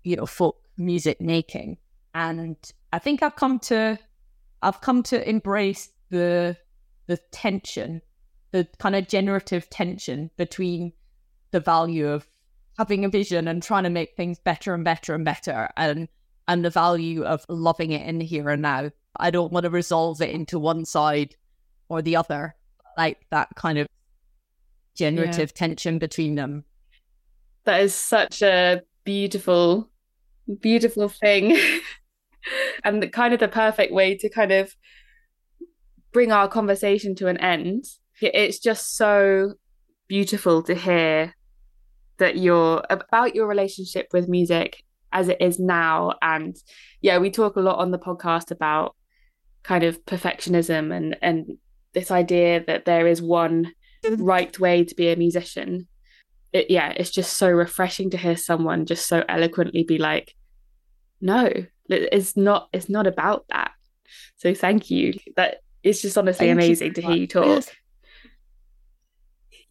you 0.03 0.17
know 0.17 0.27
folk 0.27 0.59
music 0.77 1.21
making. 1.21 1.79
And 2.15 2.57
i 2.93 2.99
think 2.99 3.23
i've 3.23 3.37
come 3.37 3.59
to 3.59 3.99
i've 4.63 4.81
come 4.81 5.03
to 5.03 5.29
embrace 5.29 5.91
the 6.09 6.57
the 7.09 7.19
tension 7.31 8.01
the 8.53 8.67
kind 8.79 8.97
of 8.97 9.07
generative 9.07 9.69
tension 9.69 10.31
between 10.37 10.93
the 11.51 11.61
value 11.61 12.09
of 12.09 12.27
having 12.79 13.05
a 13.05 13.09
vision 13.09 13.49
and 13.49 13.63
trying 13.63 13.85
to 13.85 13.91
make 13.91 14.17
things 14.17 14.39
better 14.39 14.75
and 14.75 14.85
better 14.85 15.15
and 15.15 15.25
better 15.25 15.69
and 15.77 16.09
and 16.49 16.65
the 16.65 16.71
value 16.71 17.25
of 17.25 17.45
loving 17.49 17.91
it 17.91 18.07
in 18.07 18.19
the 18.19 18.25
here 18.25 18.49
and 18.51 18.63
now. 18.63 18.91
I 19.17 19.31
don't 19.31 19.53
want 19.53 19.65
to 19.65 19.71
resolve 19.71 20.21
it 20.21 20.31
into 20.31 20.59
one 20.59 20.85
side 20.85 21.35
or 21.89 22.03
the 22.03 22.17
other 22.17 22.55
like 22.97 23.27
that 23.31 23.49
kind 23.57 23.79
of 23.79 23.89
generative 24.97 25.53
tension 25.55 25.99
between 25.99 26.35
them 26.35 26.65
That 27.65 27.83
is 27.83 27.95
such 27.95 28.43
a 28.43 28.83
beautiful, 29.05 29.91
beautiful 30.61 31.09
thing. 31.09 31.57
and 32.85 33.03
the, 33.03 33.09
kind 33.09 33.35
of 33.35 33.41
the 33.41 33.49
perfect 33.49 33.93
way 33.93 34.17
to 34.17 34.29
kind 34.29 34.53
of 34.53 34.75
bring 36.13 36.33
our 36.33 36.49
conversation 36.49 37.15
to 37.17 37.27
an 37.29 37.39
end. 37.39 37.85
It's 38.21 38.59
just 38.59 38.97
so 38.97 39.55
beautiful 40.09 40.63
to 40.63 40.75
hear 40.75 41.35
that 42.19 42.37
you're 42.37 42.83
about 42.89 43.35
your 43.35 43.47
relationship 43.47 44.09
with 44.13 44.29
music 44.29 44.83
as 45.13 45.29
it 45.29 45.39
is 45.41 45.59
now. 45.59 46.15
And 46.23 46.57
yeah, 47.01 47.19
we 47.19 47.31
talk 47.31 47.57
a 47.57 47.61
lot 47.61 47.79
on 47.79 47.91
the 47.91 47.99
podcast 47.99 48.51
about 48.51 48.97
kind 49.63 49.85
of 49.85 50.05
perfectionism 50.07 50.95
and, 50.97 51.17
and 51.21 51.59
this 51.93 52.11
idea 52.11 52.65
that 52.67 52.85
there 52.85 53.07
is 53.07 53.21
one 53.21 53.73
right 54.19 54.59
way 54.59 54.85
to 54.85 54.95
be 54.95 55.11
a 55.11 55.17
musician 55.17 55.87
it, 56.57 56.71
yeah, 56.71 56.91
it's 56.91 57.11
just 57.11 57.37
so 57.37 57.51
refreshing 57.51 58.11
to 58.11 58.17
hear 58.17 58.37
someone 58.37 58.87
just 58.87 59.07
so 59.07 59.23
eloquently 59.29 59.85
be 59.85 59.99
like, 59.99 60.35
no, 61.21 61.51
it's 61.89 62.37
not, 62.37 62.69
it's 62.73 62.89
not 62.89 63.07
about 63.07 63.45
that. 63.49 63.73
So 64.37 64.55
thank 64.55 64.91
you. 64.91 65.15
That 65.37 65.59
it's 65.83 66.03
just 66.03 66.17
honestly 66.17 66.47
Thank 66.47 66.59
amazing 66.59 66.95
to 66.95 67.03
hear 67.03 67.17
you 67.17 67.27
talk. 67.27 67.47
Yes. 67.47 67.71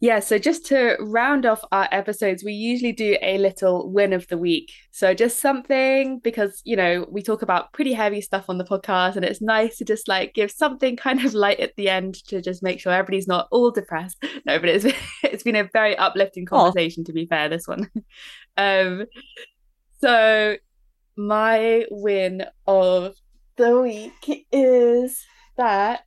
Yeah, 0.06 0.20
so 0.20 0.38
just 0.38 0.64
to 0.66 0.96
round 1.00 1.46
off 1.46 1.64
our 1.72 1.88
episodes, 1.90 2.44
we 2.44 2.52
usually 2.52 2.92
do 2.92 3.16
a 3.22 3.38
little 3.38 3.90
win 3.90 4.12
of 4.12 4.28
the 4.28 4.38
week. 4.38 4.70
So 4.92 5.14
just 5.14 5.40
something 5.40 6.20
because, 6.20 6.62
you 6.64 6.76
know, 6.76 7.08
we 7.10 7.24
talk 7.24 7.42
about 7.42 7.72
pretty 7.72 7.92
heavy 7.92 8.20
stuff 8.20 8.44
on 8.48 8.56
the 8.56 8.64
podcast 8.64 9.16
and 9.16 9.24
it's 9.24 9.42
nice 9.42 9.78
to 9.78 9.84
just 9.84 10.06
like 10.06 10.32
give 10.32 10.52
something 10.52 10.94
kind 11.06 11.24
of 11.24 11.34
light 11.34 11.58
at 11.58 11.74
the 11.74 11.88
end 11.88 12.24
to 12.28 12.40
just 12.40 12.62
make 12.62 12.78
sure 12.78 12.92
everybody's 12.92 13.26
not 13.26 13.48
all 13.50 13.72
depressed. 13.72 14.16
No, 14.46 14.60
but 14.60 14.68
it's 14.68 14.84
it's 15.24 15.42
been 15.42 15.56
a 15.56 15.68
very 15.72 15.96
uplifting 15.96 16.46
conversation 16.46 17.02
to 17.02 17.12
be 17.12 17.26
fair 17.26 17.48
this 17.48 17.66
one. 17.66 17.90
Um 18.56 19.06
so 20.00 20.56
my 21.16 21.84
win 21.90 22.44
of 22.68 23.16
the 23.56 23.80
week 23.80 24.46
is 24.52 25.20
that 25.56 26.04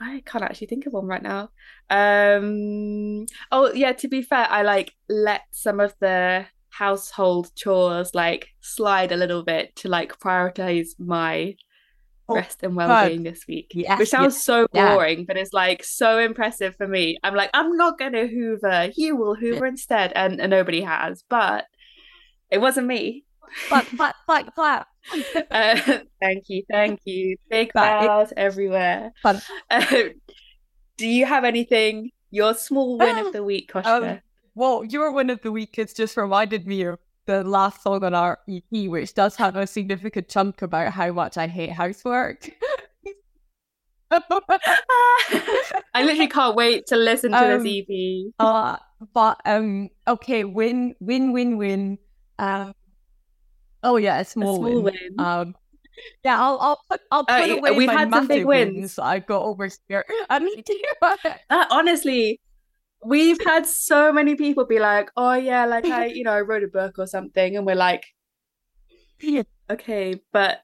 I 0.00 0.22
can't 0.26 0.44
actually 0.44 0.66
think 0.66 0.86
of 0.86 0.92
one 0.92 1.06
right 1.06 1.22
now. 1.22 1.50
Um, 1.88 3.26
oh 3.50 3.72
yeah, 3.72 3.92
to 3.92 4.08
be 4.08 4.22
fair, 4.22 4.46
I 4.50 4.62
like 4.62 4.94
let 5.08 5.42
some 5.52 5.80
of 5.80 5.94
the 6.00 6.46
household 6.70 7.50
chores 7.54 8.14
like 8.14 8.48
slide 8.60 9.10
a 9.10 9.16
little 9.16 9.42
bit 9.42 9.74
to 9.76 9.88
like 9.88 10.18
prioritize 10.18 10.88
my 10.98 11.56
Oh, 12.28 12.34
rest 12.34 12.64
and 12.64 12.74
well-being 12.74 13.22
this 13.22 13.44
week. 13.46 13.70
Yes, 13.72 14.00
Which 14.00 14.08
sounds 14.08 14.42
so 14.42 14.66
yeah. 14.72 14.94
boring, 14.94 15.26
but 15.26 15.36
it's 15.36 15.52
like 15.52 15.84
so 15.84 16.18
impressive 16.18 16.74
for 16.74 16.88
me. 16.88 17.18
I'm 17.22 17.36
like, 17.36 17.50
I'm 17.54 17.76
not 17.76 18.00
gonna 18.00 18.26
hoover, 18.26 18.90
you 18.96 19.14
will 19.14 19.36
hoover 19.36 19.64
instead, 19.64 20.12
and, 20.16 20.40
and 20.40 20.50
nobody 20.50 20.80
has, 20.80 21.22
but 21.28 21.66
it 22.50 22.60
wasn't 22.60 22.88
me. 22.88 23.24
but 23.70 23.86
clap, 23.96 24.16
clap, 24.26 24.54
clap. 24.56 24.88
Uh, 25.50 25.80
thank 26.20 26.44
you, 26.48 26.62
thank 26.70 27.00
you. 27.04 27.36
Big 27.50 27.70
But 27.74 28.06
bows 28.06 28.32
everywhere. 28.36 29.12
Fun. 29.22 29.40
Um, 29.70 30.12
do 30.98 31.06
you 31.06 31.26
have 31.26 31.44
anything? 31.44 32.10
Your 32.30 32.54
small 32.54 32.98
win 32.98 33.18
of 33.18 33.32
the 33.32 33.42
week, 33.44 33.70
Koshka? 33.72 34.12
Um, 34.14 34.20
well, 34.54 34.82
your 34.84 35.12
win 35.12 35.30
of 35.30 35.40
the 35.42 35.52
week 35.52 35.76
has 35.76 35.92
just 35.92 36.16
reminded 36.16 36.66
me 36.66 36.82
of 36.82 36.98
the 37.26 37.44
last 37.44 37.82
song 37.82 38.02
on 38.04 38.14
our 38.14 38.38
EP, 38.48 38.88
which 38.88 39.12
does 39.14 39.36
have 39.36 39.56
a 39.56 39.66
significant 39.66 40.28
chunk 40.28 40.62
about 40.62 40.92
how 40.92 41.12
much 41.12 41.36
I 41.36 41.46
hate 41.46 41.70
housework. 41.72 42.50
I 44.10 46.02
literally 46.02 46.28
can't 46.28 46.54
wait 46.56 46.86
to 46.86 46.96
listen 46.96 47.32
to 47.32 47.56
Um, 47.56 47.62
this 47.62 47.84
EP. 47.88 48.32
uh, 48.38 48.76
but 49.12 49.40
um, 49.44 49.90
okay, 50.06 50.44
win, 50.44 50.94
win, 51.00 51.32
win, 51.32 51.56
win. 51.58 51.98
Um, 52.38 52.72
oh 53.82 53.96
yeah, 53.96 54.18
a 54.20 54.24
A 54.40 54.46
small, 54.46 54.46
small 54.46 54.82
win. 54.82 54.82
win. 54.82 55.18
Um, 55.18 55.54
yeah, 56.24 56.40
I'll, 56.40 56.58
I'll 56.60 56.80
put, 56.90 57.00
I'll 57.10 57.26
put 57.26 57.50
Oh, 57.50 57.60
y- 57.62 57.70
away 57.70 57.72
we've 57.72 57.88
my 57.88 57.92
had 57.92 58.12
some 58.12 58.26
big 58.28 58.44
massive 58.44 58.44
wins. 58.44 58.98
I've 58.98 59.26
got 59.26 59.42
over 59.42 59.68
here. 59.88 60.04
I 60.30 60.38
mean, 60.38 60.62
Uh, 61.50 61.66
honestly, 61.70 62.40
we've 63.04 63.40
had 63.44 63.66
so 63.66 64.12
many 64.12 64.36
people 64.36 64.66
be 64.66 64.78
like, 64.80 65.10
"Oh 65.16 65.34
yeah, 65.34 65.66
like 65.66 65.90
I, 65.90 66.06
you 66.06 66.24
know, 66.24 66.32
I 66.32 66.42
wrote 66.42 66.64
a 66.64 66.68
book 66.68 66.98
or 66.98 67.06
something," 67.06 67.56
and 67.56 67.66
we're 67.66 67.76
like, 67.76 68.06
"Okay, 69.70 70.20
but." 70.32 70.60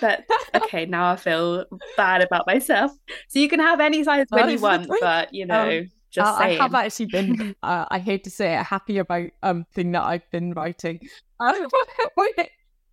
But 0.00 0.24
okay, 0.54 0.86
now 0.86 1.12
I 1.12 1.16
feel 1.16 1.66
bad 1.96 2.22
about 2.22 2.46
myself. 2.46 2.90
So 3.28 3.38
you 3.38 3.48
can 3.48 3.60
have 3.60 3.78
any 3.78 4.02
size 4.04 4.26
win 4.32 4.48
you 4.48 4.58
want, 4.58 4.98
but 4.98 5.32
you 5.34 5.46
know, 5.46 5.84
Um, 5.84 5.90
just 6.12 6.30
Uh, 6.30 6.36
I 6.44 6.48
have 6.50 6.74
actually 6.74 7.06
been, 7.06 7.56
uh, 7.62 7.86
I 7.90 7.98
hate 7.98 8.24
to 8.24 8.30
say 8.30 8.56
it, 8.58 8.62
happy 8.64 8.98
about 8.98 9.30
um 9.42 9.64
thing 9.72 9.92
that 9.92 10.04
I've 10.04 10.30
been 10.30 10.52
writing, 10.52 11.00
um, 11.40 11.66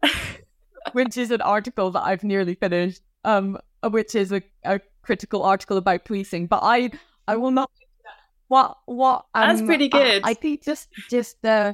which 0.94 1.18
is 1.18 1.32
an 1.32 1.42
article 1.42 1.92
that 1.92 2.04
I've 2.04 2.24
nearly 2.24 2.56
finished, 2.56 3.02
um, 3.26 3.58
which 3.84 4.16
is 4.16 4.32
a, 4.32 4.42
a 4.64 4.80
critical 5.02 5.44
article 5.44 5.78
about 5.78 6.06
policing. 6.06 6.48
But 6.48 6.62
I, 6.64 6.92
I 7.28 7.36
will 7.36 7.52
not. 7.52 7.70
What 8.48 8.78
what? 8.86 9.26
Um, 9.36 9.50
That's 9.50 9.62
pretty 9.62 9.90
good. 9.90 10.24
I, 10.24 10.32
I 10.32 10.34
think 10.34 10.64
just 10.64 10.88
just 11.10 11.46
uh, 11.46 11.74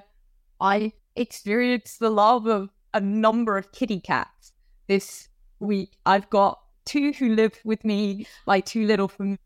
I 0.59 0.91
experienced 1.15 1.99
the 1.99 2.09
love 2.09 2.47
of 2.47 2.69
a 2.93 2.99
number 2.99 3.57
of 3.57 3.71
kitty 3.71 3.99
cats 3.99 4.51
this 4.87 5.29
week. 5.59 5.97
I've 6.05 6.29
got 6.29 6.59
two 6.85 7.13
who 7.13 7.35
live 7.35 7.53
with 7.63 7.85
me, 7.85 8.27
my 8.45 8.59
two 8.59 8.85
little 8.85 9.07
familiars, 9.07 9.39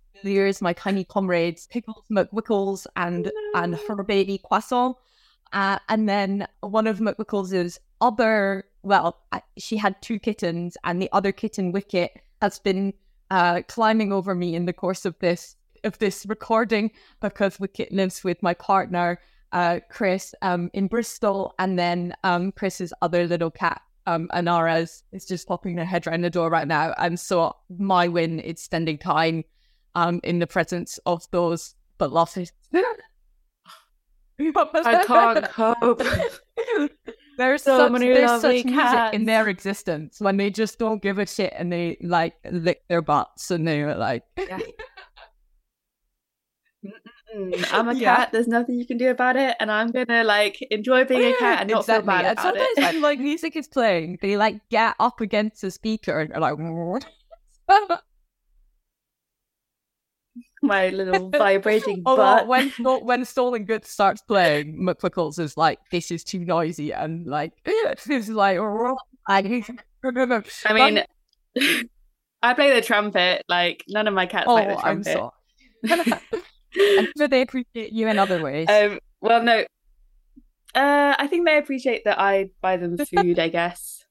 my 0.62 0.74
tiny 0.74 1.04
comrades, 1.04 1.68
Pickles 1.68 2.06
McWickles 2.12 2.88
and 2.96 3.32
and 3.56 3.76
her 3.88 4.04
baby 4.04 4.40
Croissant. 4.44 4.96
Uh, 5.52 5.80
and 5.90 6.08
then 6.08 6.48
one 6.62 6.86
of 6.86 7.00
McWickles's 7.00 7.80
other, 8.02 8.66
well, 8.84 9.18
she 9.58 9.78
had 9.78 10.00
two 10.02 10.20
kittens, 10.20 10.78
and 10.84 11.02
the 11.02 11.10
other 11.12 11.32
kitten, 11.32 11.72
Wicket, 11.72 12.12
has 12.42 12.60
been 12.60 12.94
uh, 13.32 13.62
climbing 13.68 14.14
over 14.14 14.36
me 14.36 14.56
in 14.56 14.66
the 14.66 14.74
course 14.74 15.06
of 15.06 15.18
this 15.20 15.56
of 15.84 15.98
this 16.00 16.26
recording 16.28 16.92
because 17.22 17.60
Wicket 17.60 17.92
lives 17.92 18.24
with 18.24 18.44
my 18.44 18.54
partner, 18.54 19.20
uh, 19.54 19.80
Chris, 19.90 20.36
um, 20.42 20.70
in 20.74 20.88
Bristol, 20.88 21.54
and 21.58 21.80
then 21.80 22.14
um, 22.24 22.52
Chris's 22.52 22.94
other 23.02 23.26
little 23.26 23.52
cat, 23.52 23.82
um, 24.06 24.28
Anara's, 24.34 25.04
is 25.14 25.26
just 25.26 25.48
popping 25.48 25.78
her 25.78 25.86
head 25.86 26.06
around 26.06 26.24
the 26.24 26.30
door 26.30 26.50
right 26.50 26.68
now. 26.68 26.94
And 26.98 27.20
so 27.20 27.56
my 27.78 28.08
win 28.10 28.40
is 28.40 28.62
spending 28.62 28.98
time 28.98 29.46
um, 30.00 30.20
in 30.24 30.40
the 30.40 30.48
presence 30.48 31.00
of 31.06 31.30
those 31.32 31.76
beloved. 31.98 32.52
I 34.40 35.04
can't 35.06 35.44
cope. 35.52 36.02
There's 37.38 37.64
So 37.64 37.78
such, 37.78 37.92
many 37.92 38.08
there's 38.08 38.30
lovely 38.32 38.58
such 38.60 38.66
music 38.66 38.76
cats. 38.76 39.16
in 39.16 39.26
their 39.26 39.48
existence 39.50 40.20
when 40.22 40.38
they 40.38 40.50
just 40.50 40.80
don't 40.80 41.02
give 41.02 41.20
a 41.20 41.26
shit 41.26 41.54
and 41.58 41.72
they 41.72 41.98
like 42.02 42.36
lick 42.50 42.84
their 42.88 43.02
butts 43.02 43.52
and 43.52 43.68
they're 43.68 43.96
like, 43.96 44.24
Mm, 47.36 47.64
I'm 47.72 47.90
a 47.90 47.94
Yeah. 47.94 48.16
cat. 48.16 48.32
There's 48.32 48.48
nothing 48.48 48.76
you 48.76 48.88
can 48.88 48.98
do 48.98 49.10
about 49.12 49.36
it, 49.36 49.56
and 49.60 49.70
I'm 49.70 49.92
gonna 49.92 50.24
like 50.24 50.60
enjoy 50.72 51.06
being 51.06 51.22
a 51.32 51.38
cat 51.38 51.62
and 51.62 51.70
not 51.70 51.86
feel 51.86 52.02
bad 52.02 52.26
And 52.26 52.32
about 52.40 52.44
sometimes 52.44 52.78
it. 52.78 52.82
when 52.82 53.02
like 53.02 53.20
music 53.20 53.56
is 53.56 53.68
playing, 53.68 54.18
they 54.22 54.36
like 54.38 54.68
get 54.70 54.96
up 55.00 55.22
against 55.22 55.62
the 55.62 55.70
speaker 55.70 56.20
and 56.22 56.32
they're 56.32 56.40
like, 56.40 56.58
My 60.62 60.90
little 60.90 61.30
vibrating 61.38 62.04
Although 62.06 62.24
butt. 62.24 62.44
Oh, 62.44 62.48
when 62.48 63.06
when 63.06 63.26
Stolen 63.26 63.66
Goods 63.66 63.90
starts 63.90 64.22
playing, 64.22 64.78
McWickles 64.78 65.40
is 65.40 65.58
like, 65.58 65.80
"This 65.92 66.12
is 66.12 66.24
too 66.24 66.40
noisy," 66.40 66.92
and 66.92 67.26
like, 67.26 67.54
this 67.66 68.10
is 68.10 68.30
like, 68.30 68.58
I 69.28 69.42
mean, 69.42 71.04
I 72.42 72.54
play 72.54 72.74
the 72.74 72.82
trumpet. 72.82 73.46
Like 73.48 73.84
none 73.88 74.08
of 74.08 74.14
my 74.14 74.26
cats 74.26 74.46
oh, 74.48 74.54
like 74.54 74.68
the 74.68 74.78
I'm 74.78 75.04
trumpet. 75.04 75.32
sorry. 75.86 76.14
I'm 77.02 77.08
sure 77.18 77.28
they 77.28 77.42
appreciate 77.42 77.94
you 77.94 78.08
in 78.08 78.20
other 78.20 78.42
ways. 78.42 78.68
Um, 78.70 79.00
well, 79.22 79.44
no. 79.44 79.66
Uh, 80.76 81.16
I 81.18 81.28
think 81.28 81.48
they 81.48 81.58
appreciate 81.58 82.04
that 82.06 82.20
I 82.20 82.52
buy 82.62 82.78
them 82.78 82.98
food. 82.98 83.40
I 83.40 83.48
guess. 83.48 84.06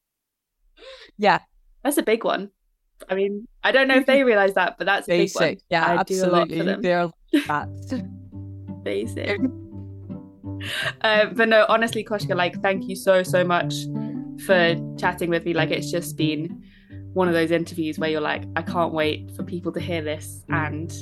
Yeah, 1.17 1.41
that's 1.83 1.99
a 1.99 2.03
big 2.03 2.25
one. 2.25 2.51
I 3.09 3.15
mean, 3.15 3.47
I 3.63 3.73
don't 3.73 3.89
know 3.89 3.97
if 3.97 4.07
they 4.07 4.23
realize 4.23 4.55
that, 4.55 4.77
but 4.79 4.87
that's 4.87 5.07
basic. 5.07 5.41
big 5.41 5.59
one. 5.59 5.63
Yeah, 5.71 5.87
I 5.87 5.95
absolutely. 5.97 6.63
They're 6.81 7.11
that. 7.47 8.09
basic. 8.83 9.41
uh, 11.03 11.27
but 11.27 11.49
no, 11.49 11.67
honestly, 11.69 12.05
Koshka, 12.05 12.37
like, 12.37 12.61
thank 12.63 12.89
you 12.89 12.97
so 12.97 13.23
so 13.23 13.45
much 13.45 13.75
for 14.47 14.77
chatting 14.99 15.31
with 15.31 15.45
me. 15.45 15.55
Like, 15.55 15.71
it's 15.71 15.91
just 15.91 16.17
been 16.17 16.65
one 17.13 17.29
of 17.29 17.35
those 17.35 17.51
interviews 17.51 17.99
where 17.99 18.11
you're 18.11 18.21
like, 18.21 18.45
I 18.57 18.63
can't 18.63 18.93
wait 18.93 19.31
for 19.35 19.43
people 19.43 19.73
to 19.73 19.81
hear 19.81 20.03
this, 20.03 20.45
and 20.49 20.93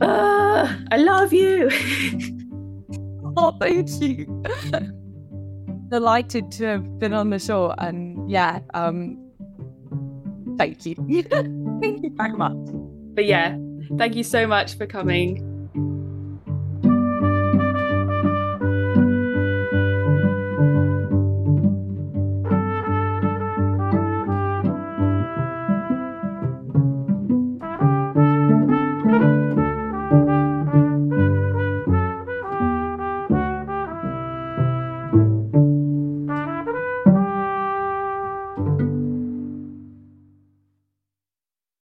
uh, 0.00 0.76
I 0.90 0.96
love 0.96 1.32
you. 1.32 1.68
oh, 3.36 3.56
thank 3.58 3.88
you. 4.00 4.44
Delighted 5.88 6.50
to 6.52 6.66
have 6.66 6.98
been 6.98 7.14
on 7.14 7.30
the 7.30 7.38
show, 7.38 7.74
and 7.78 8.30
yeah, 8.30 8.60
um, 8.74 9.27
thank 10.58 10.84
you. 10.84 10.94
thank 11.80 12.02
you 12.02 12.10
very 12.14 12.32
much. 12.32 12.56
But 13.14 13.24
yeah, 13.24 13.56
thank 13.96 14.14
you 14.14 14.24
so 14.24 14.46
much 14.46 14.76
for 14.76 14.86
coming 14.86 15.47